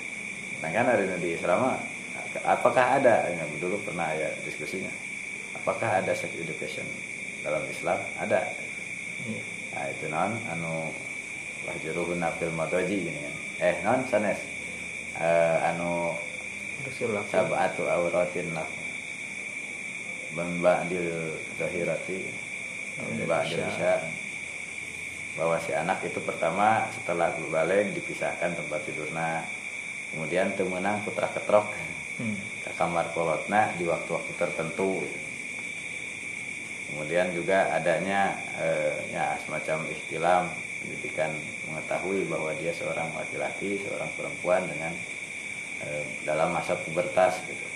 nah 0.61 0.69
kan 0.73 0.85
hari 0.87 1.09
ini 1.09 1.17
di 1.21 1.31
Islam 1.37 1.59
mah, 1.65 1.79
apakah 2.45 3.01
ada? 3.01 3.27
Ya, 3.27 3.45
dulu 3.59 3.81
pernah 3.83 4.13
ya 4.13 4.29
diskusinya. 4.45 4.93
Apakah 5.57 6.05
ada 6.05 6.13
sex 6.15 6.31
education 6.37 6.87
dalam 7.43 7.65
Islam? 7.69 7.99
Ada. 8.21 8.41
Iya. 9.21 9.43
nah 9.71 9.85
itu 9.87 10.07
non 10.11 10.33
anu 10.51 10.89
wahjuruhunna 11.69 12.33
fil 12.41 12.55
madaji 12.57 12.97
gini 13.11 13.21
kan. 13.21 13.37
Eh 13.61 13.75
non 13.85 14.01
sanes. 14.09 14.41
Eh, 15.21 15.69
anu 15.69 16.17
sabatu 17.29 17.85
auratin 17.85 18.49
lah. 18.57 18.69
Ba'dil 20.31 21.35
zahirati 21.59 22.23
Ba'dil 22.95 23.27
ba'dil 23.27 23.59
isya. 23.59 23.67
isya 23.75 23.95
bahwa 25.35 25.59
si 25.63 25.75
anak 25.75 26.03
itu 26.07 26.19
pertama 26.23 26.87
setelah 26.95 27.35
balik 27.51 27.95
dipisahkan 27.95 28.55
tempat 28.55 28.81
tidurnya 28.87 29.47
kemudian 30.11 30.53
temenang 30.59 31.03
putra 31.07 31.31
ketrok 31.31 31.71
hmm. 32.19 32.37
ke 32.67 32.71
kamar 32.75 33.11
kolotna 33.15 33.71
di 33.79 33.87
waktu-waktu 33.87 34.33
tertentu. 34.37 35.03
Kemudian 36.91 37.31
juga 37.31 37.71
adanya 37.71 38.35
eh, 38.59 39.15
ya 39.15 39.39
semacam 39.47 39.87
istilam 39.95 40.51
pendidikan 40.83 41.31
mengetahui 41.71 42.27
bahwa 42.27 42.51
dia 42.59 42.75
seorang 42.75 43.15
laki-laki 43.15 43.79
seorang 43.87 44.11
perempuan 44.19 44.67
dengan 44.67 44.91
eh, 45.87 46.03
dalam 46.27 46.51
masa 46.51 46.75
pubertas 46.83 47.39
gitu. 47.47 47.67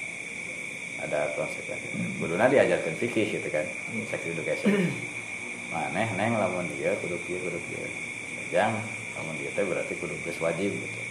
Ada 0.99 1.30
konsekuensi. 1.39 2.18
Kuduna 2.18 2.51
diajarkan 2.51 2.95
fikih 2.99 3.39
gitu 3.39 3.49
kan 3.51 3.66
sex 4.11 4.20
education 4.26 4.91
maneh 5.74 6.07
neng 6.14 6.39
lamun 6.39 6.70
dia 6.78 6.95
kudu 6.99 7.18
kieu 7.26 7.39
kudu 7.39 7.59
kieu. 7.70 7.87
Jang 8.51 8.74
lamun 9.14 9.35
dia 9.39 9.51
teh 9.55 9.62
berarti 9.62 9.95
kudu 9.95 10.14
wajib 10.43 10.74
gitu 10.74 11.03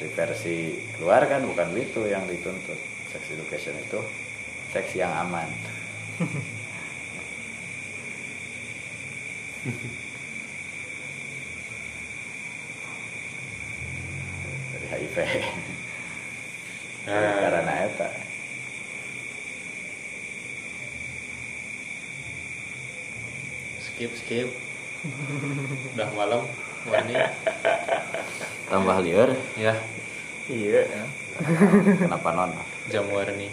dari 0.00 0.16
versi 0.16 0.80
luar 0.96 1.28
kan 1.28 1.44
bukan 1.44 1.76
itu 1.76 2.08
yang 2.08 2.24
dituntut. 2.24 2.80
Sex 3.12 3.36
education 3.36 3.76
itu 3.76 4.00
seks 4.72 4.96
yang 4.96 5.12
aman. 5.12 5.44
Dari 14.72 14.86
HIV. 14.88 15.16
Nah. 17.04 17.36
karena 17.44 17.84
eta. 17.84 18.08
Skip 23.84 24.16
skip. 24.16 24.48
Udah 25.92 26.08
malam 26.16 26.48
wani 26.88 27.12
tambah 28.70 29.02
liur? 29.02 29.34
Ya. 29.58 29.74
Iya. 30.46 30.86
Ya. 30.86 31.04
kenapa 32.06 32.30
non? 32.30 32.54
Jam 32.86 33.10
warni. 33.10 33.50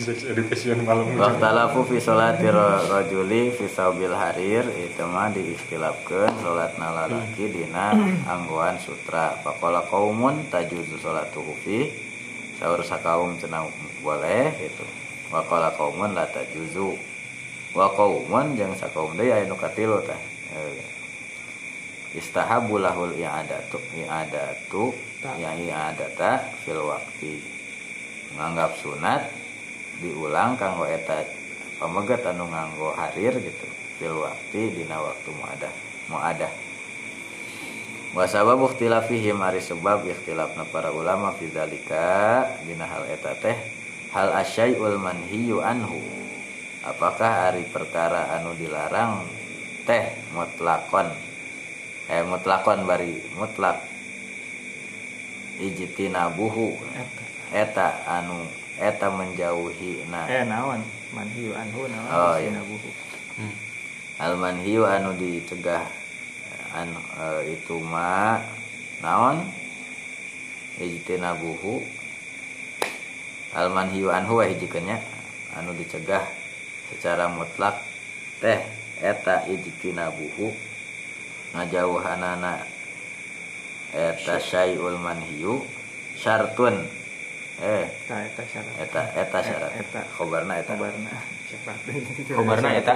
Sex 0.00 0.24
education 0.24 0.88
malam. 0.88 1.12
Waktalafu 1.20 1.84
fi 1.84 2.00
sholati 2.00 2.48
rojuli 2.48 3.52
fi 3.52 3.68
saubil 3.68 4.16
harir. 4.16 4.64
Itu 4.72 5.04
mah 5.04 5.28
diistilahkan 5.36 6.32
sholat 6.40 6.80
lalaki 6.80 7.52
dina 7.52 7.92
angguan 8.24 8.80
sutra. 8.80 9.36
Pakola 9.44 9.84
kaumun 9.84 10.48
tajuzu 10.48 10.96
sholatuhu 10.96 11.52
fi 11.60 11.92
Saur 12.58 12.82
sakaum 12.82 13.38
cenah 13.38 13.70
boleh 14.02 14.50
itu 14.58 14.82
Wakola 15.30 15.70
kaumun 15.76 16.16
la 16.16 16.24
tajuzu. 16.24 16.96
Wa 17.76 17.92
kaumun 17.92 18.56
jeung 18.56 18.72
sakaum 18.72 19.12
deui 19.12 19.28
aya 19.28 19.44
nu 19.44 19.54
katilu 19.60 20.00
tah 20.02 20.16
Eh, 20.48 20.80
Istahabu 22.16 22.80
lahul 22.80 23.12
i'adatu 23.12 23.76
i'adatu 23.92 24.96
ya 25.36 25.52
i'adata 25.52 26.40
fil 26.64 26.80
waqti. 26.88 27.36
Nganggap 28.32 28.80
sunat 28.80 29.28
diulang 30.00 30.56
kanggo 30.56 30.88
eta 30.88 31.20
pamegat 31.76 32.24
anu 32.32 32.48
nganggo 32.48 32.96
harir 32.96 33.36
gitu. 33.36 33.66
Fil 34.00 34.16
waktu 34.24 34.72
dina 34.72 34.96
waktu 35.04 35.28
muadah 35.36 35.74
muadah. 36.08 36.52
Wa 38.16 38.24
sababu 38.24 38.72
ikhtilafihim 38.72 39.36
ari 39.44 39.60
sebab 39.60 40.08
ikhtilafna 40.08 40.64
para 40.72 40.88
ulama 40.88 41.36
fi 41.36 41.44
zalika 41.52 42.48
dina 42.64 42.88
hal 42.88 43.04
eta 43.04 43.36
teh 43.36 43.58
hal 44.16 44.32
asyai'ul 44.32 44.96
manhiyu 44.96 45.60
anhu. 45.60 46.00
Apakah 46.88 47.52
ari 47.52 47.68
perkara 47.68 48.32
anu 48.40 48.56
dilarang 48.56 49.28
teh 49.84 50.08
mutlakon 50.32 51.27
eh 52.08 52.24
mutlakon 52.24 52.88
bari 52.88 53.20
mutlak. 53.36 53.84
Ijtinabuhu 55.60 56.78
Eta. 56.96 57.22
eta 57.52 57.86
anu 58.08 58.48
eta 58.80 59.12
menjauhi 59.12 60.08
na 60.08 60.24
eh 60.24 60.48
naon? 60.48 60.80
Manhiu 61.12 61.52
anhu 61.52 61.84
naon? 61.84 62.08
Oh, 62.08 62.34
iya. 62.40 62.48
sinabuhu. 62.48 62.90
Hmm. 63.38 63.54
al 64.18 64.34
manhiu 64.40 64.82
anu 64.88 65.14
dicegah 65.20 65.84
anu 66.72 66.96
eh, 66.96 67.58
itu 67.58 67.76
ma 67.76 68.40
naon? 69.04 69.44
Ijtinabuhu 70.80 71.84
al 73.52 73.68
manhiu 73.68 74.08
anhu 74.08 74.40
hijikeunnya 74.40 74.96
anu 75.60 75.76
dicegah 75.76 76.24
secara 76.88 77.28
mutlak. 77.28 77.84
Teh 78.40 78.62
eta 79.02 79.44
ijtinabuhu 79.50 80.67
ngajauhanana 81.56 82.60
eta 83.94 84.36
syai'ul 84.36 85.00
manhiu 85.00 85.64
syartun. 86.18 86.84
Eh. 87.58 87.86
Tah 88.06 88.22
eta 88.22 88.42
syarat. 88.46 88.74
Eta 88.78 89.02
eta 89.18 89.38
syarat. 89.42 89.72
Eta. 89.82 90.00
khobarna 90.14 90.54
eta. 90.62 90.72
Siapa? 91.48 91.72
Khobarna 92.36 92.70
eta. 92.76 92.92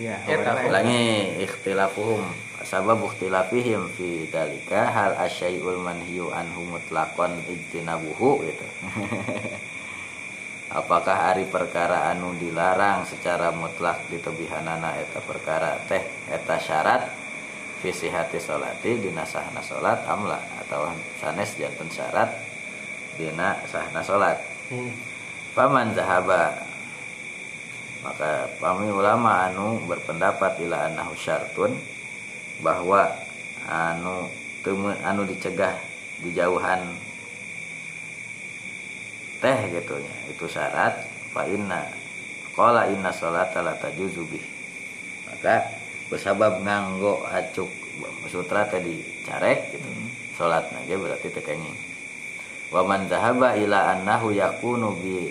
ya 0.00 0.16
Eta, 0.24 0.40
khobarna 0.40 0.60
ulangi 0.70 1.02
ikhtilafuhum. 1.44 2.24
Sabab 2.64 3.00
ikhtilafihim 3.08 3.88
fi 3.96 4.28
dalika 4.28 4.88
hal 4.92 5.12
asyai'ul 5.28 5.80
manhiyu 5.80 6.32
anhu 6.32 6.64
mutlaqan 6.76 7.36
ijtinabuhu 7.48 8.46
gitu. 8.48 8.66
Apakah 10.70 11.34
hari 11.34 11.50
perkara 11.50 12.14
anu 12.14 12.30
dilarang 12.38 13.02
secara 13.02 13.50
mutlak 13.50 14.06
ditebihanana 14.06 15.02
eta 15.02 15.18
perkara 15.18 15.82
teh 15.90 15.98
eta 16.30 16.62
syarat 16.62 17.19
visi 17.80 18.12
hati 18.12 18.36
solati 18.36 19.00
dina 19.00 19.24
sahna 19.24 19.64
solat 19.64 20.04
amla 20.04 20.38
atau 20.64 20.92
sanes 21.16 21.56
janten 21.56 21.88
syarat 21.88 22.28
dina 23.16 23.56
sahna 23.68 24.04
solat 24.04 24.50
Hmm. 24.70 24.94
Paman 25.50 25.98
zahaba. 25.98 26.54
Maka 28.06 28.46
kami 28.62 28.86
ulama 28.86 29.50
anu 29.50 29.82
berpendapat 29.82 30.62
ila 30.62 30.86
annahu 30.86 31.10
syartun 31.18 31.74
bahwa 32.62 33.10
anu 33.66 34.30
teu 34.62 34.78
anu 35.02 35.26
dicegah 35.26 35.74
dijauhan 36.22 36.86
teh 39.42 39.58
gitu 39.74 39.98
nya 39.98 40.16
itu 40.30 40.46
syarat. 40.46 41.02
Fa 41.34 41.50
inna 41.50 41.90
qala 42.54 42.86
inna 42.94 43.10
sholata 43.10 43.66
la 43.66 43.74
tajuzu 43.74 44.22
bih. 44.30 44.46
Maka 45.26 45.66
bersabab 46.10 46.60
nganggo 46.60 47.22
acuk 47.30 47.70
sutra 48.26 48.66
tadi 48.66 48.98
carek 49.24 49.72
gitu. 49.72 49.88
Salat 50.36 50.66
ge 50.84 50.96
berarti 50.96 51.30
teu 51.30 51.40
kenging. 51.40 51.76
Wa 52.70 52.82
man 52.82 53.06
zahaba 53.06 53.54
ila 53.54 53.94
annahu 53.94 54.34
yakunu 54.34 54.94
bi 54.98 55.30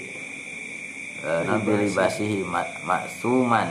eh, 1.19 1.41
nabi 1.43 1.85
libasihi 1.85 2.41
ma- 2.41 2.79
maksuman 2.83 3.69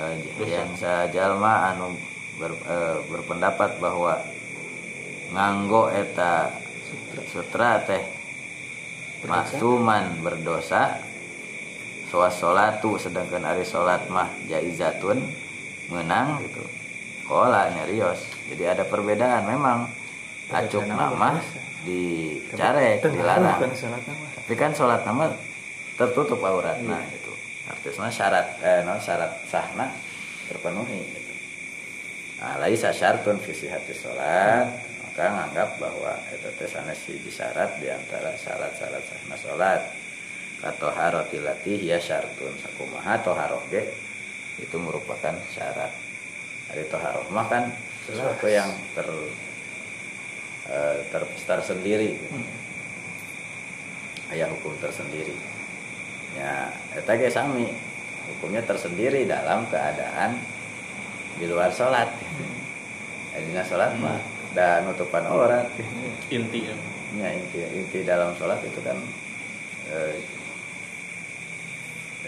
Eh, 0.00 0.16
yang 0.48 0.72
sajalma 0.80 1.74
anu 1.74 1.92
ber- 2.40 2.56
eh, 2.64 2.98
berpendapat 3.04 3.76
bahwa 3.76 4.16
nganggo 5.34 5.92
eta 5.92 6.48
sutra. 7.28 7.84
teh 7.84 8.00
maksuman 9.28 10.24
berdosa 10.24 10.96
solatu 12.10 12.98
sedangkan 12.98 13.46
hari 13.46 13.62
solat 13.62 14.04
mah 14.10 14.26
jaizatun 14.50 15.22
menang 15.90 16.42
gitu. 16.42 16.62
Kola 17.30 17.70
nyarios 17.70 18.26
jadi 18.50 18.74
ada 18.74 18.84
perbedaan 18.84 19.46
memang. 19.46 19.86
Acuk 20.50 20.82
nama 20.82 21.38
dicarek 21.86 23.06
dilarang. 23.06 23.62
tapi 24.34 24.52
kan 24.58 24.74
sholat 24.74 25.06
nama 25.06 25.30
tertutup 25.94 26.42
auratna 26.42 26.98
gitu. 27.14 27.30
Artinya 27.70 28.10
syarat 28.10 28.58
eh 28.66 28.82
no, 28.82 28.98
syarat 28.98 29.30
sahna 29.46 29.94
terpenuhi 30.50 31.06
gitu. 31.06 31.32
nah 32.42 32.58
laisa 32.58 32.90
syartun 32.90 33.38
visi 33.38 33.70
hati 33.70 33.94
sholat 33.94 34.66
maka 35.06 35.24
nganggap 35.30 35.78
bahwa 35.78 36.18
itu 36.34 36.50
teh 36.58 36.66
sanes 36.66 36.98
hiji 37.06 37.30
syarat 37.30 37.78
di 37.78 37.86
antara 37.86 38.34
syarat-syarat 38.34 39.02
sahna 39.06 39.36
sholat 39.38 39.80
atau 40.60 40.92
harotilati 40.92 41.80
ya 41.80 41.96
syartun 41.96 42.52
sakumaha 42.60 43.16
toharoh 43.24 43.64
ge 43.72 43.88
itu 44.60 44.76
merupakan 44.76 45.32
syarat. 45.56 45.92
Dari 46.68 46.84
toharoh 46.86 47.24
mah 47.32 47.46
kan 47.48 47.72
sesuatu 48.04 48.46
yang 48.46 48.68
ter 48.92 49.08
eh, 50.68 50.96
ter, 51.08 51.22
tersendiri 51.48 52.20
gitu 52.20 52.36
aya 54.30 54.46
hukum 54.46 54.76
tersendiri. 54.78 55.34
Ya 56.38 56.70
eta 56.94 57.18
ge 57.18 57.32
sami 57.32 57.66
hukumnya 58.30 58.62
tersendiri 58.62 59.26
dalam 59.26 59.66
keadaan 59.66 60.38
di 61.40 61.48
luar 61.50 61.74
sholat. 61.74 62.12
Adina 63.34 63.64
sholat 63.66 63.96
mah 63.98 64.18
dan 64.54 64.86
nutupan 64.86 65.24
aurat 65.30 65.66
inti 66.30 66.66
ya. 66.66 66.74
ya 67.18 67.28
inti 67.34 67.58
inti 67.62 67.98
dalam 68.02 68.34
sholat 68.38 68.58
itu 68.66 68.80
kan 68.82 68.98
eh, 69.90 70.14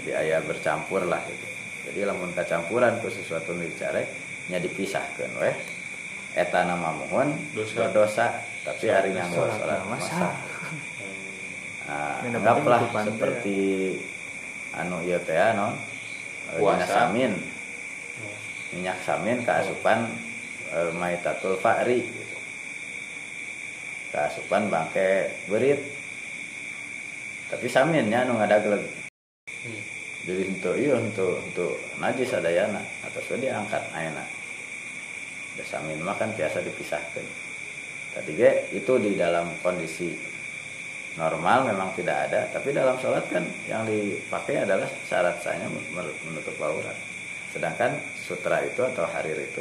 jadi 0.01 0.11
ayah 0.25 0.41
bercampur 0.45 1.05
lah 1.05 1.21
gitu 1.29 1.53
jadi 1.83 2.07
lamun 2.07 2.31
kacampuran 2.31 3.03
ku 3.03 3.11
sesuatu 3.11 3.53
nu 3.53 3.67
dicarek 3.67 4.07
nya 4.51 4.59
dipisahkan 4.63 5.31
weh. 5.39 5.55
Eta 6.33 6.65
nama 6.65 6.97
mohon 6.97 7.37
Dosa. 7.53 7.93
dosa 7.93 8.27
tapi 8.65 8.89
hari 8.89 9.13
nganggo 9.13 9.47
Sholat 9.51 9.83
masa. 9.87 10.31
Nah, 11.83 12.23
anggaplah 12.23 12.79
nutupan 12.79 13.05
seperti 13.11 13.59
anu 14.71 15.03
ieu 15.03 15.19
teh 15.27 15.35
non 15.59 15.75
Puasa. 16.55 17.11
samin. 17.11 17.35
Minyak 18.71 19.03
samin 19.03 19.43
keasupan 19.43 20.07
e, 20.71 20.79
maitatul 20.95 21.59
fa'ri. 21.59 22.07
Gitu. 22.07 22.37
keasupan 24.15 24.71
bangke 24.71 25.35
berit. 25.51 25.83
Tapi 27.51 27.67
saminnya 27.67 28.25
anu 28.25 28.39
ngadagleg 28.39 29.02
jadi 30.23 30.43
untuk 30.47 30.75
iya 30.79 30.95
untuk 30.99 31.39
untuk 31.43 31.73
najis 31.99 32.31
adayana 32.35 32.83
atau 33.03 33.19
sudah 33.27 33.43
diangkat 33.43 33.83
ayeuna 33.91 34.23
da 35.53 35.65
samin 35.69 36.01
mah 36.01 36.17
kan 36.17 36.33
biasa 36.33 36.65
dipisahkan. 36.65 37.27
Tadi 38.13 38.33
ge 38.37 38.73
itu 38.73 38.93
di 39.01 39.17
dalam 39.17 39.49
kondisi 39.61 40.13
normal 41.17 41.69
memang 41.69 41.93
tidak 41.97 42.29
ada. 42.29 42.41
Tapi 42.53 42.73
dalam 42.73 42.97
sholat 43.01 43.25
kan 43.29 43.45
yang 43.69 43.85
dipakai 43.85 44.65
adalah 44.65 44.89
syarat 45.09 45.41
sahnya 45.45 45.69
menutup 46.25 46.57
aurat. 46.61 46.97
Sedangkan 47.53 48.01
sutra 48.17 48.65
itu 48.65 48.81
atau 48.81 49.05
harir 49.13 49.37
itu 49.37 49.61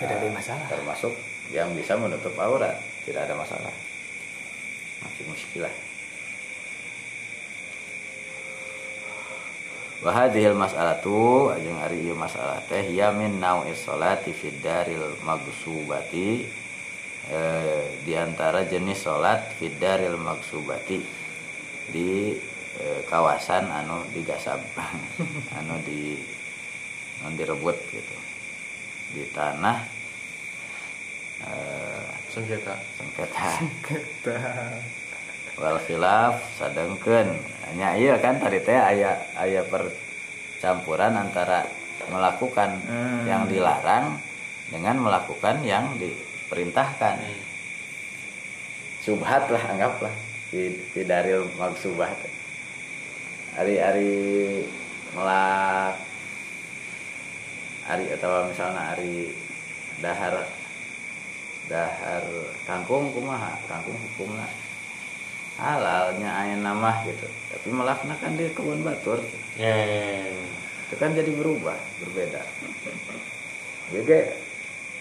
Tidak 0.00 0.10
ada 0.10 0.26
eh, 0.26 0.32
masalah. 0.34 0.66
termasuk 0.66 1.14
yang 1.54 1.70
bisa 1.78 1.94
menutup 1.94 2.34
aurat. 2.38 2.74
Tidak 3.06 3.20
ada 3.20 3.34
masalah. 3.38 3.74
Masih 5.06 5.24
muskilah 5.30 5.89
Wahadhil 10.00 10.56
mas'alatu 10.56 11.52
ajeng 11.52 11.76
ari 11.76 12.08
ieu 12.08 12.16
masalah 12.16 12.56
teh 12.64 12.88
ya 12.88 13.12
min 13.12 13.36
nau'is 13.36 13.84
salati 13.84 14.32
fid 14.32 14.56
daril 14.64 15.12
magsubati 15.20 16.40
eh, 17.28 17.84
di 18.00 18.16
antara 18.16 18.64
jenis 18.64 18.96
salat 18.96 19.52
fid 19.60 19.76
daril 19.76 20.16
magsubati 20.16 21.04
di 21.92 22.32
eh, 22.80 23.00
kawasan 23.12 23.68
anu 23.68 24.00
digasab 24.16 24.64
anu 25.60 25.76
di 25.84 26.16
anu 27.20 27.36
direbut 27.36 27.76
gitu. 27.92 28.16
Di 29.12 29.28
tanah 29.36 29.84
eh, 31.44 32.08
sengketa. 32.32 32.72
Sengketa. 32.96 33.48
Wal 35.60 35.76
khilaf 35.84 36.40
sadengkeun 36.56 37.36
hanya 37.70 37.94
iya 37.94 38.14
kan 38.18 38.42
tadi 38.42 38.58
teh 38.58 38.74
aya 38.74 39.14
aya 39.38 39.62
percampuran 39.62 41.14
antara 41.14 41.62
melakukan 42.10 42.82
Hmm. 42.82 43.22
yang 43.28 43.46
dilarang 43.46 44.18
dengan 44.70 44.98
melakukan 44.98 45.62
yang 45.62 45.94
diperintahkan. 45.98 47.22
Subhat 49.00 49.46
lah 49.48 49.62
anggaplah. 49.70 50.12
Di, 50.50 50.74
di 50.90 51.02
daril 51.06 51.46
magsubah 51.54 52.10
teh. 52.10 52.34
hari-hari 53.54 54.66
melak 55.14 55.94
hari 57.86 58.06
atau 58.14 58.46
misalnya 58.46 58.94
hari 58.94 59.34
dahar 59.98 60.34
dahar 61.66 62.22
kangkung 62.66 63.10
kumaha? 63.14 63.54
Kangkung 63.70 63.94
hukumna 63.94 64.46
halalnya 65.60 66.32
aya 66.32 66.56
nama 66.56 67.04
gitu. 67.04 67.28
Tapi 67.28 67.68
melakna 67.68 68.16
kan 68.16 68.34
di 68.34 68.48
kebun 68.50 68.80
batur. 68.80 69.20
Ya 69.60 69.76
itu 70.88 70.94
kan 70.98 71.12
jadi 71.12 71.30
berubah 71.36 71.76
berbeda. 72.02 72.42
Jadi 73.92 74.06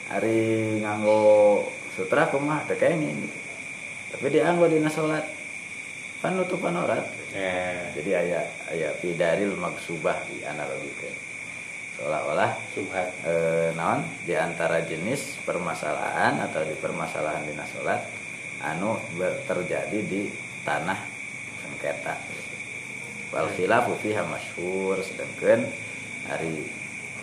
hari 0.09 0.41
nganggo 0.81 1.63
sutra 1.93 2.25
kumaha 2.33 2.65
teh 2.65 2.73
kayak 2.73 2.97
ini 2.97 3.29
tapi 4.09 4.33
dia 4.33 4.49
anggo 4.49 4.65
dina 4.65 4.89
salat 4.89 5.21
kan 6.23 6.33
nutupan 6.33 6.73
aurat 6.73 7.05
ya 7.29 7.93
jadi 7.93 8.09
ayah 8.25 8.45
ayah 8.73 8.91
fidaril 8.97 9.53
magsubah 9.53 10.17
di 10.25 10.41
analogikeun 10.41 11.13
seolah-olah 11.99 12.55
subhat. 12.73 13.11
eh, 13.27 13.69
naon? 13.75 14.01
Di 14.23 14.33
antara 14.33 14.79
jenis 14.81 15.37
permasalahan 15.43 16.41
atau 16.41 16.63
di 16.65 16.73
permasalahan 16.79 17.45
dina 17.45 17.67
salat 17.69 18.01
anu 18.65 18.97
terjadi 19.45 19.99
di 20.07 20.31
tanah 20.69 20.99
sengketa. 21.65 22.13
Wal 23.33 23.49
khilafu 23.57 23.97
fiha 23.97 24.21
masyhur. 24.21 25.01
Sedangkan 25.01 25.65
hari 26.29 26.69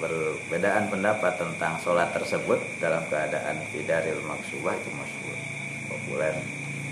perbedaan 0.03 0.90
pendapat 0.90 1.38
tentang 1.38 1.78
sholat 1.78 2.11
tersebut 2.11 2.59
dalam 2.82 3.07
keadaan 3.07 3.62
fidaril 3.70 4.18
maksubah 4.26 4.74
itu 4.74 4.90
masyhur. 4.99 5.38
Populer. 5.86 6.34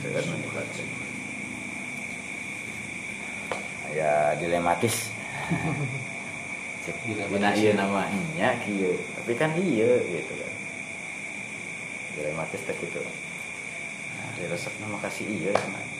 Dengan 0.05 0.24
menyebabkan 0.30 0.88
ya 3.94 4.34
dilematis. 4.36 5.11
Cek, 6.86 6.96
Dilematis. 7.07 7.30
dina 7.30 7.50
ieu 7.57 7.72
namanya 7.74 8.48
kieu. 8.62 8.94
Tapi 9.18 9.32
kan 9.38 9.55
iya 9.59 9.90
gitu 10.07 10.32
kan. 10.38 10.52
Dilematis 12.14 12.62
teh 12.62 12.76
gitu 12.78 13.00
nah, 13.00 14.30
diresep 14.38 14.72
nama 14.82 14.96
kasih 15.02 15.26
iya 15.26 15.52
sama 15.59 15.93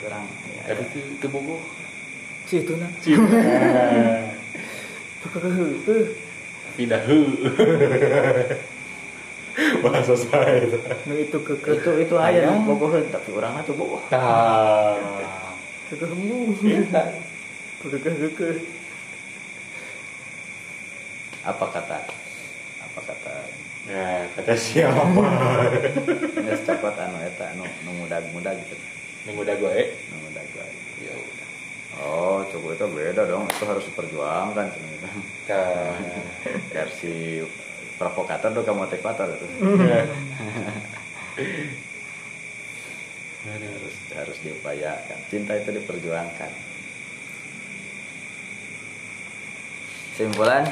kurang 0.00 0.24
ya, 0.56 0.72
tapi 0.72 0.82
itu 0.88 0.98
itu 1.20 1.26
bogoh 1.28 1.60
Situ 2.48 2.72
nah. 2.80 2.88
tidak 6.80 7.02
hu. 7.04 7.18
Bahasa 9.84 10.14
saya 10.16 10.64
itu. 10.64 10.78
Nu 11.04 11.14
itu 11.18 11.38
ke 11.44 11.60
ke 11.60 11.76
itu 11.76 11.90
itu 12.08 12.14
aya 12.16 12.48
Ayam. 12.48 12.64
nu 12.64 12.72
bogoheun 12.72 13.04
tapi 13.12 13.36
urang 13.36 13.60
tuh 13.68 13.76
bogoh 13.76 14.00
nah 14.08 14.96
ke 15.92 15.98
ke. 16.00 16.06
Ke 17.84 17.86
ke 18.00 18.10
ke 18.16 18.28
ke. 18.32 18.48
apa 21.44 21.64
kata? 21.68 21.98
Apa 22.80 23.00
kata? 23.12 23.34
Ya 23.92 24.24
kata 24.40 24.56
siapa? 24.56 25.04
Geus 26.32 26.60
cokot 26.64 26.96
anu 26.96 27.18
eta 27.28 27.52
anu 27.52 27.68
nu 27.84 27.90
mudag-mudag 28.00 28.56
gitu 28.64 28.97
nunggu 29.28 29.44
dah 29.44 29.56
gue 29.60 29.76
nu 29.92 30.16
mudag 30.24 30.48
ya 31.04 31.12
udah. 31.12 31.48
Oh 32.00 32.40
coba 32.48 32.68
itu 32.72 32.86
beda 32.88 33.22
dong. 33.28 33.44
Itu 33.44 33.64
harus 33.68 33.84
diperjuangkan 33.92 34.66
ternyata. 34.72 35.08
Nah, 35.52 35.92
versi 36.72 37.44
provokator 38.00 38.56
tuh 38.56 38.64
ke 38.64 38.72
motivator 38.72 39.28
itu 39.28 39.46
harus 43.48 43.94
harus 44.16 44.36
diupayakan. 44.40 45.18
Cinta 45.28 45.52
itu 45.60 45.70
diperjuangkan. 45.76 46.52
Simpulan 50.16 50.64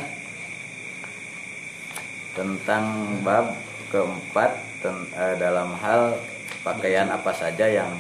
tentang 2.35 2.85
bab 3.23 3.55
keempat 3.93 4.51
ten- 4.83 5.09
eh, 5.15 5.37
dalam 5.39 5.73
hal 5.79 6.19
pakaian 6.67 7.09
apa 7.09 7.31
saja 7.31 7.71
yang 7.71 7.95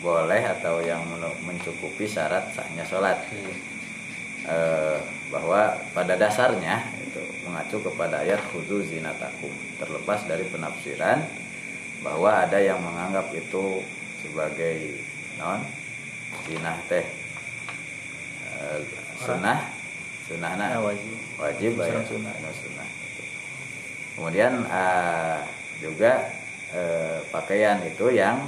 boleh 0.00 0.40
atau 0.40 0.80
yang 0.80 1.04
mencukupi 1.44 2.04
syarat 2.04 2.48
sahnya 2.50 2.82
sholat 2.82 3.20
Hmm. 3.28 3.52
eh, 4.48 4.98
bahwa 5.28 5.60
pada 5.92 6.16
dasarnya 6.16 6.80
itu 6.98 7.20
mengacu 7.44 7.76
kepada 7.80 8.24
ayat 8.24 8.40
khudu 8.50 8.80
zinatakum 8.82 9.52
terlepas 9.76 10.24
dari 10.24 10.48
penafsiran 10.48 11.20
bahwa 12.00 12.40
ada 12.40 12.56
yang 12.56 12.80
menganggap 12.80 13.28
itu 13.30 13.84
sebagai 14.18 14.96
non 15.36 15.60
zinah 16.48 16.80
teh 16.88 17.04
eh, 18.56 18.78
sunnah 19.20 19.68
sunnah 20.24 20.52
Ah, 20.56 20.80
wajib. 20.80 21.16
wajib 21.36 21.72
ya 21.76 22.00
sunnah 22.08 22.32
sunnah 22.56 22.88
Gitu. 22.88 23.22
kemudian 24.16 24.52
eh, 24.64 25.40
juga 25.78 26.12
eh, 26.72 27.18
pakaian 27.28 27.84
itu 27.84 28.08
yang 28.10 28.40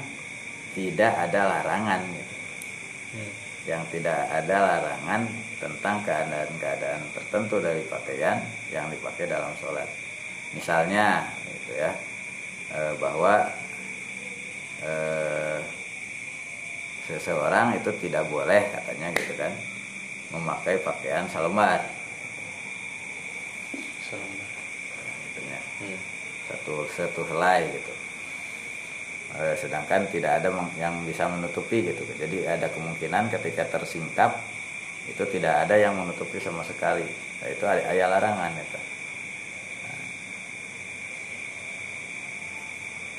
tidak 0.73 1.13
ada 1.17 1.41
larangan 1.49 2.01
gitu 2.11 2.35
Hmm. 3.13 3.29
yang 3.69 3.85
tidak 3.93 4.25
ada 4.33 4.57
larangan 4.57 5.29
tentang 5.61 6.01
keadaan-keadaan 6.01 7.05
tertentu 7.13 7.61
dari 7.61 7.85
pakaian 7.85 8.41
yang 8.73 8.89
dipakai 8.89 9.29
dalam 9.29 9.53
sholat. 9.61 9.85
Misalnya, 10.57 11.29
gitu 11.45 11.77
ya, 11.77 11.93
eh, 12.73 12.95
bahwa 12.97 13.53
eh, 14.81 15.61
seseorang 17.05 17.77
itu 17.77 17.93
tidak 18.01 18.25
boleh 18.33 18.73
katanya 18.73 19.13
gitu 19.13 19.37
kan 19.37 19.53
memakai 20.33 20.81
pakaian 20.81 21.29
salembar, 21.29 21.85
Salam. 24.09 24.25
gitu 25.29 25.41
ya. 25.45 25.61
Hmm. 25.85 25.99
satu 26.49 26.75
satu 26.97 27.21
helai 27.29 27.69
gitu. 27.77 27.93
Eh, 29.33 29.57
sedangkan 29.57 30.13
tidak 30.13 30.45
ada 30.45 30.53
yang 30.77 31.09
bisa 31.09 31.25
menutupi 31.25 31.89
gitu. 31.89 32.05
Jadi 32.21 32.45
ada 32.45 32.69
kemungkinan 32.69 33.33
ketika 33.33 33.65
tersingkap 33.65 34.37
itu 35.09 35.25
tidak 35.33 35.65
ada 35.65 35.81
yang 35.81 35.97
menutupi 35.97 36.37
sama 36.37 36.61
sekali. 36.69 37.09
Nah, 37.41 37.49
itu 37.49 37.65
ada 37.65 37.83
aya 37.89 38.13
larangan 38.13 38.53
itu. 38.61 38.81
Nah. 39.89 40.05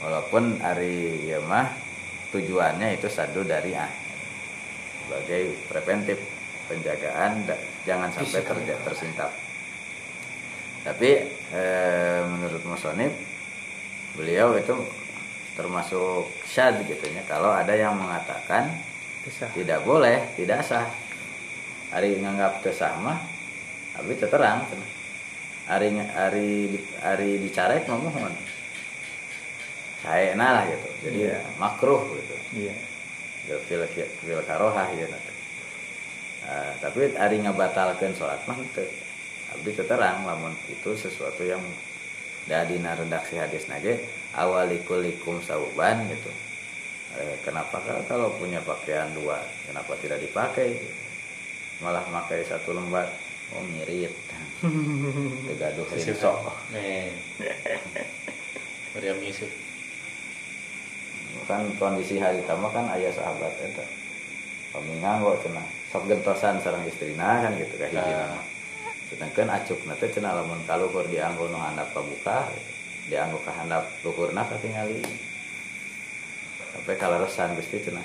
Walaupun 0.06 0.62
hari 0.62 1.34
ya 1.34 1.42
mah 1.50 1.74
tujuannya 2.30 2.94
itu 2.94 3.10
sadu 3.10 3.42
dari 3.42 3.74
ah 3.74 3.90
sebagai 5.04 5.54
preventif 5.66 6.18
penjagaan 6.70 7.46
jangan 7.90 8.10
sampai 8.16 8.42
terja- 8.42 8.82
tersingkap. 8.88 9.32
tapi 10.84 11.28
eh, 11.56 12.22
menurut 12.28 12.64
Musonib 12.68 13.12
beliau 14.16 14.56
itu 14.60 14.74
termasuk 15.54 16.30
syad 16.50 16.82
gitu 16.86 17.06
ya 17.14 17.22
kalau 17.30 17.54
ada 17.54 17.74
yang 17.78 17.94
mengatakan 17.94 18.74
Bisa. 19.24 19.48
tidak 19.54 19.86
boleh 19.86 20.22
tidak 20.34 20.66
sah 20.66 20.90
hari 21.94 22.18
nganggap 22.18 22.66
teu 22.66 22.74
sah 22.74 22.98
mah 22.98 23.22
abi 24.02 24.18
teu 24.18 24.28
terang 24.28 24.66
hari 25.70 25.94
hari 26.18 26.50
hari 27.00 27.30
dicarek 27.38 27.86
mah 27.86 28.02
mohon 28.02 28.34
saena 30.04 30.48
lah 30.60 30.64
gitu 30.68 30.88
jadi 31.08 31.20
Iya. 31.32 31.40
makruh 31.62 32.04
gitu 32.18 32.36
Iya. 32.54 32.76
Gak 33.44 33.60
fil 33.68 33.84
fil 34.24 34.40
karohah 34.48 34.88
nanti. 34.88 35.34
Ah, 36.48 36.72
tapi 36.80 37.12
ari 37.16 37.44
ngabatalkeun 37.44 38.16
salat 38.16 38.40
mah 38.48 38.56
teu 38.76 39.84
terang 39.88 40.28
lamun 40.28 40.54
itu 40.68 40.92
sesuatu 40.96 41.44
yang 41.44 41.62
da 42.46 42.64
dina 42.64 42.94
redaksi 42.94 43.38
hadis 43.38 43.66
nage 43.68 44.04
awalikulikum 44.34 45.40
sauban 45.42 46.04
gitu. 46.08 46.32
Eh, 47.14 47.38
kenapa 47.46 47.78
kalau- 47.80 48.34
punya 48.36 48.58
pakaian 48.60 49.14
dua 49.14 49.38
kenapa 49.64 49.94
tidak 50.02 50.18
dipakai? 50.20 50.76
Malah 51.80 52.02
pakai 52.04 52.42
satu 52.44 52.74
lembar. 52.74 53.06
Oh 53.54 53.62
mirip. 53.70 54.10
Tegaduh 55.46 55.86
Yusuf 55.94 56.18
rinso. 56.18 56.34
nih 56.74 57.12
Maryam 58.96 59.20
Yusuf 59.22 59.52
kan 61.44 61.60
kondisi 61.76 62.24
hari 62.24 62.40
tamu 62.48 62.72
kan 62.72 62.88
ayah 62.96 63.12
sahabat 63.12 63.52
itu 63.60 63.84
kami 64.72 64.96
nganggo 65.04 65.36
cenah 65.44 65.68
sok 65.92 66.08
gentosan 66.08 66.56
sareng 66.64 66.88
istrina 66.88 67.44
kan 67.44 67.52
gitu 67.60 67.76
kayak 67.76 67.92
hiji 67.92 68.14
Nah. 68.16 68.40
Sedangkan 69.14 69.54
acuk 69.54 69.78
nanti 69.86 70.10
cenah 70.10 70.34
lamun 70.42 70.58
kaluhur 70.66 71.06
dianggo 71.06 71.46
nu 71.54 71.62
handap 71.62 71.94
pabuka 71.94 72.50
dianggo 73.06 73.38
ka 73.46 73.54
handap 73.54 73.86
luhurna 74.02 74.42
katingali. 74.50 74.98
Sampai 76.74 76.98
kalaresan 76.98 77.54
Gusti 77.54 77.78
cenah. 77.78 78.02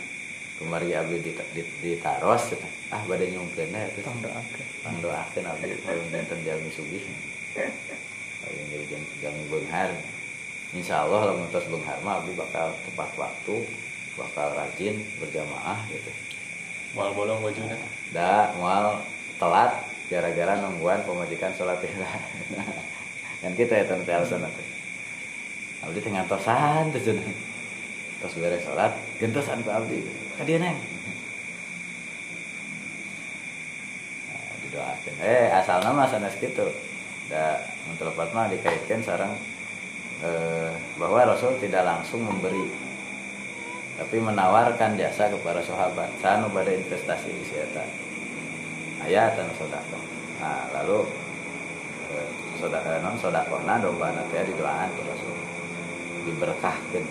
Kemari 0.61 0.93
abdi 0.93 1.23
di, 1.25 1.33
di, 1.57 1.63
ditaros 1.81 2.53
cenah. 2.53 2.73
Ah 2.93 3.01
bade 3.09 3.33
nyungkeun 3.33 3.73
ya 3.73 3.89
terus 3.97 4.05
Tong 4.05 4.21
doakeun. 4.21 4.67
pandoakeun 4.85 5.45
abdi 5.49 5.77
paling 5.81 6.09
dinten 6.13 6.39
jalmi 6.45 6.71
sugih 6.73 7.05
paling 8.45 8.65
jadi 8.69 8.97
jalmi 9.25 9.45
beunghar 9.49 9.93
Insya 10.77 11.09
Allah 11.09 11.33
lamun 11.33 11.49
tos 11.49 11.65
beunghar 11.73 11.97
mah 12.05 12.21
abdi 12.21 12.37
bakal 12.37 12.73
tepat 12.85 13.09
waktu 13.17 13.57
bakal 14.21 14.53
rajin 14.53 15.01
berjamaah 15.17 15.81
gitu. 15.89 16.13
Mal 16.93 17.13
bolong 17.17 17.41
bajuna 17.41 17.77
da 18.13 18.53
mual 18.61 19.01
telat 19.41 19.85
gara-gara 20.09 20.57
nungguan 20.65 21.05
pemajikan 21.05 21.53
sholat 21.53 21.85
isya 21.85 22.09
kan 23.45 23.53
kita 23.55 23.73
ya 23.79 23.85
tante 23.87 24.11
alasan 24.11 24.43
nanti. 24.43 24.65
Abdi 25.85 26.03
teh 26.03 26.11
ngantosan 26.11 26.91
tuh 26.91 26.99
cenah 26.99 27.29
tos 28.19 28.35
beres 28.35 28.65
sholat 28.67 28.93
gentosan 29.23 29.63
ku 29.63 29.71
abdi 29.71 30.03
ka 30.35 30.43
dieu 30.43 30.59
neng? 30.59 30.75
Nah, 34.27 34.43
didoakeun 34.67 35.17
eh 35.23 35.55
asalna 35.55 35.95
mah 35.95 36.11
sanes 36.11 36.35
kitu 36.41 36.67
da 37.31 37.63
telepat 37.95 38.35
mah 38.35 38.51
dikaitkan 38.51 39.05
sareng 39.07 39.37
eh, 40.25 40.73
bahwa 40.99 41.31
Rasul 41.31 41.55
tidak 41.63 41.87
langsung 41.87 42.27
memberi 42.27 42.89
tapi 43.99 44.23
menawarkan 44.23 44.95
jasa 44.95 45.27
kepada 45.27 45.59
sahabat. 45.59 46.07
Sanu 46.23 46.47
pada 46.55 46.71
investasi 46.71 47.35
di 47.35 47.43
sieta 47.43 48.08
ayat 49.07 49.39
dan 49.39 49.49
sodako 49.55 49.99
nah 50.39 50.67
lalu 50.75 51.07
eh, 52.15 52.29
sodako 52.59 52.89
non 53.03 53.15
sodako 53.19 53.57
nah 53.63 53.79
domba 53.79 54.11
nanti 54.15 54.35
didoakan 54.49 54.89
ke 54.95 55.03
Rasul. 55.07 55.37
Diberkahkan. 56.29 57.05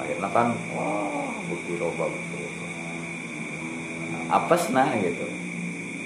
Akhirnya 0.00 0.28
kan 0.32 0.56
wah 0.72 1.28
bukti 1.50 1.76
loba 1.76 2.08
bukti 2.08 2.40
apes 4.30 4.70
nah 4.70 4.94
gitu. 4.96 5.26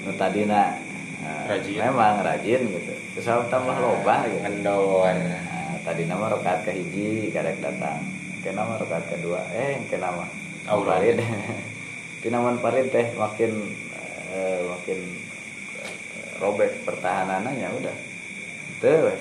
Nu 0.05 0.11
tadina 0.17 0.75
nah, 1.21 1.49
Rajin. 1.49 1.77
memang 1.77 2.25
rajin 2.25 2.61
gitu. 2.67 2.93
Terus 3.15 3.47
tambah 3.47 3.77
loba 3.77 4.25
gitu. 4.27 4.41
Nah, 4.65 5.77
tadi 5.85 6.09
nama 6.09 6.25
rokaat 6.33 6.65
ke 6.65 6.73
hiji 6.73 7.29
karek 7.29 7.61
datang. 7.61 8.01
Ke 8.41 8.53
nama 8.53 8.77
rokaat 8.77 9.05
kedua, 9.09 9.41
eh 9.53 9.81
ke 9.85 9.97
nama. 9.97 10.25
Di 12.25 12.27
nama 12.33 12.57
parid 12.57 12.89
teh 12.89 13.13
makin 13.13 13.53
eh, 14.35 14.59
makin 14.67 14.99
eh, 15.79 15.93
robek 16.43 16.83
pertahanannya 16.83 17.71
udah. 17.71 17.95
Tuh. 18.83 19.15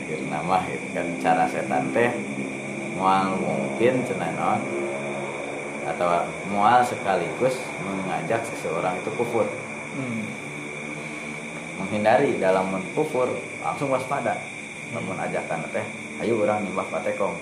Akhir 0.00 0.20
nama 0.30 0.56
gitu 0.70 0.86
kan 0.94 1.06
cara 1.20 1.44
setan 1.50 1.90
teh 1.90 2.10
mual 2.96 3.36
mungkin 3.36 4.06
cenah 4.08 4.30
naon 4.38 4.60
atau 5.86 6.08
mual 6.48 6.80
sekaligus 6.82 7.60
mengajak 7.84 8.42
seseorang 8.48 8.96
itu 8.98 9.10
kufur 9.14 9.46
Hmm. 9.96 10.28
menghindari 11.80 12.36
dalam 12.36 12.68
menkufur 12.68 13.32
langsung 13.64 13.88
waspada 13.88 14.36
namun 14.92 15.16
ajakan 15.16 15.64
teh 15.72 15.86
ayo 16.20 16.36
orang 16.44 16.60
nyembah 16.68 16.84
patekong 16.92 17.32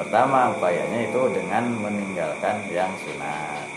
pertama 0.00 0.48
upayanya 0.56 1.04
itu 1.04 1.20
dengan 1.36 1.68
meninggalkan 1.76 2.64
yang 2.72 2.88
sunat. 3.04 3.68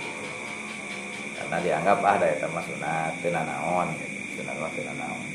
Karena 1.36 1.58
dianggap 1.60 2.00
ah 2.00 2.16
daya 2.16 2.40
tambah 2.40 2.64
sunat 2.64 3.12
tena 3.20 3.44
naon 3.44 3.92
gitu. 4.00 4.40
sunat 4.40 4.56
mah 4.56 4.72
tena 4.72 4.96
naon. 4.96 5.28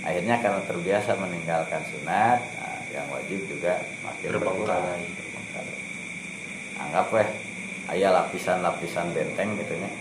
Akhirnya 0.00 0.40
karena 0.40 0.64
terbiasa 0.64 1.12
meninggalkan 1.20 1.84
sunat 1.92 2.40
nah, 2.40 2.80
yang 2.88 3.04
wajib 3.12 3.44
juga 3.52 3.84
makin 4.00 4.40
berkurang, 4.40 5.00
anggap 6.80 7.12
weh 7.12 7.28
ayah 7.92 8.08
lapisan-lapisan 8.16 9.12
benteng 9.12 9.60
gitu 9.60 9.76
nya. 9.76 9.92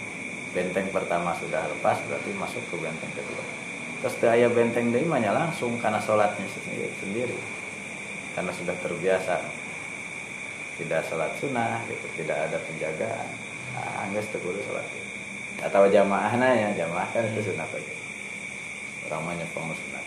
Benteng 0.56 0.88
pertama 0.96 1.36
sudah 1.36 1.68
lepas 1.68 2.00
berarti 2.08 2.32
masuk 2.32 2.64
ke 2.72 2.80
benteng 2.80 3.12
kedua. 3.12 3.44
Terus 4.00 4.16
teu 4.24 4.32
aya 4.32 4.48
benteng 4.48 4.96
deui 4.96 5.04
mah 5.04 5.20
nya 5.20 5.36
langsung 5.36 5.76
karena 5.84 6.00
sholatnya 6.00 6.48
sendiri 7.04 7.36
karena 8.38 8.54
sudah 8.54 8.78
terbiasa 8.86 9.67
tidak 10.78 11.02
sholat 11.10 11.34
sunnah 11.42 11.82
gitu. 11.90 12.08
Tidak 12.24 12.38
ada 12.38 12.58
penjagaan. 12.62 13.30
Nah, 13.78 14.10
geus 14.10 14.26
teu 14.34 14.42
kudu 14.42 14.62
sholat 14.66 14.86
atau 15.58 15.90
jamaahna 15.90 16.54
ya 16.54 16.70
jamaah 16.78 17.10
kan 17.10 17.26
itu 17.34 17.50
sunat 17.50 17.66
aja 17.66 17.94
orang 19.10 19.22
mah 19.26 19.34
nyepong 19.34 19.74
sunat 19.74 20.06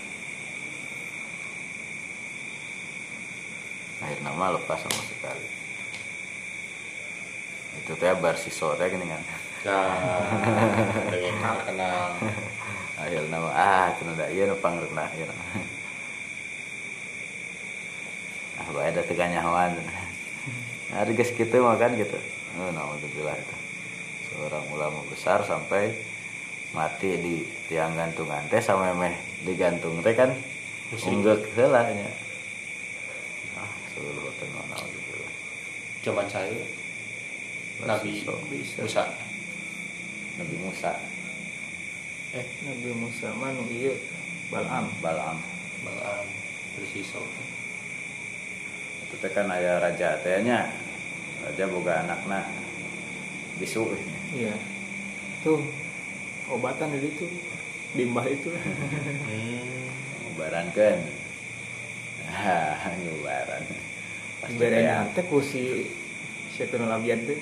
akhir 4.01 4.19
nama 4.23 4.55
lepas 4.55 4.79
sama 4.79 5.03
sekali. 5.11 5.47
Itu 7.83 7.93
teh 7.99 8.15
bar 8.15 8.39
siso 8.39 8.79
teh 8.79 8.87
gini 8.89 9.11
kan. 9.11 9.23
Nah 9.67 9.93
kenal 11.11 11.57
kenal. 11.67 12.15
Akhir 12.97 13.27
nama 13.27 13.51
ah 13.51 13.87
cina 13.99 14.15
da 14.15 14.31
iya 14.31 14.47
nu 14.47 14.55
pangreuna 14.57 15.11
ieu 15.19 15.27
ah 18.55 18.69
bae 18.71 18.91
da 18.95 19.03
teu 19.03 19.19
kanyahoan 19.19 19.75
hari 20.95 21.15
geus 21.15 21.31
kitu 21.35 21.63
mah 21.63 21.79
kan 21.79 21.95
gitu. 21.95 22.19
Naudzubillah. 22.59 23.37
Itu 23.39 23.57
seorang 24.31 24.65
ulama 24.75 25.01
besar 25.11 25.43
sampai 25.47 25.95
mati 26.71 27.19
di 27.19 27.43
tiang 27.67 27.95
gantungan 27.99 28.47
teh 28.47 28.63
sama 28.63 28.95
meh 28.95 29.15
digantung 29.47 30.03
teh 30.03 30.15
kan? 30.15 30.31
Singgek 30.95 31.55
heula 31.55 31.87
nya. 31.91 32.11
Ah 33.59 33.71
seluruh 33.95 34.35
teh 34.39 34.49
naudzubillah. 34.51 35.33
Zaman 36.03 36.27
saya 36.27 36.59
Nabi 37.81 38.21
So, 38.21 38.37
Musa. 38.85 39.05
Nabi 40.37 40.57
Musa. 40.61 40.93
Eh, 42.37 42.47
Nabi 42.67 42.91
Musa 42.93 43.33
manu 43.41 43.65
ieu 43.73 43.97
Balam. 44.53 44.91
Balaam 45.01 45.39
Balaam 45.81 46.27
bersisau 46.77 47.25
itu 49.11 49.27
kan 49.31 49.51
aya 49.51 49.83
raja 49.83 50.17
teh 50.23 50.41
nya 50.41 50.71
raja 51.43 51.65
boga 51.67 52.07
anakna 52.07 52.47
bisu 53.59 53.91
Iya. 54.31 54.55
Tuh 55.43 55.59
obatan 56.47 56.95
dari 56.95 57.11
itu 57.11 57.27
limbah 57.99 58.23
itu. 58.31 58.55
hmm. 58.55 59.83
ngubarankeun 60.31 61.01
ah 62.31 62.79
ngubaran 62.95 63.67
pasti 64.39 64.63
kayak 64.63 65.11
teh 65.19 65.25
ku 65.27 65.43
si 65.43 65.91
siapa 66.55 66.79
nu 66.79 66.87
labian 66.87 67.19
teh? 67.27 67.35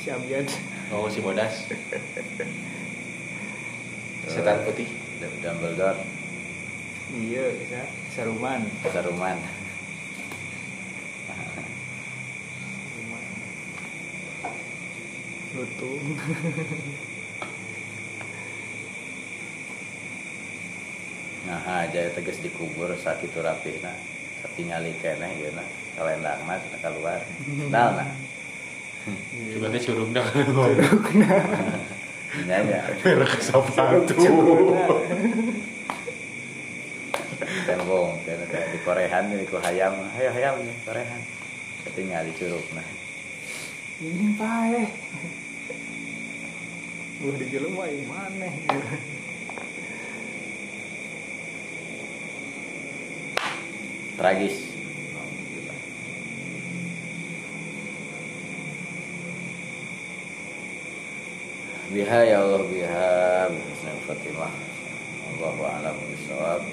Si 0.00 0.08
Abian. 0.08 0.46
oh 0.94 1.10
si 1.10 1.18
bodas 1.20 1.66
setan 4.30 4.62
putih 4.64 4.88
Dumbledore 5.42 5.98
Iya, 7.10 7.42
bisa 7.58 7.82
Saruman. 8.14 8.62
Saruman 8.86 9.34
lutung 15.50 16.04
nah 21.50 21.82
aja 21.82 22.12
tegas 22.14 22.38
dikubur 22.38 22.94
sakit 22.94 23.34
rapi 23.40 23.82
nah. 23.82 23.96
Ketinggali 24.40 24.96
kene 25.00 25.28
ya 25.36 25.50
nah. 25.52 25.68
Kalendang 25.96 26.40
mah 26.48 26.56
kita 26.56 26.78
keluar. 26.80 27.20
Kenal, 27.68 27.88
nah. 27.98 28.08
Iya. 29.36 29.56
Coba 29.56 29.66
teh 29.72 29.80
curung 29.84 30.10
dah. 30.16 30.24
Curung 30.24 31.16
nah. 31.20 31.42
Ya 32.46 32.62
merek 33.02 33.42
sepatu. 33.42 34.14
Kan 37.66 37.80
bong 37.82 38.22
kan. 38.22 38.38
kan. 38.46 38.64
Di 38.70 38.78
korehan 38.86 39.34
nih 39.34 39.50
ku 39.50 39.58
hayam. 39.58 39.98
Hayam 40.14 40.32
hayam 40.38 40.54
nih 40.62 40.76
korehan. 40.86 41.20
Ketinggali 41.84 42.30
curug 42.38 42.62
nah. 42.70 42.86
Ini 43.98 44.38
pahe. 44.38 44.86
Eh 44.86 44.88
gue 47.20 47.36
di 47.36 47.52
jalan 47.52 47.76
mah 47.76 47.84
mana 48.08 48.48
tragis. 54.16 54.56
Biha 61.92 62.20
ya 62.24 62.40
Allah 62.40 62.64
biha. 62.64 63.12
Bismillah 63.52 64.00
Fatimah 64.08 64.52
Allahu 65.36 65.60
a'lam 65.60 65.96
bishawab 66.08 66.64